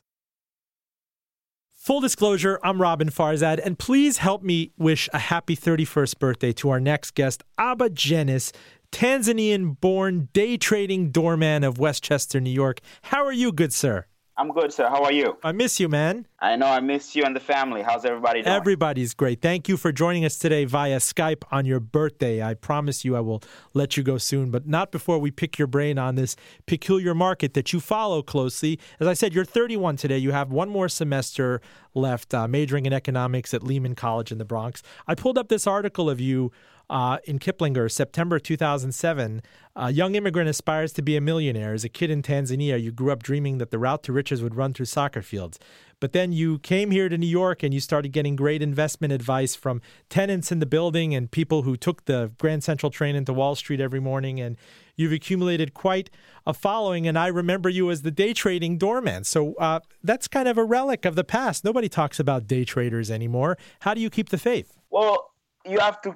Full 1.71 2.01
disclosure, 2.01 2.59
I'm 2.63 2.77
Roben 2.77 3.11
Farzad, 3.11 3.61
and 3.65 3.79
please 3.79 4.19
help 4.19 4.43
me 4.43 4.73
wish 4.77 5.09
a 5.11 5.17
happy 5.17 5.55
31st 5.55 6.19
birthday 6.19 6.53
to 6.53 6.69
our 6.69 6.79
next 6.79 7.15
guest, 7.15 7.43
Abba 7.57 7.89
Jenis, 7.89 8.51
Tanzanian 8.91 9.81
born 9.81 10.29
day 10.33 10.57
trading 10.57 11.09
doorman 11.09 11.63
of 11.63 11.79
Westchester, 11.79 12.39
New 12.39 12.51
York. 12.51 12.79
How 13.01 13.25
are 13.25 13.33
you, 13.33 13.51
good 13.51 13.73
sir? 13.73 14.05
I'm 14.35 14.51
good, 14.51 14.73
sir. 14.73 14.89
How 14.89 15.03
are 15.03 15.11
you? 15.11 15.37
I 15.43 15.51
miss 15.51 15.79
you, 15.79 15.87
man. 15.87 16.25
I 16.39 16.55
know 16.55 16.65
I 16.65 16.79
miss 16.79 17.15
you 17.15 17.23
and 17.23 17.35
the 17.35 17.39
family. 17.39 17.83
How's 17.83 18.03
everybody 18.03 18.41
doing? 18.41 18.53
Everybody's 18.53 19.13
great. 19.13 19.41
Thank 19.41 19.69
you 19.69 19.77
for 19.77 19.91
joining 19.91 20.25
us 20.25 20.39
today 20.39 20.65
via 20.65 20.97
Skype 20.97 21.43
on 21.51 21.65
your 21.65 21.79
birthday. 21.79 22.41
I 22.41 22.55
promise 22.55 23.05
you 23.05 23.15
I 23.15 23.19
will 23.19 23.43
let 23.75 23.95
you 23.95 24.01
go 24.01 24.17
soon, 24.17 24.49
but 24.49 24.67
not 24.67 24.91
before 24.91 25.19
we 25.19 25.29
pick 25.29 25.59
your 25.59 25.67
brain 25.67 25.99
on 25.99 26.15
this 26.15 26.35
peculiar 26.65 27.13
market 27.13 27.53
that 27.53 27.73
you 27.73 27.79
follow 27.79 28.23
closely. 28.23 28.79
As 28.99 29.05
I 29.05 29.13
said, 29.13 29.35
you're 29.35 29.45
31 29.45 29.97
today. 29.97 30.17
You 30.17 30.31
have 30.31 30.51
one 30.51 30.69
more 30.69 30.89
semester 30.89 31.61
left, 31.93 32.33
uh, 32.33 32.47
majoring 32.47 32.87
in 32.87 32.93
economics 32.93 33.53
at 33.53 33.61
Lehman 33.61 33.93
College 33.93 34.31
in 34.31 34.39
the 34.39 34.45
Bronx. 34.45 34.81
I 35.07 35.13
pulled 35.13 35.37
up 35.37 35.49
this 35.49 35.67
article 35.67 36.09
of 36.09 36.19
you 36.19 36.51
uh, 36.89 37.17
in 37.25 37.39
Kiplinger, 37.39 37.91
September 37.91 38.39
2007. 38.39 39.41
A 39.75 39.91
young 39.91 40.15
immigrant 40.15 40.49
aspires 40.49 40.93
to 40.93 41.01
be 41.01 41.15
a 41.15 41.21
millionaire. 41.21 41.73
As 41.73 41.83
a 41.83 41.89
kid 41.89 42.11
in 42.11 42.21
Tanzania, 42.21 42.81
you 42.81 42.91
grew 42.91 43.11
up 43.11 43.23
dreaming 43.23 43.57
that 43.57 43.71
the 43.71 43.79
route 43.79 44.03
to 44.03 44.13
riches 44.13 44.43
would 44.43 44.55
run 44.55 44.73
through 44.73 44.85
soccer 44.85 45.21
fields. 45.21 45.59
But 45.99 46.11
then 46.11 46.33
you 46.33 46.59
came 46.59 46.91
here 46.91 47.07
to 47.07 47.17
New 47.17 47.27
York 47.27 47.63
and 47.63 47.73
you 47.73 47.79
started 47.79 48.11
getting 48.11 48.35
great 48.35 48.61
investment 48.61 49.13
advice 49.13 49.55
from 49.55 49.81
tenants 50.09 50.51
in 50.51 50.59
the 50.59 50.65
building 50.65 51.15
and 51.15 51.31
people 51.31 51.61
who 51.61 51.77
took 51.77 52.05
the 52.05 52.33
Grand 52.37 52.63
Central 52.63 52.89
train 52.89 53.15
into 53.15 53.31
Wall 53.31 53.55
Street 53.55 53.79
every 53.79 54.01
morning. 54.01 54.39
And 54.39 54.57
you've 54.97 55.13
accumulated 55.13 55.73
quite 55.73 56.09
a 56.45 56.53
following. 56.53 57.07
And 57.07 57.17
I 57.17 57.27
remember 57.27 57.69
you 57.69 57.89
as 57.89 58.01
the 58.01 58.11
day 58.11 58.33
trading 58.33 58.77
doorman. 58.77 59.23
So 59.23 59.53
uh, 59.55 59.79
that's 60.03 60.27
kind 60.27 60.49
of 60.49 60.57
a 60.57 60.63
relic 60.65 61.05
of 61.05 61.15
the 61.15 61.23
past. 61.23 61.63
Nobody 61.63 61.87
talks 61.87 62.19
about 62.19 62.47
day 62.47 62.65
traders 62.65 63.09
anymore. 63.09 63.57
How 63.79 63.93
do 63.93 64.01
you 64.01 64.09
keep 64.09 64.27
the 64.27 64.37
faith? 64.37 64.77
Well, 64.89 65.31
you 65.65 65.79
have 65.79 66.01
to 66.01 66.15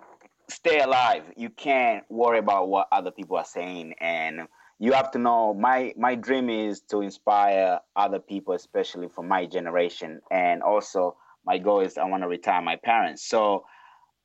stay 0.50 0.80
alive. 0.80 1.24
You 1.36 1.50
can't 1.50 2.04
worry 2.10 2.40
about 2.40 2.70
what 2.70 2.88
other 2.92 3.12
people 3.12 3.38
are 3.38 3.46
saying 3.46 3.94
and 4.00 4.48
you 4.80 4.94
have 4.94 5.12
to 5.12 5.20
know 5.20 5.54
my 5.54 5.94
my 5.98 6.16
dream 6.16 6.50
is 6.50 6.82
to 6.82 7.02
inspire 7.02 7.80
other 7.96 8.20
people 8.20 8.54
especially 8.54 9.08
from 9.10 9.28
my 9.28 9.46
generation 9.46 10.22
and 10.30 10.62
also 10.62 11.18
my 11.46 11.58
goal 11.58 11.80
is 11.80 11.98
I 11.98 12.06
want 12.06 12.24
to 12.24 12.28
retire 12.28 12.62
my 12.62 12.76
parents. 12.76 13.28
So 13.28 13.66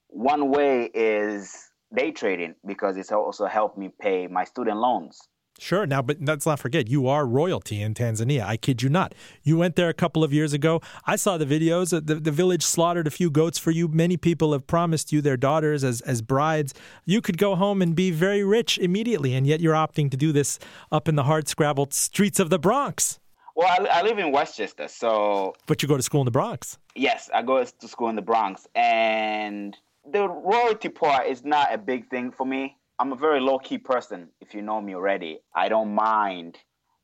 one 0.09 0.51
way 0.51 0.91
is 0.93 1.71
day 1.95 2.11
trading 2.11 2.55
because 2.67 2.97
it's 2.97 3.13
also 3.13 3.47
helped 3.47 3.79
me 3.79 3.91
pay 4.01 4.27
my 4.27 4.45
student 4.45 4.79
loans. 4.79 5.21
Sure. 5.63 5.87
Now, 5.87 6.03
but 6.03 6.17
let's 6.21 6.45
not 6.45 6.59
forget, 6.59 6.89
you 6.89 7.07
are 7.07 7.25
royalty 7.25 7.81
in 7.81 7.95
Tanzania. 7.95 8.45
I 8.45 8.57
kid 8.57 8.83
you 8.83 8.89
not. 8.89 9.15
You 9.45 9.57
went 9.57 9.77
there 9.77 9.89
a 9.89 9.95
couple 9.95 10.25
of 10.25 10.33
years 10.33 10.53
ago. 10.53 10.81
I 11.07 11.15
saw 11.15 11.39
the 11.39 11.47
videos. 11.47 11.91
The, 11.91 12.17
the 12.17 12.33
village 12.33 12.65
slaughtered 12.65 13.07
a 13.07 13.13
few 13.13 13.31
goats 13.31 13.61
for 13.61 13.71
you. 13.71 13.87
Many 13.87 14.17
people 14.17 14.53
have 14.55 14.67
promised 14.67 15.13
you 15.13 15.21
their 15.21 15.37
daughters 15.37 15.85
as, 15.85 16.01
as 16.01 16.21
brides. 16.21 16.75
You 17.05 17.21
could 17.21 17.39
go 17.39 17.55
home 17.55 17.81
and 17.81 17.95
be 17.95 18.11
very 18.11 18.43
rich 18.43 18.77
immediately, 18.77 19.35
and 19.35 19.47
yet 19.47 19.61
you're 19.61 19.75
opting 19.75 20.11
to 20.11 20.17
do 20.17 20.33
this 20.33 20.59
up 20.91 21.07
in 21.07 21.15
the 21.15 21.23
hard 21.23 21.47
scrabbled 21.47 21.95
streets 21.95 22.41
of 22.41 22.51
the 22.51 22.59
Bronx. 22.59 23.21
Well, 23.55 23.69
I, 23.69 24.01
I 24.01 24.03
live 24.03 24.19
in 24.19 24.33
Westchester, 24.33 24.89
so 24.89 25.55
But 25.67 25.81
you 25.81 25.89
go 25.89 25.97
to 25.97 26.03
school 26.03 26.23
in 26.23 26.25
the 26.25 26.33
Bronx. 26.33 26.77
yes, 26.97 27.31
I 27.33 27.43
go 27.43 27.63
to 27.63 27.89
school 27.89 28.09
in 28.09 28.17
the 28.17 28.23
Bronx, 28.23 28.67
and 28.75 29.77
the 30.11 30.29
royalty 30.29 30.89
part 30.89 31.29
is 31.29 31.45
not 31.45 31.73
a 31.73 31.79
big 31.79 32.11
thing 32.11 32.33
for 32.33 32.45
me. 32.45 32.79
I'm 33.03 33.11
a 33.11 33.17
very 33.17 33.41
low 33.41 33.59
key 33.59 33.79
person, 33.79 34.29
if 34.41 34.55
you 34.55 34.63
know 34.63 34.81
me 34.81 34.95
already. 34.95 35.41
I 35.57 35.69
don't 35.69 35.93
mind 35.93 36.57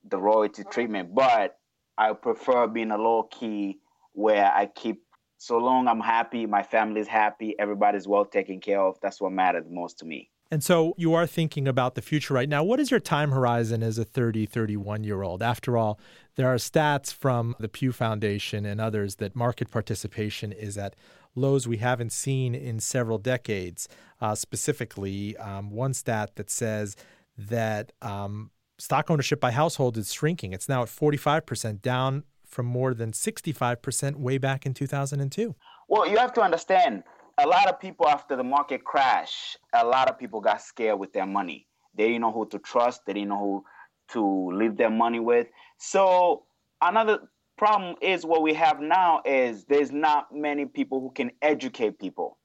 the 0.09 0.17
royalty 0.17 0.63
treatment, 0.63 1.13
but 1.13 1.57
I 1.99 2.13
prefer 2.13 2.69
being 2.69 2.93
a 2.93 2.97
low 2.97 3.25
key 3.25 3.81
where 4.13 4.47
I 4.47 4.67
keep, 4.67 5.03
so 5.39 5.59
long 5.59 5.89
I'm 5.89 5.99
happy, 5.99 6.47
my 6.47 6.63
family's 6.63 7.09
happy, 7.09 7.57
everybody's 7.59 8.07
well 8.07 8.25
taken 8.25 8.61
care 8.61 8.81
of. 8.81 8.97
That's 9.03 9.21
what 9.21 9.33
matters 9.33 9.65
most 9.69 9.99
to 9.99 10.05
me. 10.05 10.31
And 10.53 10.63
so 10.63 10.95
you 10.97 11.15
are 11.15 11.27
thinking 11.27 11.67
about 11.67 11.97
the 11.97 12.01
future 12.01 12.33
right 12.33 12.49
now. 12.49 12.63
What 12.63 12.79
is 12.79 12.93
your 12.93 13.01
time 13.01 13.33
horizon 13.33 13.83
as 13.83 13.99
a 13.99 14.05
30, 14.05 14.47
31 14.47 15.03
year 15.03 15.23
old? 15.23 15.43
After 15.43 15.77
all, 15.77 15.99
there 16.37 16.47
are 16.47 16.59
stats 16.59 17.13
from 17.13 17.57
the 17.59 17.69
Pew 17.69 17.91
Foundation 17.91 18.65
and 18.65 18.81
others 18.81 19.17
that 19.17 19.35
market 19.35 19.69
participation 19.69 20.53
is 20.53 20.79
at 20.79 20.95
lows 21.39 21.67
we 21.67 21.79
haven't 21.79 22.13
seen 22.13 22.55
in 22.55 22.81
several 22.81 23.19
decades. 23.19 23.89
Uh, 24.21 24.35
specifically, 24.35 25.37
um, 25.37 25.71
one 25.71 25.95
stat 25.95 26.35
that 26.37 26.51
says 26.51 26.97
that 27.37 27.93
um, 28.03 28.51
stock 28.79 29.11
ownership 29.11 29.41
by 29.41 29.51
household 29.51 29.97
is 29.97 30.13
shrinking. 30.13 30.53
It's 30.53 30.69
now 30.69 30.83
at 30.83 30.89
45%, 30.89 31.81
down 31.81 32.25
from 32.45 32.67
more 32.67 32.95
than 32.95 33.13
65% 33.13 34.17
way 34.17 34.39
back 34.39 34.67
in 34.67 34.75
2002. 34.75 35.55
Well, 35.89 36.09
you 36.09 36.19
have 36.19 36.33
to 36.35 36.41
understand 36.41 37.05
a 37.39 37.47
lot 37.47 37.69
of 37.69 37.79
people 37.79 38.09
after 38.09 38.37
the 38.37 38.45
market 38.45 38.85
crash, 38.85 39.57
a 39.73 39.85
lot 39.85 40.09
of 40.09 40.19
people 40.19 40.41
got 40.41 40.61
scared 40.61 40.99
with 40.99 41.13
their 41.13 41.27
money. 41.27 41.67
They 41.95 42.09
didn't 42.09 42.23
know 42.23 42.33
who 42.33 42.49
to 42.49 42.59
trust, 42.59 43.07
they 43.07 43.13
didn't 43.13 43.29
know 43.29 43.39
who 43.39 43.65
to 44.13 44.57
leave 44.57 44.77
their 44.77 44.91
money 44.91 45.21
with. 45.21 45.47
So 45.79 46.45
another 46.81 47.21
problem 47.59 47.97
is 48.01 48.25
what 48.25 48.43
we 48.43 48.55
have 48.55 48.81
now 48.81 49.21
is 49.27 49.65
there's 49.65 49.93
not 49.93 50.35
many 50.35 50.65
people 50.65 51.01
who 51.01 51.11
can 51.11 51.33
educate 51.43 51.99
people. 51.99 52.39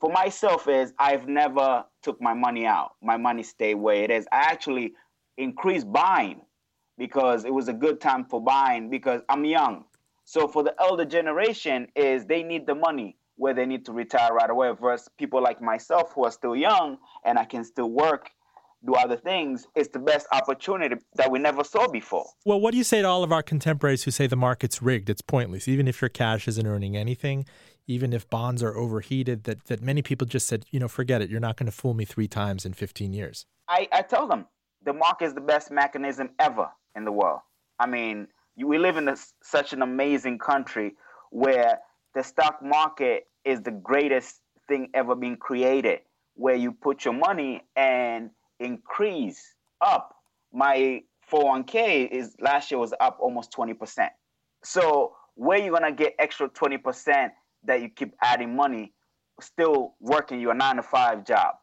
For 0.00 0.12
myself 0.12 0.68
is 0.68 0.92
I've 0.98 1.28
never 1.28 1.84
took 2.02 2.20
my 2.20 2.34
money 2.34 2.66
out. 2.66 2.92
My 3.02 3.16
money 3.16 3.42
stayed 3.42 3.76
where 3.76 4.02
it 4.02 4.10
is. 4.10 4.26
I 4.32 4.40
actually 4.40 4.92
increased 5.38 5.90
buying 5.90 6.42
because 6.98 7.44
it 7.44 7.54
was 7.54 7.68
a 7.68 7.72
good 7.72 8.00
time 8.00 8.26
for 8.26 8.40
buying 8.42 8.90
because 8.90 9.22
I'm 9.28 9.44
young. 9.44 9.84
So 10.24 10.48
for 10.48 10.62
the 10.62 10.74
elder 10.80 11.04
generation 11.04 11.88
is 11.94 12.26
they 12.26 12.42
need 12.42 12.66
the 12.66 12.74
money 12.74 13.16
where 13.36 13.54
they 13.54 13.66
need 13.66 13.84
to 13.86 13.92
retire 13.92 14.32
right 14.34 14.50
away 14.50 14.72
versus 14.80 15.08
people 15.18 15.42
like 15.42 15.62
myself 15.62 16.12
who 16.14 16.24
are 16.24 16.30
still 16.30 16.56
young 16.56 16.98
and 17.24 17.38
I 17.38 17.44
can 17.44 17.64
still 17.64 17.90
work 17.90 18.30
do 18.86 18.94
other 18.94 19.16
things, 19.16 19.66
it's 19.74 19.88
the 19.88 19.98
best 19.98 20.26
opportunity 20.32 20.96
that 21.16 21.30
we 21.30 21.38
never 21.38 21.64
saw 21.64 21.88
before. 21.88 22.26
Well, 22.44 22.60
what 22.60 22.70
do 22.70 22.78
you 22.78 22.84
say 22.84 23.02
to 23.02 23.08
all 23.08 23.24
of 23.24 23.32
our 23.32 23.42
contemporaries 23.42 24.04
who 24.04 24.10
say 24.10 24.26
the 24.26 24.36
market's 24.36 24.80
rigged? 24.80 25.10
It's 25.10 25.22
pointless. 25.22 25.68
Even 25.68 25.88
if 25.88 26.00
your 26.00 26.08
cash 26.08 26.48
isn't 26.48 26.66
earning 26.66 26.96
anything, 26.96 27.46
even 27.86 28.12
if 28.12 28.28
bonds 28.30 28.62
are 28.62 28.76
overheated, 28.76 29.44
that, 29.44 29.66
that 29.66 29.82
many 29.82 30.02
people 30.02 30.26
just 30.26 30.46
said, 30.48 30.64
you 30.70 30.80
know, 30.80 30.88
forget 30.88 31.20
it. 31.20 31.28
You're 31.28 31.40
not 31.40 31.56
going 31.56 31.66
to 31.66 31.76
fool 31.76 31.94
me 31.94 32.04
three 32.04 32.28
times 32.28 32.64
in 32.64 32.72
15 32.72 33.12
years. 33.12 33.46
I, 33.68 33.88
I 33.92 34.02
tell 34.02 34.26
them 34.26 34.46
the 34.84 34.92
market 34.92 35.26
is 35.26 35.34
the 35.34 35.40
best 35.40 35.70
mechanism 35.70 36.30
ever 36.38 36.68
in 36.94 37.04
the 37.04 37.12
world. 37.12 37.40
I 37.78 37.86
mean, 37.86 38.28
we 38.56 38.78
live 38.78 38.96
in 38.96 39.08
a, 39.08 39.16
such 39.42 39.72
an 39.72 39.82
amazing 39.82 40.38
country 40.38 40.94
where 41.30 41.80
the 42.14 42.22
stock 42.22 42.62
market 42.62 43.24
is 43.44 43.60
the 43.60 43.70
greatest 43.70 44.40
thing 44.68 44.88
ever 44.94 45.14
being 45.14 45.36
created, 45.36 46.00
where 46.34 46.54
you 46.54 46.72
put 46.72 47.04
your 47.04 47.14
money 47.14 47.62
and 47.76 48.30
increase 48.60 49.54
up. 49.80 50.14
My 50.52 51.02
401k 51.30 52.08
is 52.08 52.36
last 52.40 52.70
year 52.70 52.78
was 52.78 52.94
up 53.00 53.18
almost 53.20 53.52
20%. 53.52 54.08
So 54.62 55.14
where 55.34 55.58
you 55.58 55.72
gonna 55.72 55.92
get 55.92 56.14
extra 56.18 56.48
20% 56.48 57.30
that 57.64 57.82
you 57.82 57.88
keep 57.88 58.14
adding 58.22 58.54
money, 58.54 58.92
still 59.40 59.94
working 60.00 60.40
your 60.40 60.54
nine 60.54 60.76
to 60.76 60.82
five 60.82 61.24
job? 61.24 61.56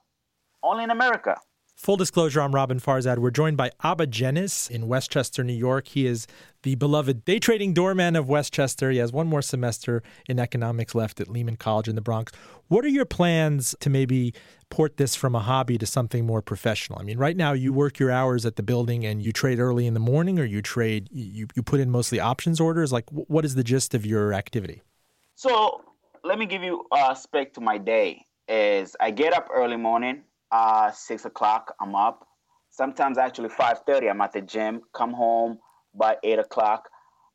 Only 0.62 0.84
in 0.84 0.92
America. 0.92 1.38
Full 1.76 1.98
disclosure, 1.98 2.42
I'm 2.42 2.54
Roben 2.54 2.82
Farzad. 2.82 3.18
We're 3.18 3.32
joined 3.32 3.58
by 3.58 3.72
Abba 3.84 4.08
Jenis 4.08 4.70
in 4.70 4.88
Westchester, 4.88 5.44
New 5.44 5.54
York. 5.54 5.88
He 5.88 6.06
is 6.06 6.28
the 6.64 6.76
beloved 6.76 7.24
day 7.26 7.40
trading 7.40 7.74
doorman 7.74 8.16
of 8.16 8.28
Westchester. 8.28 8.90
He 8.90 8.98
has 8.98 9.12
one 9.12 9.28
more 9.28 9.42
semester 9.42 10.02
in 10.28 10.40
economics 10.40 10.96
left 10.96 11.22
at 11.22 11.28
Lehman 11.28 11.58
College 11.58 11.88
in 11.88 11.96
the 11.96 12.02
Bronx. 12.02 12.32
What 12.70 12.84
are 12.84 12.90
your 12.90 13.06
plans 13.06 13.76
to 13.82 13.90
maybe 13.90 14.34
port 14.70 14.98
this 14.98 15.16
from 15.16 15.36
a 15.36 15.40
hobby 15.40 15.78
to 15.78 15.86
something 15.86 16.26
more 16.26 16.42
professional? 16.42 17.00
I 17.00 17.04
mean, 17.04 17.18
right 17.18 17.38
now 17.38 17.52
you 17.52 17.72
work 17.72 18.00
your 18.00 18.12
hours 18.12 18.46
at 18.46 18.56
the 18.56 18.64
building 18.64 19.06
and 19.06 19.22
you 19.22 19.32
trade 19.32 19.60
early 19.60 19.86
in 19.86 19.94
the 19.94 20.00
morning, 20.00 20.40
or 20.40 20.46
you 20.46 20.62
trade 20.62 21.10
you, 21.12 21.48
you 21.54 21.62
put 21.62 21.80
in 21.80 21.92
mostly 21.92 22.20
options 22.20 22.60
orders. 22.60 22.92
Like, 22.92 23.06
what 23.12 23.46
is 23.46 23.56
the 23.56 23.64
gist 23.64 23.94
of 23.94 24.06
your 24.06 24.34
activity? 24.34 24.82
So 25.36 25.82
let 26.24 26.40
me 26.40 26.46
give 26.46 26.64
you 26.64 26.86
a 26.92 27.16
spec 27.16 27.54
to 27.54 27.62
my 27.62 27.78
day. 27.78 28.26
Is 28.48 28.96
I 29.00 29.12
get 29.12 29.34
up 29.34 29.50
early 29.54 29.78
morning 29.78 30.24
uh, 30.52 30.92
six 30.92 31.26
o'clock, 31.26 31.74
I'm 31.82 31.96
up. 31.96 32.28
Sometimes 32.70 33.18
actually 33.18 33.50
5:30, 33.50 34.10
I'm 34.10 34.22
at 34.22 34.32
the 34.32 34.42
gym. 34.42 34.82
Come 34.94 35.14
home 35.14 35.60
by 35.94 36.18
eight 36.24 36.40
o'clock. 36.40 36.90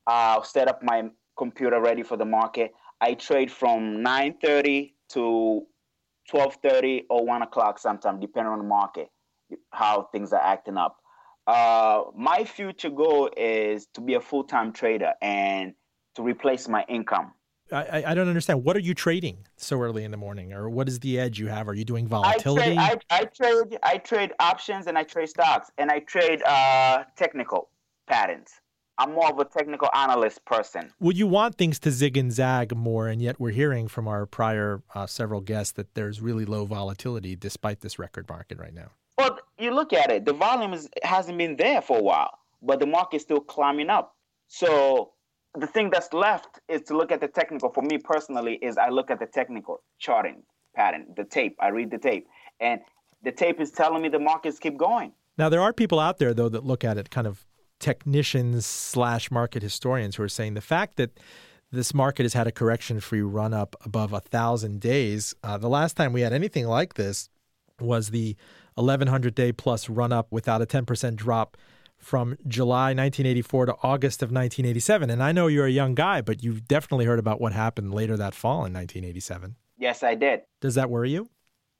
I'll 0.06 0.44
set 0.44 0.68
up 0.68 0.82
my 0.82 1.10
computer 1.36 1.80
ready 1.80 2.02
for 2.02 2.16
the 2.16 2.24
market. 2.24 2.72
I 3.00 3.14
trade 3.14 3.50
from 3.50 4.02
9:30 4.02 4.94
to 5.10 5.66
12:30 6.30 7.06
or 7.08 7.24
one 7.24 7.42
o'clock, 7.42 7.78
sometimes 7.78 8.20
depending 8.20 8.52
on 8.52 8.58
the 8.58 8.64
market, 8.64 9.08
how 9.70 10.08
things 10.12 10.32
are 10.32 10.42
acting 10.42 10.76
up. 10.76 10.96
Uh, 11.46 12.04
my 12.14 12.44
future 12.44 12.90
goal 12.90 13.30
is 13.36 13.86
to 13.94 14.02
be 14.02 14.14
a 14.14 14.20
full-time 14.20 14.70
trader 14.70 15.14
and 15.22 15.72
to 16.14 16.22
replace 16.22 16.68
my 16.68 16.84
income. 16.88 17.32
I, 17.72 18.02
I 18.06 18.14
don't 18.14 18.28
understand. 18.28 18.64
What 18.64 18.76
are 18.76 18.80
you 18.80 18.94
trading 18.94 19.46
so 19.56 19.80
early 19.80 20.04
in 20.04 20.10
the 20.10 20.16
morning, 20.16 20.52
or 20.52 20.70
what 20.70 20.88
is 20.88 21.00
the 21.00 21.18
edge 21.18 21.38
you 21.38 21.48
have? 21.48 21.68
Are 21.68 21.74
you 21.74 21.84
doing 21.84 22.06
volatility? 22.06 22.76
I 22.78 22.94
trade, 22.94 23.02
I, 23.10 23.18
I 23.20 23.24
trade, 23.24 23.78
I 23.82 23.98
trade 23.98 24.32
options 24.40 24.86
and 24.86 24.96
I 24.96 25.02
trade 25.02 25.28
stocks 25.28 25.70
and 25.76 25.90
I 25.90 26.00
trade 26.00 26.42
uh, 26.44 27.04
technical 27.16 27.68
patterns. 28.08 28.50
I'm 28.98 29.14
more 29.14 29.30
of 29.30 29.38
a 29.38 29.44
technical 29.44 29.88
analyst 29.94 30.44
person. 30.44 30.90
Well, 30.98 31.12
you 31.12 31.28
want 31.28 31.54
things 31.54 31.78
to 31.80 31.92
zig 31.92 32.16
and 32.16 32.32
zag 32.32 32.76
more? 32.76 33.06
And 33.06 33.22
yet, 33.22 33.38
we're 33.38 33.52
hearing 33.52 33.86
from 33.86 34.08
our 34.08 34.26
prior 34.26 34.82
uh, 34.92 35.06
several 35.06 35.40
guests 35.40 35.72
that 35.74 35.94
there's 35.94 36.20
really 36.20 36.44
low 36.44 36.64
volatility 36.64 37.36
despite 37.36 37.80
this 37.80 37.98
record 37.98 38.28
market 38.28 38.58
right 38.58 38.74
now. 38.74 38.90
Well, 39.16 39.38
you 39.56 39.72
look 39.72 39.92
at 39.92 40.10
it; 40.10 40.24
the 40.24 40.32
volume 40.32 40.72
is, 40.72 40.88
hasn't 41.04 41.38
been 41.38 41.56
there 41.56 41.80
for 41.80 41.98
a 41.98 42.02
while, 42.02 42.38
but 42.60 42.80
the 42.80 42.86
market's 42.86 43.22
still 43.22 43.40
climbing 43.40 43.88
up. 43.88 44.16
So 44.48 45.12
the 45.56 45.68
thing 45.68 45.90
that's 45.90 46.12
left 46.12 46.58
is 46.68 46.82
to 46.82 46.96
look 46.96 47.12
at 47.12 47.20
the 47.20 47.28
technical. 47.28 47.70
For 47.70 47.82
me 47.82 47.98
personally, 47.98 48.54
is 48.54 48.76
I 48.76 48.88
look 48.88 49.12
at 49.12 49.20
the 49.20 49.26
technical 49.26 49.80
charting 50.00 50.42
pattern, 50.74 51.06
the 51.16 51.24
tape. 51.24 51.56
I 51.60 51.68
read 51.68 51.92
the 51.92 51.98
tape, 51.98 52.26
and 52.58 52.80
the 53.22 53.30
tape 53.30 53.60
is 53.60 53.70
telling 53.70 54.02
me 54.02 54.08
the 54.08 54.18
markets 54.18 54.58
keep 54.58 54.76
going. 54.76 55.12
Now 55.36 55.48
there 55.48 55.60
are 55.60 55.72
people 55.72 56.00
out 56.00 56.18
there 56.18 56.34
though 56.34 56.48
that 56.48 56.64
look 56.64 56.82
at 56.82 56.98
it 56.98 57.10
kind 57.10 57.28
of 57.28 57.46
technicians 57.78 58.66
slash 58.66 59.30
market 59.30 59.62
historians 59.62 60.16
who 60.16 60.22
are 60.22 60.28
saying 60.28 60.54
the 60.54 60.60
fact 60.60 60.96
that 60.96 61.18
this 61.70 61.92
market 61.92 62.22
has 62.22 62.34
had 62.34 62.46
a 62.46 62.52
correction 62.52 63.00
free 63.00 63.20
run 63.20 63.52
up 63.52 63.76
above 63.84 64.12
a 64.12 64.20
thousand 64.20 64.80
days. 64.80 65.34
Uh, 65.42 65.58
the 65.58 65.68
last 65.68 65.96
time 65.96 66.12
we 66.12 66.22
had 66.22 66.32
anything 66.32 66.66
like 66.66 66.94
this 66.94 67.28
was 67.80 68.10
the 68.10 68.36
1100 68.74 69.34
day 69.34 69.52
plus 69.52 69.88
run 69.88 70.12
up 70.12 70.28
without 70.30 70.62
a 70.62 70.66
10% 70.66 71.16
drop 71.16 71.56
from 71.98 72.36
July 72.46 72.94
1984 72.94 73.66
to 73.66 73.74
August 73.82 74.22
of 74.22 74.28
1987. 74.28 75.10
And 75.10 75.22
I 75.22 75.32
know 75.32 75.48
you're 75.48 75.66
a 75.66 75.70
young 75.70 75.94
guy, 75.94 76.20
but 76.20 76.42
you've 76.42 76.66
definitely 76.66 77.04
heard 77.04 77.18
about 77.18 77.40
what 77.40 77.52
happened 77.52 77.92
later 77.92 78.16
that 78.16 78.34
fall 78.34 78.64
in 78.64 78.72
1987. 78.72 79.56
Yes, 79.76 80.02
I 80.02 80.14
did. 80.14 80.42
Does 80.60 80.76
that 80.76 80.90
worry 80.90 81.10
you? 81.10 81.28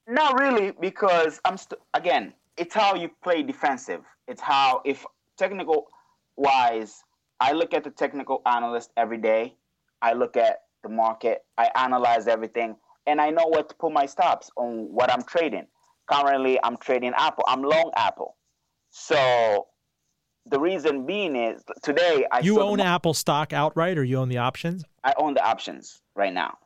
Not 0.07 0.39
really, 0.39 0.73
because 0.81 1.41
I'm 1.45 1.57
st- 1.57 1.81
again, 1.95 2.33
it's 2.57 2.75
how 2.75 2.95
you 2.95 3.11
play 3.23 3.43
defensive. 3.43 4.01
It's 4.27 4.41
how, 4.41 4.83
if 4.85 5.05
technical 5.39 5.87
wise, 6.37 7.03
I 7.41 7.53
look 7.53 7.73
at 7.73 7.85
the 7.85 7.91
technical 7.91 8.43
analyst 8.47 8.91
every 8.97 9.19
day. 9.19 9.57
I 10.03 10.13
look 10.13 10.37
at 10.37 10.63
the 10.83 10.89
market. 10.89 11.45
I 11.57 11.71
analyze 11.75 12.27
everything, 12.27 12.77
and 13.07 13.21
I 13.21 13.31
know 13.31 13.47
what 13.47 13.69
to 13.71 13.75
put 13.77 13.93
my 13.93 14.07
stops 14.07 14.51
on 14.57 14.89
what 14.93 15.11
I'm 15.13 15.23
trading. 15.23 15.67
Currently, 16.11 16.59
I'm 16.63 16.77
trading 16.77 17.13
Apple. 17.17 17.45
I'm 17.47 17.63
long 17.63 17.93
Apple. 17.97 18.37
So 18.91 19.67
the 20.47 20.59
reason 20.59 21.05
being 21.07 21.37
is 21.37 21.63
today 21.83 22.25
I 22.33 22.41
you 22.41 22.61
own 22.61 22.81
Apple 22.81 23.15
stock 23.15 23.53
outright, 23.53 23.99
or 23.99 24.05
you 24.05 24.19
own 24.19 24.29
the 24.29 24.39
options. 24.39 24.85
I 25.05 25.15
own 25.17 25.35
the 25.35 25.45
options 25.45 26.01
right 26.15 26.33
now. 26.33 26.59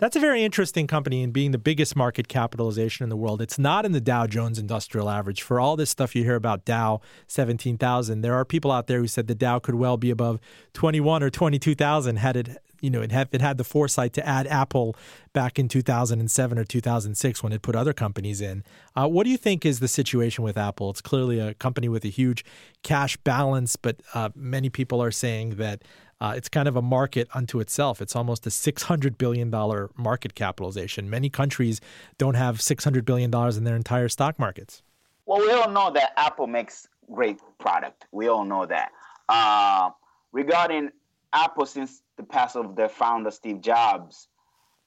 That's 0.00 0.16
a 0.16 0.20
very 0.20 0.42
interesting 0.42 0.86
company 0.86 1.22
in 1.22 1.30
being 1.30 1.50
the 1.50 1.58
biggest 1.58 1.94
market 1.94 2.26
capitalization 2.26 3.04
in 3.04 3.10
the 3.10 3.18
world. 3.18 3.42
It's 3.42 3.58
not 3.58 3.84
in 3.84 3.92
the 3.92 4.00
Dow 4.00 4.26
Jones 4.26 4.58
Industrial 4.58 5.10
Average. 5.10 5.42
For 5.42 5.60
all 5.60 5.76
this 5.76 5.90
stuff 5.90 6.16
you 6.16 6.24
hear 6.24 6.36
about 6.36 6.64
Dow 6.64 7.02
17,000, 7.26 8.22
there 8.22 8.34
are 8.34 8.46
people 8.46 8.72
out 8.72 8.86
there 8.86 9.00
who 9.00 9.06
said 9.06 9.26
the 9.26 9.34
Dow 9.34 9.58
could 9.58 9.74
well 9.74 9.98
be 9.98 10.10
above 10.10 10.40
21 10.72 11.22
or 11.22 11.28
22,000 11.28 12.16
had 12.16 12.36
it 12.36 12.56
you 12.80 12.88
know, 12.88 13.02
it 13.02 13.12
had, 13.12 13.28
it 13.30 13.42
had 13.42 13.58
the 13.58 13.64
foresight 13.64 14.14
to 14.14 14.26
add 14.26 14.46
Apple 14.46 14.96
back 15.34 15.58
in 15.58 15.68
2007 15.68 16.58
or 16.58 16.64
2006 16.64 17.42
when 17.42 17.52
it 17.52 17.60
put 17.60 17.76
other 17.76 17.92
companies 17.92 18.40
in. 18.40 18.64
Uh, 18.96 19.06
what 19.06 19.24
do 19.24 19.30
you 19.30 19.36
think 19.36 19.66
is 19.66 19.80
the 19.80 19.88
situation 19.88 20.42
with 20.42 20.56
Apple? 20.56 20.88
It's 20.88 21.02
clearly 21.02 21.38
a 21.38 21.52
company 21.52 21.90
with 21.90 22.06
a 22.06 22.08
huge 22.08 22.42
cash 22.82 23.18
balance, 23.18 23.76
but 23.76 24.00
uh, 24.14 24.30
many 24.34 24.70
people 24.70 25.02
are 25.02 25.10
saying 25.10 25.56
that 25.56 25.82
uh, 26.20 26.34
it's 26.36 26.48
kind 26.48 26.68
of 26.68 26.76
a 26.76 26.82
market 26.82 27.28
unto 27.34 27.60
itself. 27.60 28.02
It's 28.02 28.14
almost 28.14 28.46
a 28.46 28.50
$600 28.50 29.16
billion 29.16 29.50
market 29.96 30.34
capitalization. 30.34 31.08
Many 31.08 31.30
countries 31.30 31.80
don't 32.18 32.34
have 32.34 32.58
$600 32.58 33.04
billion 33.04 33.34
in 33.34 33.64
their 33.64 33.76
entire 33.76 34.08
stock 34.08 34.38
markets. 34.38 34.82
Well, 35.24 35.40
we 35.40 35.50
all 35.50 35.70
know 35.70 35.90
that 35.92 36.12
Apple 36.16 36.46
makes 36.46 36.88
great 37.10 37.40
product. 37.58 38.06
We 38.12 38.28
all 38.28 38.44
know 38.44 38.66
that. 38.66 38.92
Uh, 39.28 39.90
regarding 40.32 40.90
Apple, 41.32 41.66
since 41.66 42.02
the 42.16 42.22
pass 42.22 42.56
of 42.56 42.76
their 42.76 42.88
founder 42.88 43.30
Steve 43.30 43.60
Jobs, 43.60 44.28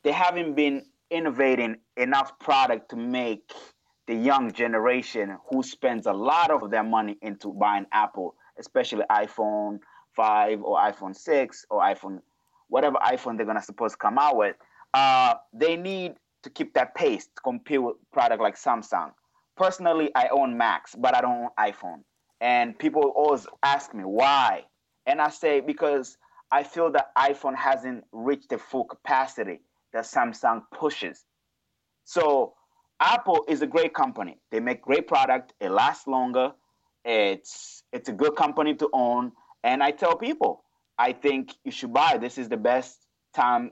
they 0.04 0.12
haven't 0.12 0.54
been 0.54 0.86
innovating 1.10 1.78
enough 1.98 2.38
product 2.40 2.90
to 2.90 2.96
make 2.96 3.54
the 4.06 4.16
young 4.16 4.52
generation 4.52 5.38
who 5.50 5.64
spends 5.64 6.06
a 6.06 6.14
lot 6.14 6.52
of 6.52 6.70
their 6.70 6.84
money 6.84 7.18
into 7.22 7.54
buying 7.54 7.86
Apple, 7.92 8.36
especially 8.60 9.04
iPhone 9.10 9.80
5 10.16 10.64
or 10.64 10.78
iPhone 10.78 11.16
6 11.16 11.66
or 11.70 11.82
iPhone, 11.82 12.22
whatever 12.68 12.98
iPhone 12.98 13.38
they're 13.38 13.46
gonna 13.46 13.62
suppose 13.62 13.96
come 13.96 14.18
out 14.18 14.38
with, 14.38 14.56
uh, 14.94 15.36
they 15.54 15.76
need 15.76 16.16
to 16.44 16.50
keep 16.50 16.74
that 16.74 16.94
pace 16.96 17.26
to 17.26 17.42
compete 17.44 17.82
with 17.82 17.96
product 18.12 18.42
like 18.42 18.56
Samsung. 18.56 19.12
Personally, 19.56 20.12
I 20.16 20.28
own 20.30 20.58
Macs, 20.58 20.96
but 20.96 21.16
I 21.16 21.22
don't 21.22 21.44
own 21.44 21.50
iPhone. 21.60 22.04
And 22.42 22.78
people 22.78 23.14
always 23.16 23.48
ask 23.64 23.94
me 23.94 24.04
why, 24.04 24.66
and 25.06 25.22
I 25.22 25.30
say 25.30 25.62
because 25.62 26.18
I 26.52 26.64
feel 26.64 26.92
that 26.92 27.16
iPhone 27.16 27.56
hasn't 27.56 28.04
reached 28.12 28.50
the 28.50 28.58
full 28.58 28.84
capacity 28.84 29.62
that 29.94 30.04
Samsung 30.04 30.64
pushes. 30.74 31.26
So 32.04 32.54
Apple 33.00 33.46
is 33.48 33.62
a 33.62 33.68
great 33.68 33.94
company. 33.94 34.40
They 34.52 34.60
make 34.60 34.82
great 34.82 35.08
product. 35.08 35.54
It 35.60 35.70
lasts 35.70 36.08
longer. 36.08 36.54
It's 37.06 37.84
it's 37.92 38.10
a 38.10 38.14
good 38.14 38.36
company 38.36 38.76
to 38.76 38.90
own. 38.94 39.32
And 39.64 39.82
I 39.82 39.92
tell 39.92 40.16
people, 40.18 40.64
I 40.98 41.14
think 41.14 41.56
you 41.64 41.72
should 41.72 41.94
buy. 41.94 42.18
This 42.18 42.38
is 42.38 42.50
the 42.50 42.58
best 42.58 42.98
time 43.36 43.72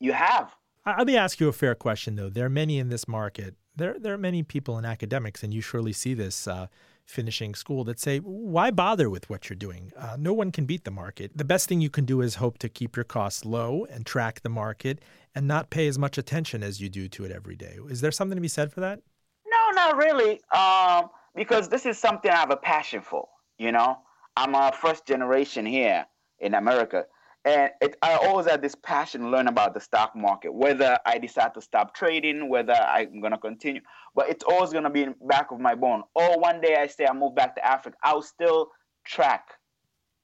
you 0.00 0.12
have. 0.12 0.54
Let 0.86 1.06
me 1.06 1.16
ask 1.16 1.40
you 1.40 1.48
a 1.48 1.52
fair 1.52 1.74
question, 1.74 2.16
though. 2.16 2.30
There 2.30 2.46
are 2.46 2.50
many 2.50 2.78
in 2.78 2.88
this 2.88 3.08
market. 3.08 3.56
There, 3.74 3.96
there 3.98 4.14
are 4.14 4.18
many 4.18 4.42
people 4.42 4.78
in 4.78 4.84
academics, 4.84 5.42
and 5.42 5.52
you 5.52 5.60
surely 5.60 5.92
see 5.92 6.14
this. 6.14 6.46
Uh, 6.46 6.68
finishing 7.06 7.54
school 7.54 7.84
that 7.84 8.00
say, 8.00 8.18
why 8.18 8.70
bother 8.70 9.08
with 9.08 9.30
what 9.30 9.48
you're 9.48 9.56
doing? 9.56 9.92
Uh, 9.96 10.16
no 10.18 10.32
one 10.32 10.50
can 10.50 10.66
beat 10.66 10.84
the 10.84 10.90
market. 10.90 11.30
The 11.36 11.44
best 11.44 11.68
thing 11.68 11.80
you 11.80 11.88
can 11.88 12.04
do 12.04 12.20
is 12.20 12.36
hope 12.36 12.58
to 12.58 12.68
keep 12.68 12.96
your 12.96 13.04
costs 13.04 13.44
low 13.44 13.86
and 13.88 14.04
track 14.04 14.40
the 14.42 14.48
market 14.48 15.00
and 15.34 15.46
not 15.46 15.70
pay 15.70 15.86
as 15.86 15.98
much 15.98 16.18
attention 16.18 16.62
as 16.62 16.80
you 16.80 16.88
do 16.88 17.08
to 17.08 17.24
it 17.24 17.30
every 17.30 17.56
day. 17.56 17.78
Is 17.88 18.00
there 18.00 18.10
something 18.10 18.36
to 18.36 18.42
be 18.42 18.48
said 18.48 18.72
for 18.72 18.80
that? 18.80 19.00
No, 19.46 19.70
not 19.74 19.96
really. 19.96 20.40
Um, 20.50 21.10
because 21.34 21.68
this 21.68 21.86
is 21.86 21.96
something 21.96 22.30
I 22.30 22.36
have 22.36 22.50
a 22.50 22.56
passion 22.56 23.00
for. 23.00 23.28
You 23.58 23.72
know, 23.72 23.98
I'm 24.36 24.54
a 24.54 24.72
first 24.72 25.06
generation 25.06 25.64
here 25.64 26.06
in 26.38 26.54
America. 26.54 27.06
And 27.44 27.70
it, 27.80 27.96
I 28.02 28.14
always 28.16 28.46
had 28.46 28.60
this 28.60 28.74
passion 28.74 29.20
to 29.22 29.28
learn 29.28 29.46
about 29.46 29.72
the 29.72 29.80
stock 29.80 30.16
market, 30.16 30.52
whether 30.52 30.98
I 31.06 31.18
decide 31.18 31.54
to 31.54 31.60
stop 31.60 31.94
trading, 31.94 32.48
whether 32.48 32.74
I'm 32.74 33.20
going 33.20 33.32
to 33.32 33.38
continue. 33.38 33.80
But 34.16 34.28
it's 34.28 34.42
always 34.42 34.72
going 34.72 34.84
to 34.84 34.90
be 34.90 35.04
in 35.04 35.14
the 35.18 35.26
back 35.26 35.52
of 35.52 35.60
my 35.60 35.76
bone. 35.76 36.02
Or 36.14 36.40
one 36.40 36.60
day 36.60 36.76
I 36.76 36.88
say 36.88 37.06
I 37.06 37.12
move 37.12 37.36
back 37.36 37.54
to 37.54 37.64
Africa, 37.64 37.96
I'll 38.02 38.22
still 38.22 38.70
track 39.04 39.50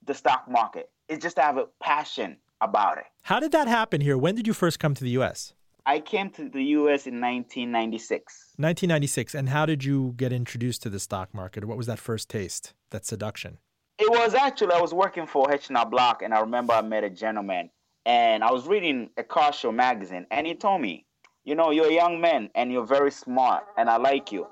the 0.05 0.15
stock 0.15 0.47
market. 0.51 0.91
It's 1.09 1.23
just 1.23 1.39
I 1.39 1.43
have 1.43 1.59
a 1.59 1.67
passion 1.81 2.39
about 2.61 2.99
it. 2.99 3.05
How 3.23 3.39
did 3.39 3.53
that 3.53 3.69
happen 3.69 4.01
here? 4.01 4.19
When 4.19 4.35
did 4.35 4.49
you 4.49 4.53
first 4.53 4.81
come 4.81 4.95
to 4.95 5.05
the 5.05 5.11
U.S.? 5.11 5.55
I 5.87 6.01
came 6.01 6.31
to 6.31 6.49
the 6.49 6.63
U.S. 6.63 7.07
in 7.07 7.21
1996. 7.21 8.55
1996. 8.57 9.35
And 9.35 9.49
how 9.49 9.65
did 9.65 9.85
you 9.85 10.15
get 10.17 10.33
introduced 10.33 10.83
to 10.83 10.91
the 10.91 11.01
stock 11.01 11.33
market? 11.33 11.65
What 11.65 11.77
was 11.77 11.87
that 11.87 11.99
first 12.01 12.29
taste, 12.29 12.75
that 12.91 13.07
seduction? 13.07 13.59
It 13.99 14.11
was 14.11 14.35
actually, 14.35 14.73
I 14.73 14.81
was 14.81 14.95
working 14.95 15.27
for 15.27 15.53
H&R 15.53 15.87
Block, 15.87 16.23
and 16.23 16.35
I 16.35 16.41
remember 16.41 16.73
I 16.73 16.83
met 16.83 17.05
a 17.05 17.11
gentleman, 17.11 17.71
and 18.05 18.43
I 18.43 18.51
was 18.51 18.67
reading 18.67 19.11
a 19.17 19.23
car 19.23 19.53
show 19.53 19.71
magazine, 19.73 20.27
and 20.31 20.47
he 20.47 20.55
told 20.55 20.81
me, 20.81 21.07
you 21.45 21.55
know, 21.55 21.71
you're 21.71 21.89
a 21.89 21.93
young 21.93 22.21
man, 22.21 22.51
and 22.55 22.73
you're 22.73 22.87
very 22.87 23.11
smart, 23.11 23.65
and 23.77 23.89
I 23.91 23.97
like 23.97 24.33
you. 24.33 24.47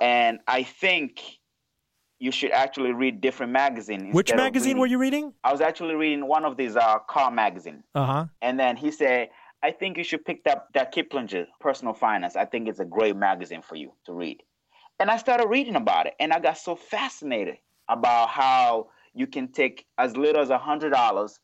And 0.00 0.40
I 0.46 0.62
think 0.62 1.22
you 2.18 2.30
should 2.30 2.50
actually 2.50 2.92
read 2.92 3.20
different 3.20 3.52
magazines. 3.52 4.14
Which 4.14 4.34
magazine 4.34 4.78
were 4.78 4.86
you 4.86 4.98
reading? 4.98 5.34
I 5.44 5.52
was 5.52 5.60
actually 5.60 5.94
reading 5.94 6.26
one 6.26 6.44
of 6.44 6.56
these 6.56 6.76
uh, 6.76 6.98
car 7.08 7.30
magazine. 7.30 7.82
Uh-huh. 7.94 8.26
And 8.40 8.58
then 8.58 8.76
he 8.76 8.90
said, 8.90 9.28
I 9.62 9.70
think 9.72 9.98
you 9.98 10.04
should 10.04 10.24
pick 10.24 10.42
up 10.48 10.68
that 10.74 10.94
Kiplinger, 10.94 11.46
Personal 11.60 11.94
Finance. 11.94 12.36
I 12.36 12.44
think 12.44 12.68
it's 12.68 12.78
a 12.78 12.84
great 12.84 13.16
magazine 13.16 13.62
for 13.62 13.76
you 13.76 13.92
to 14.06 14.12
read. 14.12 14.42
And 14.98 15.10
I 15.10 15.18
started 15.18 15.48
reading 15.48 15.76
about 15.76 16.06
it, 16.06 16.14
and 16.18 16.32
I 16.32 16.40
got 16.40 16.56
so 16.56 16.74
fascinated 16.74 17.58
about 17.88 18.28
how 18.28 18.88
you 19.14 19.26
can 19.26 19.48
take 19.48 19.86
as 19.98 20.16
little 20.16 20.42
as 20.42 20.50
a 20.50 20.58
hundred 20.58 20.90
dollars, 20.90 21.38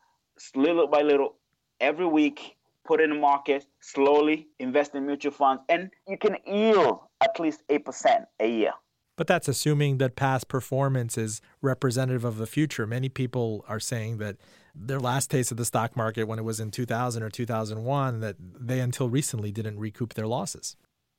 little 0.54 0.86
by 0.86 1.02
little, 1.02 1.36
every 1.80 2.06
week, 2.06 2.56
put 2.84 3.00
in 3.00 3.10
the 3.10 3.16
market, 3.16 3.66
slowly 3.80 4.48
invest 4.58 4.94
in 4.94 5.06
mutual 5.06 5.32
funds, 5.32 5.62
and 5.68 5.90
you 6.06 6.18
can 6.18 6.36
yield 6.46 7.00
at 7.22 7.38
least 7.40 7.62
eight 7.68 7.84
percent 7.84 8.24
a 8.40 8.48
year. 8.48 8.72
But 9.16 9.26
that's 9.26 9.46
assuming 9.46 9.98
that 9.98 10.16
past 10.16 10.48
performance 10.48 11.18
is 11.18 11.40
representative 11.60 12.24
of 12.24 12.38
the 12.38 12.46
future. 12.46 12.86
Many 12.86 13.08
people 13.08 13.64
are 13.68 13.80
saying 13.80 14.18
that 14.18 14.36
their 14.74 14.98
last 14.98 15.30
taste 15.30 15.50
of 15.50 15.58
the 15.58 15.66
stock 15.66 15.96
market 15.96 16.24
when 16.24 16.38
it 16.38 16.42
was 16.42 16.60
in 16.60 16.70
2000 16.70 17.22
or 17.22 17.28
2001 17.28 18.20
that 18.20 18.36
they 18.38 18.80
until 18.80 19.10
recently 19.10 19.52
didn't 19.52 19.78
recoup 19.78 20.14
their 20.14 20.26
losses. 20.26 20.76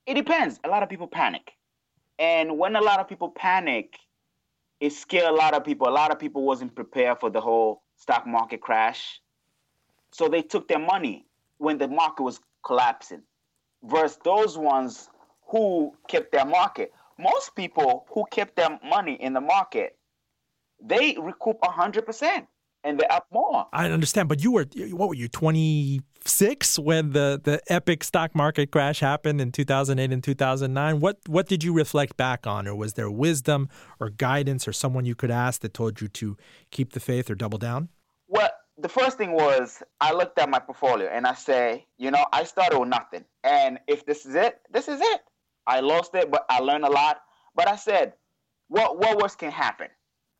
It 0.07 0.15
depends. 0.15 0.59
A 0.63 0.69
lot 0.69 0.81
of 0.81 0.89
people 0.89 1.07
panic. 1.07 1.51
And 2.17 2.57
when 2.57 2.75
a 2.75 2.81
lot 2.81 2.99
of 2.99 3.07
people 3.07 3.29
panic, 3.29 3.97
it 4.83 4.93
scared 4.93 5.25
a 5.25 5.35
lot 5.35 5.53
of 5.53 5.63
people. 5.63 5.87
A 5.87 5.89
lot 5.89 6.11
of 6.11 6.19
people 6.19 6.43
wasn't 6.43 6.75
prepared 6.75 7.19
for 7.19 7.29
the 7.29 7.41
whole 7.41 7.83
stock 7.95 8.27
market 8.27 8.61
crash. 8.61 9.21
So 10.11 10.27
they 10.27 10.41
took 10.41 10.67
their 10.67 10.79
money 10.79 11.25
when 11.57 11.77
the 11.77 11.87
market 11.87 12.23
was 12.23 12.39
collapsing 12.65 13.23
versus 13.83 14.19
those 14.23 14.57
ones 14.57 15.09
who 15.47 15.93
kept 16.07 16.31
their 16.31 16.45
market 16.45 16.91
most 17.17 17.55
people 17.55 18.05
who 18.13 18.25
kept 18.31 18.55
their 18.55 18.79
money 18.83 19.13
in 19.13 19.33
the 19.33 19.41
market, 19.41 19.97
they 20.81 21.15
recoup 21.19 21.59
100% 21.61 22.47
and 22.83 22.99
they're 22.99 23.11
up 23.11 23.27
more. 23.31 23.67
I 23.73 23.89
understand, 23.89 24.29
but 24.29 24.43
you 24.43 24.51
were, 24.51 24.65
what 24.91 25.09
were 25.09 25.15
you, 25.15 25.27
26 25.27 26.79
when 26.79 27.11
the, 27.11 27.39
the 27.43 27.61
epic 27.67 28.03
stock 28.03 28.35
market 28.35 28.71
crash 28.71 28.99
happened 28.99 29.41
in 29.41 29.51
2008 29.51 30.11
and 30.11 30.23
2009? 30.23 30.99
What, 30.99 31.19
what 31.27 31.47
did 31.47 31.63
you 31.63 31.73
reflect 31.73 32.17
back 32.17 32.45
on? 32.45 32.67
Or 32.67 32.75
was 32.75 32.93
there 32.93 33.09
wisdom 33.09 33.69
or 33.99 34.09
guidance 34.09 34.67
or 34.67 34.73
someone 34.73 35.05
you 35.05 35.15
could 35.15 35.31
ask 35.31 35.61
that 35.61 35.73
told 35.73 36.01
you 36.01 36.07
to 36.09 36.37
keep 36.71 36.93
the 36.93 36.99
faith 36.99 37.29
or 37.29 37.35
double 37.35 37.57
down? 37.57 37.89
Well, 38.27 38.49
the 38.77 38.89
first 38.89 39.17
thing 39.17 39.31
was 39.31 39.83
I 40.01 40.13
looked 40.13 40.39
at 40.39 40.49
my 40.49 40.59
portfolio 40.59 41.07
and 41.07 41.27
I 41.27 41.35
say, 41.35 41.85
you 41.97 42.11
know, 42.11 42.25
I 42.33 42.43
started 42.43 42.79
with 42.79 42.89
nothing. 42.89 43.25
And 43.43 43.79
if 43.87 44.05
this 44.05 44.25
is 44.25 44.35
it, 44.35 44.59
this 44.71 44.87
is 44.87 44.99
it. 44.99 45.21
I 45.67 45.79
lost 45.79 46.15
it, 46.15 46.31
but 46.31 46.45
I 46.49 46.59
learned 46.59 46.83
a 46.83 46.89
lot. 46.89 47.21
But 47.55 47.67
I 47.67 47.75
said, 47.75 48.13
what 48.67 48.97
what 48.97 49.21
worse 49.21 49.35
can 49.35 49.51
happen? 49.51 49.87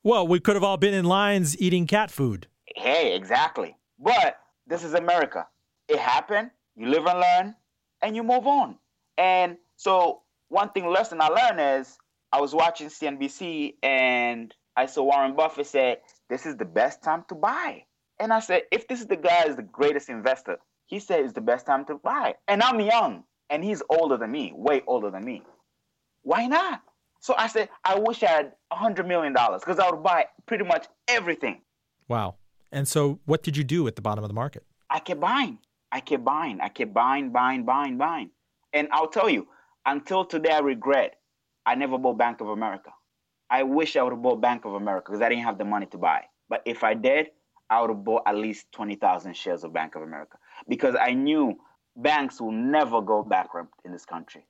Well, 0.06 0.28
we 0.28 0.41
could 0.41 0.56
have 0.56 0.64
all 0.66 0.76
been 0.76 0.93
in 0.93 1.06
lines 1.06 1.58
eating 1.62 1.88
cat 1.88 2.12
food. 2.12 2.47
Hey, 2.76 3.16
exactly. 3.16 3.78
But 3.97 4.38
this 4.68 4.84
is 4.84 4.93
America. 4.93 5.47
It 5.88 5.97
happened. 5.97 6.51
You 6.76 6.88
live 6.89 7.06
and 7.06 7.20
learn, 7.20 7.56
and 8.01 8.14
you 8.14 8.24
move 8.24 8.45
on. 8.45 8.78
And 9.18 9.58
so, 9.78 10.24
one 10.49 10.70
thing 10.70 10.88
lesson 10.88 11.22
I 11.22 11.28
learned 11.28 11.82
is 11.82 11.97
I 12.34 12.41
was 12.41 12.54
watching 12.54 12.88
CNBC 12.88 13.76
and 13.82 14.54
I 14.76 14.88
saw 14.88 15.04
Warren 15.04 15.36
Buffett 15.36 15.68
say, 15.68 16.01
"This 16.30 16.45
is 16.45 16.58
the 16.58 16.66
best 16.66 17.01
time 17.01 17.24
to 17.30 17.36
buy." 17.36 17.86
And 18.20 18.34
I 18.34 18.39
said, 18.39 18.64
"If 18.72 18.88
this 18.88 18.99
is 18.99 19.08
the 19.08 19.16
guy 19.16 19.43
is 19.45 19.56
the 19.56 19.64
greatest 19.64 20.10
investor, 20.10 20.58
he 20.86 20.99
said 20.99 21.24
it's 21.24 21.34
the 21.34 21.41
best 21.41 21.66
time 21.66 21.86
to 21.86 21.95
buy." 21.95 22.36
And 22.47 22.62
I'm 22.62 22.82
young 22.82 23.24
and 23.49 23.64
he's 23.64 23.84
older 23.89 24.18
than 24.18 24.32
me, 24.32 24.51
way 24.54 24.82
older 24.86 25.12
than 25.12 25.24
me. 25.24 25.43
Why 26.24 26.47
not? 26.47 26.82
So 27.24 27.34
I 27.38 27.48
said, 27.48 27.70
I 27.86 27.98
wish 27.98 28.22
I 28.22 28.28
had 28.28 28.52
a 28.70 28.76
$100 28.76 29.08
million 29.08 29.32
because 29.32 29.80
I 29.80 29.90
would 29.90 30.04
buy 30.04 30.26
pretty 30.46 30.66
much 30.66 30.88
everything. 31.08 31.62
Wow. 32.10 32.36
And 32.70 32.86
so 32.86 33.22
what 33.24 33.44
did 33.44 33.56
you 33.56 33.64
do 33.64 33.88
at 33.88 33.96
the 33.96 34.02
bottom 34.02 34.26
of 34.26 34.30
the 34.30 34.34
market? 34.34 34.66
I 34.90 35.00
kept 35.00 35.22
buying. 35.22 35.60
I 35.90 36.02
kept 36.02 36.26
buying. 36.26 36.60
I 36.60 36.68
kept 36.68 36.94
buying, 36.94 37.32
buying, 37.32 37.64
buying, 37.64 37.98
buying. 37.98 38.32
And 38.74 38.90
I'll 38.92 39.08
tell 39.08 39.30
you, 39.30 39.48
until 39.86 40.26
today, 40.26 40.52
I 40.52 40.60
regret 40.60 41.16
I 41.66 41.76
never 41.76 41.98
bought 41.98 42.18
Bank 42.18 42.42
of 42.42 42.50
America. 42.50 42.92
I 43.50 43.64
wish 43.64 43.96
I 43.96 44.04
would 44.04 44.12
have 44.12 44.22
bought 44.22 44.42
Bank 44.42 44.66
of 44.66 44.74
America 44.74 45.10
because 45.10 45.22
I 45.22 45.30
didn't 45.30 45.46
have 45.46 45.58
the 45.58 45.64
money 45.64 45.86
to 45.88 45.98
buy. 45.98 46.24
But 46.50 46.62
if 46.66 46.84
I 46.84 46.94
did, 46.94 47.28
I 47.70 47.80
would 47.80 47.90
have 47.90 48.04
bought 48.04 48.24
at 48.26 48.36
least 48.36 48.70
20,000 48.74 49.34
shares 49.34 49.64
of 49.64 49.72
Bank 49.72 49.96
of 49.96 50.02
America 50.02 50.40
because 50.68 50.98
I 51.00 51.12
knew 51.12 51.56
banks 51.96 52.42
will 52.42 52.52
never 52.52 53.02
go 53.02 53.24
bankrupt 53.24 53.76
in 53.86 53.94
this 53.94 54.04
country. 54.04 54.46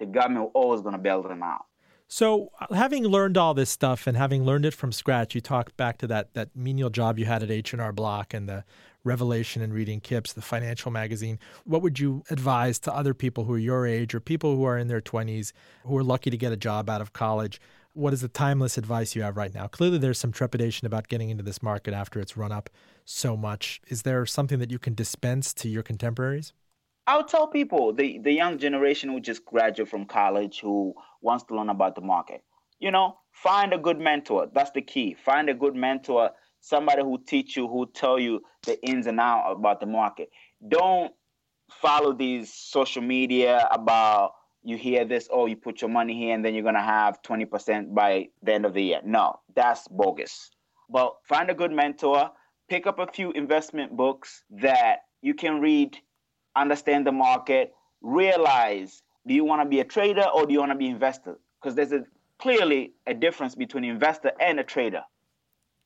The 0.00 0.04
government 0.04 0.44
will 0.44 0.62
always 0.62 0.82
going 0.82 0.92
to 0.92 1.00
bail 1.00 1.22
them 1.22 1.42
out. 1.42 1.64
So, 2.12 2.50
uh, 2.60 2.74
having 2.74 3.04
learned 3.04 3.38
all 3.38 3.54
this 3.54 3.70
stuff 3.70 4.08
and 4.08 4.16
having 4.16 4.42
learned 4.44 4.64
it 4.64 4.74
from 4.74 4.90
scratch, 4.90 5.36
you 5.36 5.40
talk 5.40 5.76
back 5.76 5.96
to 5.98 6.08
that 6.08 6.34
that 6.34 6.48
menial 6.56 6.90
job 6.90 7.20
you 7.20 7.24
had 7.24 7.40
at 7.44 7.52
H 7.52 7.72
and 7.72 7.80
R 7.80 7.92
Block 7.92 8.34
and 8.34 8.48
the 8.48 8.64
revelation 9.04 9.62
in 9.62 9.72
reading 9.72 10.00
Kips, 10.00 10.32
the 10.32 10.42
financial 10.42 10.90
magazine. 10.90 11.38
What 11.64 11.82
would 11.82 12.00
you 12.00 12.24
advise 12.28 12.80
to 12.80 12.92
other 12.92 13.14
people 13.14 13.44
who 13.44 13.52
are 13.52 13.58
your 13.58 13.86
age 13.86 14.12
or 14.12 14.18
people 14.18 14.56
who 14.56 14.64
are 14.64 14.76
in 14.76 14.88
their 14.88 15.00
twenties 15.00 15.52
who 15.84 15.96
are 15.96 16.02
lucky 16.02 16.30
to 16.30 16.36
get 16.36 16.50
a 16.50 16.56
job 16.56 16.90
out 16.90 17.00
of 17.00 17.12
college? 17.12 17.60
What 17.92 18.12
is 18.12 18.22
the 18.22 18.28
timeless 18.28 18.76
advice 18.76 19.14
you 19.14 19.22
have 19.22 19.36
right 19.36 19.54
now? 19.54 19.68
Clearly, 19.68 19.98
there's 19.98 20.18
some 20.18 20.32
trepidation 20.32 20.86
about 20.86 21.06
getting 21.06 21.30
into 21.30 21.44
this 21.44 21.62
market 21.62 21.94
after 21.94 22.18
it's 22.18 22.36
run 22.36 22.50
up 22.50 22.68
so 23.04 23.36
much. 23.36 23.80
Is 23.86 24.02
there 24.02 24.26
something 24.26 24.58
that 24.58 24.72
you 24.72 24.80
can 24.80 24.96
dispense 24.96 25.54
to 25.54 25.68
your 25.68 25.84
contemporaries? 25.84 26.54
I'll 27.10 27.24
tell 27.24 27.48
people 27.48 27.92
the, 27.92 28.20
the 28.22 28.30
young 28.30 28.56
generation 28.56 29.08
who 29.08 29.18
just 29.18 29.44
graduate 29.44 29.88
from 29.88 30.04
college 30.04 30.60
who 30.60 30.94
wants 31.20 31.42
to 31.46 31.56
learn 31.56 31.68
about 31.68 31.96
the 31.96 32.00
market. 32.00 32.44
You 32.78 32.92
know, 32.92 33.16
find 33.32 33.72
a 33.72 33.78
good 33.78 33.98
mentor. 33.98 34.46
That's 34.54 34.70
the 34.70 34.80
key. 34.80 35.14
Find 35.14 35.50
a 35.50 35.54
good 35.54 35.74
mentor, 35.74 36.30
somebody 36.60 37.02
who 37.02 37.18
teach 37.26 37.56
you, 37.56 37.66
who 37.66 37.90
tell 37.92 38.20
you 38.20 38.42
the 38.64 38.80
ins 38.88 39.08
and 39.08 39.18
outs 39.18 39.56
about 39.58 39.80
the 39.80 39.86
market. 39.86 40.28
Don't 40.68 41.12
follow 41.82 42.12
these 42.12 42.54
social 42.54 43.02
media 43.02 43.66
about 43.72 44.34
you 44.62 44.76
hear 44.76 45.04
this, 45.04 45.28
oh, 45.32 45.46
you 45.46 45.56
put 45.56 45.80
your 45.80 45.90
money 45.90 46.16
here 46.16 46.32
and 46.32 46.44
then 46.44 46.54
you're 46.54 46.62
gonna 46.62 46.80
have 46.80 47.20
20% 47.22 47.92
by 47.92 48.28
the 48.44 48.54
end 48.54 48.64
of 48.64 48.72
the 48.72 48.84
year. 48.84 49.00
No, 49.04 49.40
that's 49.56 49.88
bogus. 49.88 50.50
But 50.88 51.14
find 51.28 51.50
a 51.50 51.54
good 51.54 51.72
mentor, 51.72 52.30
pick 52.68 52.86
up 52.86 53.00
a 53.00 53.08
few 53.08 53.32
investment 53.32 53.96
books 53.96 54.44
that 54.50 54.98
you 55.22 55.34
can 55.34 55.60
read 55.60 55.98
understand 56.60 57.06
the 57.06 57.12
market, 57.12 57.74
realize 58.00 59.02
do 59.26 59.34
you 59.34 59.44
want 59.44 59.62
to 59.62 59.68
be 59.68 59.80
a 59.80 59.84
trader 59.84 60.24
or 60.34 60.46
do 60.46 60.52
you 60.52 60.60
want 60.60 60.72
to 60.72 60.78
be 60.78 60.86
an 60.86 60.92
investor? 60.92 61.38
Because 61.60 61.74
there's 61.74 61.92
a 61.92 62.04
clearly 62.38 62.92
a 63.06 63.14
difference 63.14 63.54
between 63.54 63.84
investor 63.84 64.32
and 64.40 64.58
a 64.58 64.64
trader. 64.64 65.02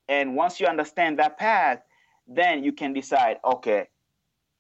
And 0.09 0.37
once 0.37 0.61
you 0.61 0.67
understand 0.67 1.19
that 1.19 1.39
path, 1.39 1.81
then 2.29 2.63
you 2.63 2.73
can 2.73 2.93
decide, 2.93 3.39
okay, 3.45 3.89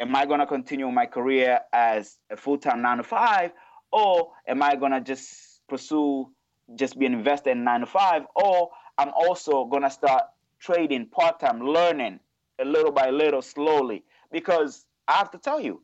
am 0.00 0.14
I 0.16 0.26
going 0.26 0.40
to 0.40 0.46
continue 0.46 0.90
my 0.90 1.06
career 1.06 1.60
as 1.72 2.18
a 2.30 2.36
full-time 2.36 2.82
9 2.82 2.98
to 2.98 3.02
5 3.04 3.52
or 3.92 4.32
am 4.48 4.62
I 4.62 4.74
going 4.74 4.92
to 4.92 5.00
just 5.00 5.60
pursue 5.68 6.30
just 6.76 6.98
be 6.98 7.06
an 7.06 7.14
investor 7.14 7.50
in 7.50 7.62
9 7.62 7.80
to 7.80 7.86
5 7.86 8.22
or 8.34 8.70
I'm 8.98 9.10
also 9.14 9.64
going 9.66 9.82
to 9.82 9.90
start 9.90 10.24
trading 10.58 11.06
part-time, 11.06 11.60
learning 11.60 12.20
a 12.58 12.64
little 12.64 12.92
by 12.92 13.10
little 13.10 13.42
slowly 13.42 14.04
because 14.32 14.86
I 15.06 15.14
have 15.14 15.30
to 15.32 15.38
tell 15.38 15.60
you, 15.60 15.82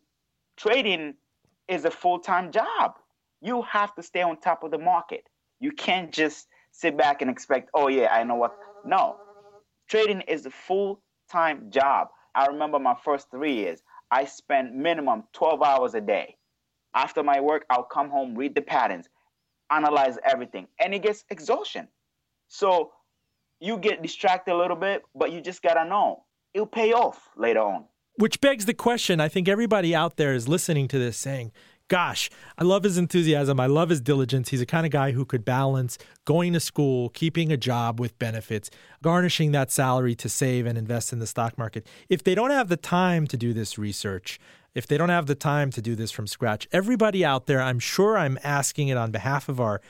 trading 0.60 1.14
is 1.68 1.84
a 1.84 1.90
full 1.90 2.18
time 2.18 2.52
job. 2.52 2.94
You 3.40 3.62
have 3.62 3.94
to 3.94 4.02
stay 4.02 4.22
on 4.22 4.38
top 4.40 4.62
of 4.64 4.70
the 4.70 4.78
market. 4.78 5.28
You 5.60 5.72
can't 5.72 6.12
just 6.12 6.48
sit 6.72 6.96
back 6.96 7.22
and 7.22 7.30
expect, 7.30 7.70
oh, 7.74 7.88
yeah, 7.88 8.12
I 8.12 8.24
know 8.24 8.36
what. 8.36 8.56
No, 8.84 9.16
trading 9.88 10.22
is 10.22 10.46
a 10.46 10.50
full 10.50 11.02
time 11.30 11.70
job. 11.70 12.08
I 12.34 12.46
remember 12.46 12.78
my 12.78 12.96
first 13.04 13.30
three 13.30 13.54
years, 13.54 13.82
I 14.10 14.24
spent 14.24 14.74
minimum 14.74 15.24
12 15.32 15.62
hours 15.62 15.94
a 15.94 16.00
day. 16.00 16.36
After 16.94 17.22
my 17.22 17.40
work, 17.40 17.64
I'll 17.70 17.84
come 17.84 18.10
home, 18.10 18.34
read 18.34 18.54
the 18.54 18.62
patterns. 18.62 19.08
analyze 19.70 20.18
everything, 20.24 20.66
and 20.80 20.94
it 20.94 21.02
gets 21.02 21.24
exhaustion. 21.30 21.88
So 22.48 22.92
you 23.60 23.78
get 23.78 24.02
distracted 24.02 24.54
a 24.54 24.58
little 24.58 24.76
bit, 24.76 25.02
but 25.14 25.32
you 25.32 25.40
just 25.40 25.62
gotta 25.62 25.88
know 25.88 26.24
it'll 26.54 26.66
pay 26.66 26.92
off 26.92 27.28
later 27.36 27.60
on. 27.60 27.84
Which 28.20 28.42
begs 28.42 28.66
the 28.66 28.74
question 28.74 29.18
I 29.18 29.28
think 29.28 29.48
everybody 29.48 29.94
out 29.94 30.18
there 30.18 30.34
is 30.34 30.46
listening 30.46 30.88
to 30.88 30.98
this 30.98 31.16
saying, 31.16 31.52
Gosh, 31.88 32.28
I 32.58 32.64
love 32.64 32.82
his 32.82 32.98
enthusiasm. 32.98 33.58
I 33.58 33.64
love 33.64 33.88
his 33.88 34.02
diligence. 34.02 34.50
He's 34.50 34.60
the 34.60 34.66
kind 34.66 34.84
of 34.84 34.92
guy 34.92 35.12
who 35.12 35.24
could 35.24 35.42
balance 35.42 35.96
going 36.26 36.52
to 36.52 36.60
school, 36.60 37.08
keeping 37.08 37.50
a 37.50 37.56
job 37.56 37.98
with 37.98 38.18
benefits, 38.18 38.68
garnishing 39.02 39.52
that 39.52 39.70
salary 39.70 40.14
to 40.16 40.28
save 40.28 40.66
and 40.66 40.76
invest 40.76 41.14
in 41.14 41.18
the 41.18 41.26
stock 41.26 41.56
market. 41.56 41.86
If 42.10 42.22
they 42.22 42.34
don't 42.34 42.50
have 42.50 42.68
the 42.68 42.76
time 42.76 43.26
to 43.26 43.38
do 43.38 43.54
this 43.54 43.78
research, 43.78 44.38
if 44.74 44.86
they 44.86 44.98
don't 44.98 45.08
have 45.08 45.24
the 45.24 45.34
time 45.34 45.70
to 45.70 45.80
do 45.80 45.94
this 45.94 46.10
from 46.10 46.26
scratch, 46.26 46.68
everybody 46.72 47.24
out 47.24 47.46
there, 47.46 47.62
I'm 47.62 47.78
sure 47.78 48.18
I'm 48.18 48.38
asking 48.44 48.88
it 48.88 48.98
on 48.98 49.12
behalf 49.12 49.48
of 49.48 49.60
our 49.60 49.80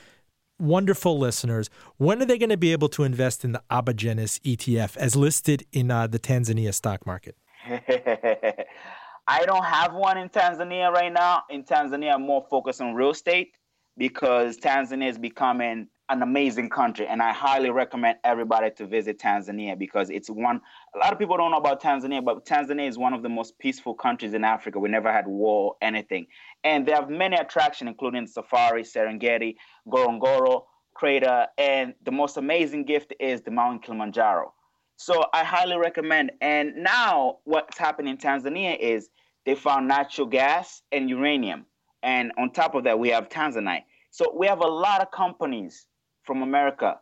wonderful 0.57 1.19
listeners, 1.19 1.69
when 1.97 2.21
are 2.21 2.25
they 2.25 2.37
going 2.37 2.49
to 2.49 2.55
be 2.55 2.71
able 2.71 2.87
to 2.89 3.03
invest 3.03 3.43
in 3.43 3.51
the 3.51 3.63
Abagenis 3.69 4.39
ETF 4.39 4.95
as 4.95 5.17
listed 5.17 5.65
in 5.73 5.91
uh, 5.91 6.07
the 6.07 6.17
Tanzania 6.17 6.73
stock 6.73 7.05
market? 7.05 7.35
I 9.27 9.45
don't 9.45 9.63
have 9.63 9.93
one 9.93 10.17
in 10.17 10.29
Tanzania 10.29 10.91
right 10.91 11.13
now. 11.13 11.43
In 11.49 11.63
Tanzania, 11.63 12.13
I'm 12.13 12.23
more 12.23 12.45
focused 12.49 12.81
on 12.81 12.95
real 12.95 13.11
estate 13.11 13.53
because 13.97 14.57
Tanzania 14.57 15.09
is 15.09 15.17
becoming 15.17 15.87
an 16.09 16.21
amazing 16.21 16.69
country, 16.69 17.07
and 17.07 17.21
I 17.21 17.31
highly 17.31 17.69
recommend 17.69 18.17
everybody 18.23 18.69
to 18.71 18.85
visit 18.85 19.19
Tanzania 19.19 19.77
because 19.77 20.09
it's 20.09 20.29
one. 20.29 20.59
A 20.95 20.97
lot 20.97 21.13
of 21.13 21.19
people 21.19 21.37
don't 21.37 21.51
know 21.51 21.57
about 21.57 21.81
Tanzania, 21.81 22.23
but 22.23 22.45
Tanzania 22.45 22.87
is 22.87 22.97
one 22.97 23.13
of 23.13 23.23
the 23.23 23.29
most 23.29 23.57
peaceful 23.59 23.93
countries 23.93 24.33
in 24.33 24.43
Africa. 24.43 24.79
We 24.79 24.89
never 24.89 25.11
had 25.11 25.27
war, 25.27 25.75
anything, 25.81 26.27
and 26.63 26.85
they 26.85 26.91
have 26.91 27.09
many 27.09 27.37
attractions, 27.37 27.89
including 27.89 28.27
safari, 28.27 28.83
Serengeti, 28.83 29.55
Ngorongoro 29.87 30.63
crater, 30.93 31.47
and 31.57 31.93
the 32.03 32.11
most 32.11 32.37
amazing 32.37 32.85
gift 32.85 33.13
is 33.19 33.41
the 33.41 33.51
Mount 33.51 33.83
Kilimanjaro. 33.83 34.53
So 35.01 35.25
I 35.33 35.43
highly 35.43 35.77
recommend. 35.77 36.31
And 36.41 36.75
now 36.75 37.39
what's 37.45 37.75
happening 37.75 38.11
in 38.11 38.17
Tanzania 38.17 38.77
is 38.77 39.09
they 39.47 39.55
found 39.55 39.87
natural 39.87 40.27
gas 40.27 40.83
and 40.91 41.09
uranium. 41.09 41.65
And 42.03 42.31
on 42.37 42.51
top 42.51 42.75
of 42.75 42.83
that, 42.83 42.99
we 42.99 43.09
have 43.09 43.27
Tanzanite. 43.27 43.85
So 44.11 44.31
we 44.37 44.45
have 44.45 44.59
a 44.59 44.67
lot 44.67 45.01
of 45.01 45.09
companies 45.09 45.87
from 46.21 46.43
America 46.43 46.99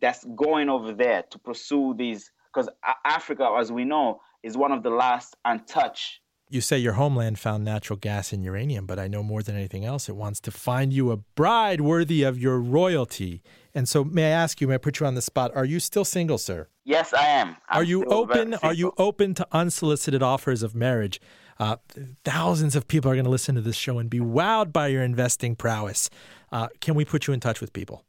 that's 0.00 0.24
going 0.34 0.70
over 0.70 0.94
there 0.94 1.24
to 1.30 1.38
pursue 1.38 1.94
these, 1.94 2.30
because 2.46 2.70
Africa, 3.04 3.54
as 3.60 3.70
we 3.70 3.84
know, 3.84 4.22
is 4.42 4.56
one 4.56 4.72
of 4.72 4.82
the 4.82 4.90
last 4.90 5.36
untouched 5.44 6.20
you 6.52 6.60
say 6.60 6.78
your 6.78 6.94
homeland 6.94 7.38
found 7.38 7.64
natural 7.64 7.96
gas 7.96 8.32
and 8.32 8.44
uranium, 8.44 8.86
but 8.86 8.98
I 8.98 9.08
know 9.08 9.22
more 9.22 9.42
than 9.42 9.56
anything 9.56 9.84
else, 9.84 10.08
it 10.08 10.16
wants 10.16 10.40
to 10.40 10.50
find 10.50 10.92
you 10.92 11.10
a 11.10 11.16
bride 11.16 11.80
worthy 11.80 12.22
of 12.22 12.38
your 12.38 12.58
royalty. 12.60 13.42
And 13.74 13.88
so, 13.88 14.04
may 14.04 14.26
I 14.26 14.30
ask 14.30 14.60
you, 14.60 14.68
may 14.68 14.74
I 14.74 14.78
put 14.78 15.00
you 15.00 15.06
on 15.06 15.14
the 15.14 15.22
spot? 15.22 15.50
Are 15.54 15.64
you 15.64 15.80
still 15.80 16.04
single, 16.04 16.38
sir? 16.38 16.68
Yes, 16.84 17.14
I 17.14 17.26
am. 17.26 17.56
I'm 17.68 17.78
are 17.78 17.84
you 17.84 18.04
open? 18.04 18.54
Are 18.54 18.74
you 18.74 18.92
open 18.98 19.34
to 19.34 19.46
unsolicited 19.52 20.22
offers 20.22 20.62
of 20.62 20.74
marriage? 20.74 21.20
Uh, 21.58 21.76
thousands 22.24 22.76
of 22.76 22.88
people 22.88 23.10
are 23.10 23.14
going 23.14 23.24
to 23.24 23.30
listen 23.30 23.54
to 23.54 23.60
this 23.60 23.76
show 23.76 23.98
and 23.98 24.10
be 24.10 24.20
wowed 24.20 24.72
by 24.72 24.88
your 24.88 25.02
investing 25.02 25.54
prowess. 25.54 26.10
Uh, 26.50 26.68
can 26.80 26.94
we 26.94 27.04
put 27.04 27.26
you 27.26 27.32
in 27.32 27.40
touch 27.40 27.60
with 27.60 27.72
people? 27.72 28.04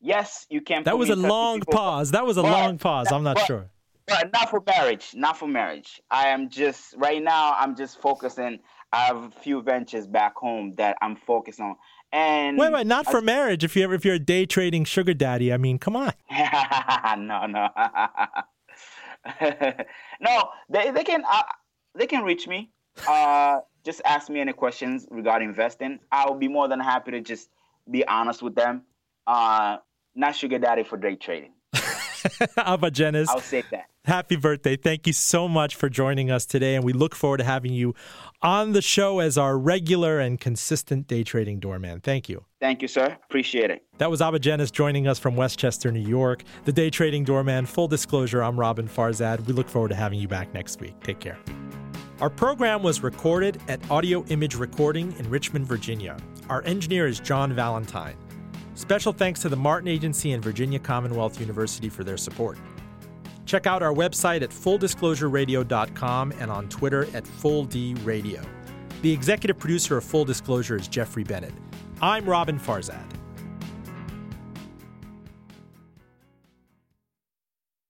Yes, 0.00 0.46
you 0.50 0.60
can. 0.60 0.82
That 0.84 0.98
was 0.98 1.10
a 1.10 1.16
long 1.16 1.60
pause. 1.60 2.10
That 2.10 2.26
was 2.26 2.36
a 2.36 2.42
but, 2.42 2.50
long 2.50 2.78
pause. 2.78 3.12
I'm 3.12 3.22
not 3.22 3.36
but, 3.36 3.46
sure. 3.46 3.70
But 4.06 4.32
not 4.32 4.50
for 4.50 4.62
marriage. 4.66 5.12
Not 5.14 5.38
for 5.38 5.46
marriage. 5.46 6.00
I 6.10 6.28
am 6.28 6.48
just 6.48 6.94
right 6.96 7.22
now. 7.22 7.54
I'm 7.56 7.76
just 7.76 8.00
focusing. 8.00 8.58
I 8.92 9.06
have 9.06 9.24
a 9.24 9.30
few 9.30 9.62
ventures 9.62 10.06
back 10.06 10.36
home 10.36 10.74
that 10.76 10.96
I'm 11.00 11.16
focused 11.16 11.60
on. 11.60 11.76
And 12.12 12.58
wait, 12.58 12.72
wait, 12.72 12.86
not 12.86 13.06
for 13.06 13.18
I, 13.18 13.22
marriage. 13.22 13.64
If 13.64 13.74
you're 13.74 13.92
if 13.94 14.04
you're 14.04 14.16
a 14.16 14.18
day 14.18 14.44
trading 14.44 14.84
sugar 14.84 15.14
daddy, 15.14 15.52
I 15.52 15.56
mean, 15.56 15.78
come 15.78 15.96
on. 15.96 16.12
no, 16.30 17.46
no, 17.46 17.68
no. 20.20 20.48
They 20.68 20.90
they 20.90 21.04
can 21.04 21.24
uh, 21.30 21.42
they 21.94 22.06
can 22.06 22.22
reach 22.22 22.46
me. 22.46 22.70
Uh, 23.08 23.60
just 23.84 24.02
ask 24.04 24.28
me 24.28 24.40
any 24.40 24.52
questions 24.52 25.06
regarding 25.10 25.48
investing. 25.48 26.00
I'll 26.10 26.34
be 26.34 26.48
more 26.48 26.68
than 26.68 26.80
happy 26.80 27.12
to 27.12 27.20
just 27.22 27.48
be 27.90 28.06
honest 28.06 28.42
with 28.42 28.54
them. 28.54 28.82
Uh, 29.26 29.78
not 30.14 30.36
sugar 30.36 30.58
daddy 30.58 30.82
for 30.82 30.98
day 30.98 31.16
trading. 31.16 31.54
Abagenis. 32.58 33.28
I'll 33.28 33.40
say 33.40 33.64
that. 33.70 33.86
Happy 34.04 34.34
birthday. 34.34 34.76
Thank 34.76 35.06
you 35.06 35.12
so 35.12 35.46
much 35.46 35.76
for 35.76 35.88
joining 35.88 36.30
us 36.30 36.44
today. 36.44 36.74
And 36.74 36.84
we 36.84 36.92
look 36.92 37.14
forward 37.14 37.36
to 37.38 37.44
having 37.44 37.72
you 37.72 37.94
on 38.42 38.72
the 38.72 38.82
show 38.82 39.20
as 39.20 39.38
our 39.38 39.56
regular 39.56 40.18
and 40.18 40.40
consistent 40.40 41.06
day 41.06 41.22
trading 41.22 41.60
doorman. 41.60 42.00
Thank 42.00 42.28
you. 42.28 42.44
Thank 42.60 42.82
you, 42.82 42.88
sir. 42.88 43.16
Appreciate 43.24 43.70
it. 43.70 43.84
That 43.98 44.10
was 44.10 44.20
Abagenis 44.20 44.72
joining 44.72 45.06
us 45.06 45.20
from 45.20 45.36
Westchester, 45.36 45.92
New 45.92 46.00
York. 46.00 46.42
The 46.64 46.72
day 46.72 46.90
trading 46.90 47.22
doorman. 47.22 47.64
Full 47.66 47.86
disclosure, 47.86 48.42
I'm 48.42 48.56
Roben 48.56 48.88
Farzad. 48.88 49.46
We 49.46 49.52
look 49.52 49.68
forward 49.68 49.90
to 49.90 49.94
having 49.94 50.18
you 50.18 50.26
back 50.26 50.52
next 50.52 50.80
week. 50.80 50.98
Take 51.04 51.20
care. 51.20 51.38
Our 52.20 52.30
program 52.30 52.82
was 52.82 53.02
recorded 53.02 53.60
at 53.68 53.80
Audio 53.90 54.24
Image 54.26 54.54
Recording 54.54 55.12
in 55.18 55.28
Richmond, 55.28 55.66
Virginia. 55.66 56.16
Our 56.48 56.62
engineer 56.64 57.06
is 57.06 57.18
John 57.18 57.52
Valentine. 57.52 58.16
Special 58.74 59.12
thanks 59.12 59.40
to 59.42 59.48
the 59.48 59.56
Martin 59.56 59.88
Agency 59.88 60.32
and 60.32 60.42
Virginia 60.42 60.78
Commonwealth 60.78 61.40
University 61.40 61.88
for 61.88 62.04
their 62.04 62.16
support. 62.16 62.58
Check 63.44 63.66
out 63.66 63.82
our 63.82 63.92
website 63.92 64.42
at 64.42 64.50
fulldisclosureradio.com 64.50 66.32
and 66.38 66.50
on 66.50 66.68
Twitter 66.68 67.02
at 67.14 67.24
FullDRadio. 67.24 68.44
The 69.02 69.12
executive 69.12 69.58
producer 69.58 69.96
of 69.96 70.04
Full 70.04 70.24
Disclosure 70.24 70.76
is 70.76 70.88
Jeffrey 70.88 71.24
Bennett. 71.24 71.52
I'm 72.00 72.24
Roben 72.24 72.60
Farzad. 72.60 73.04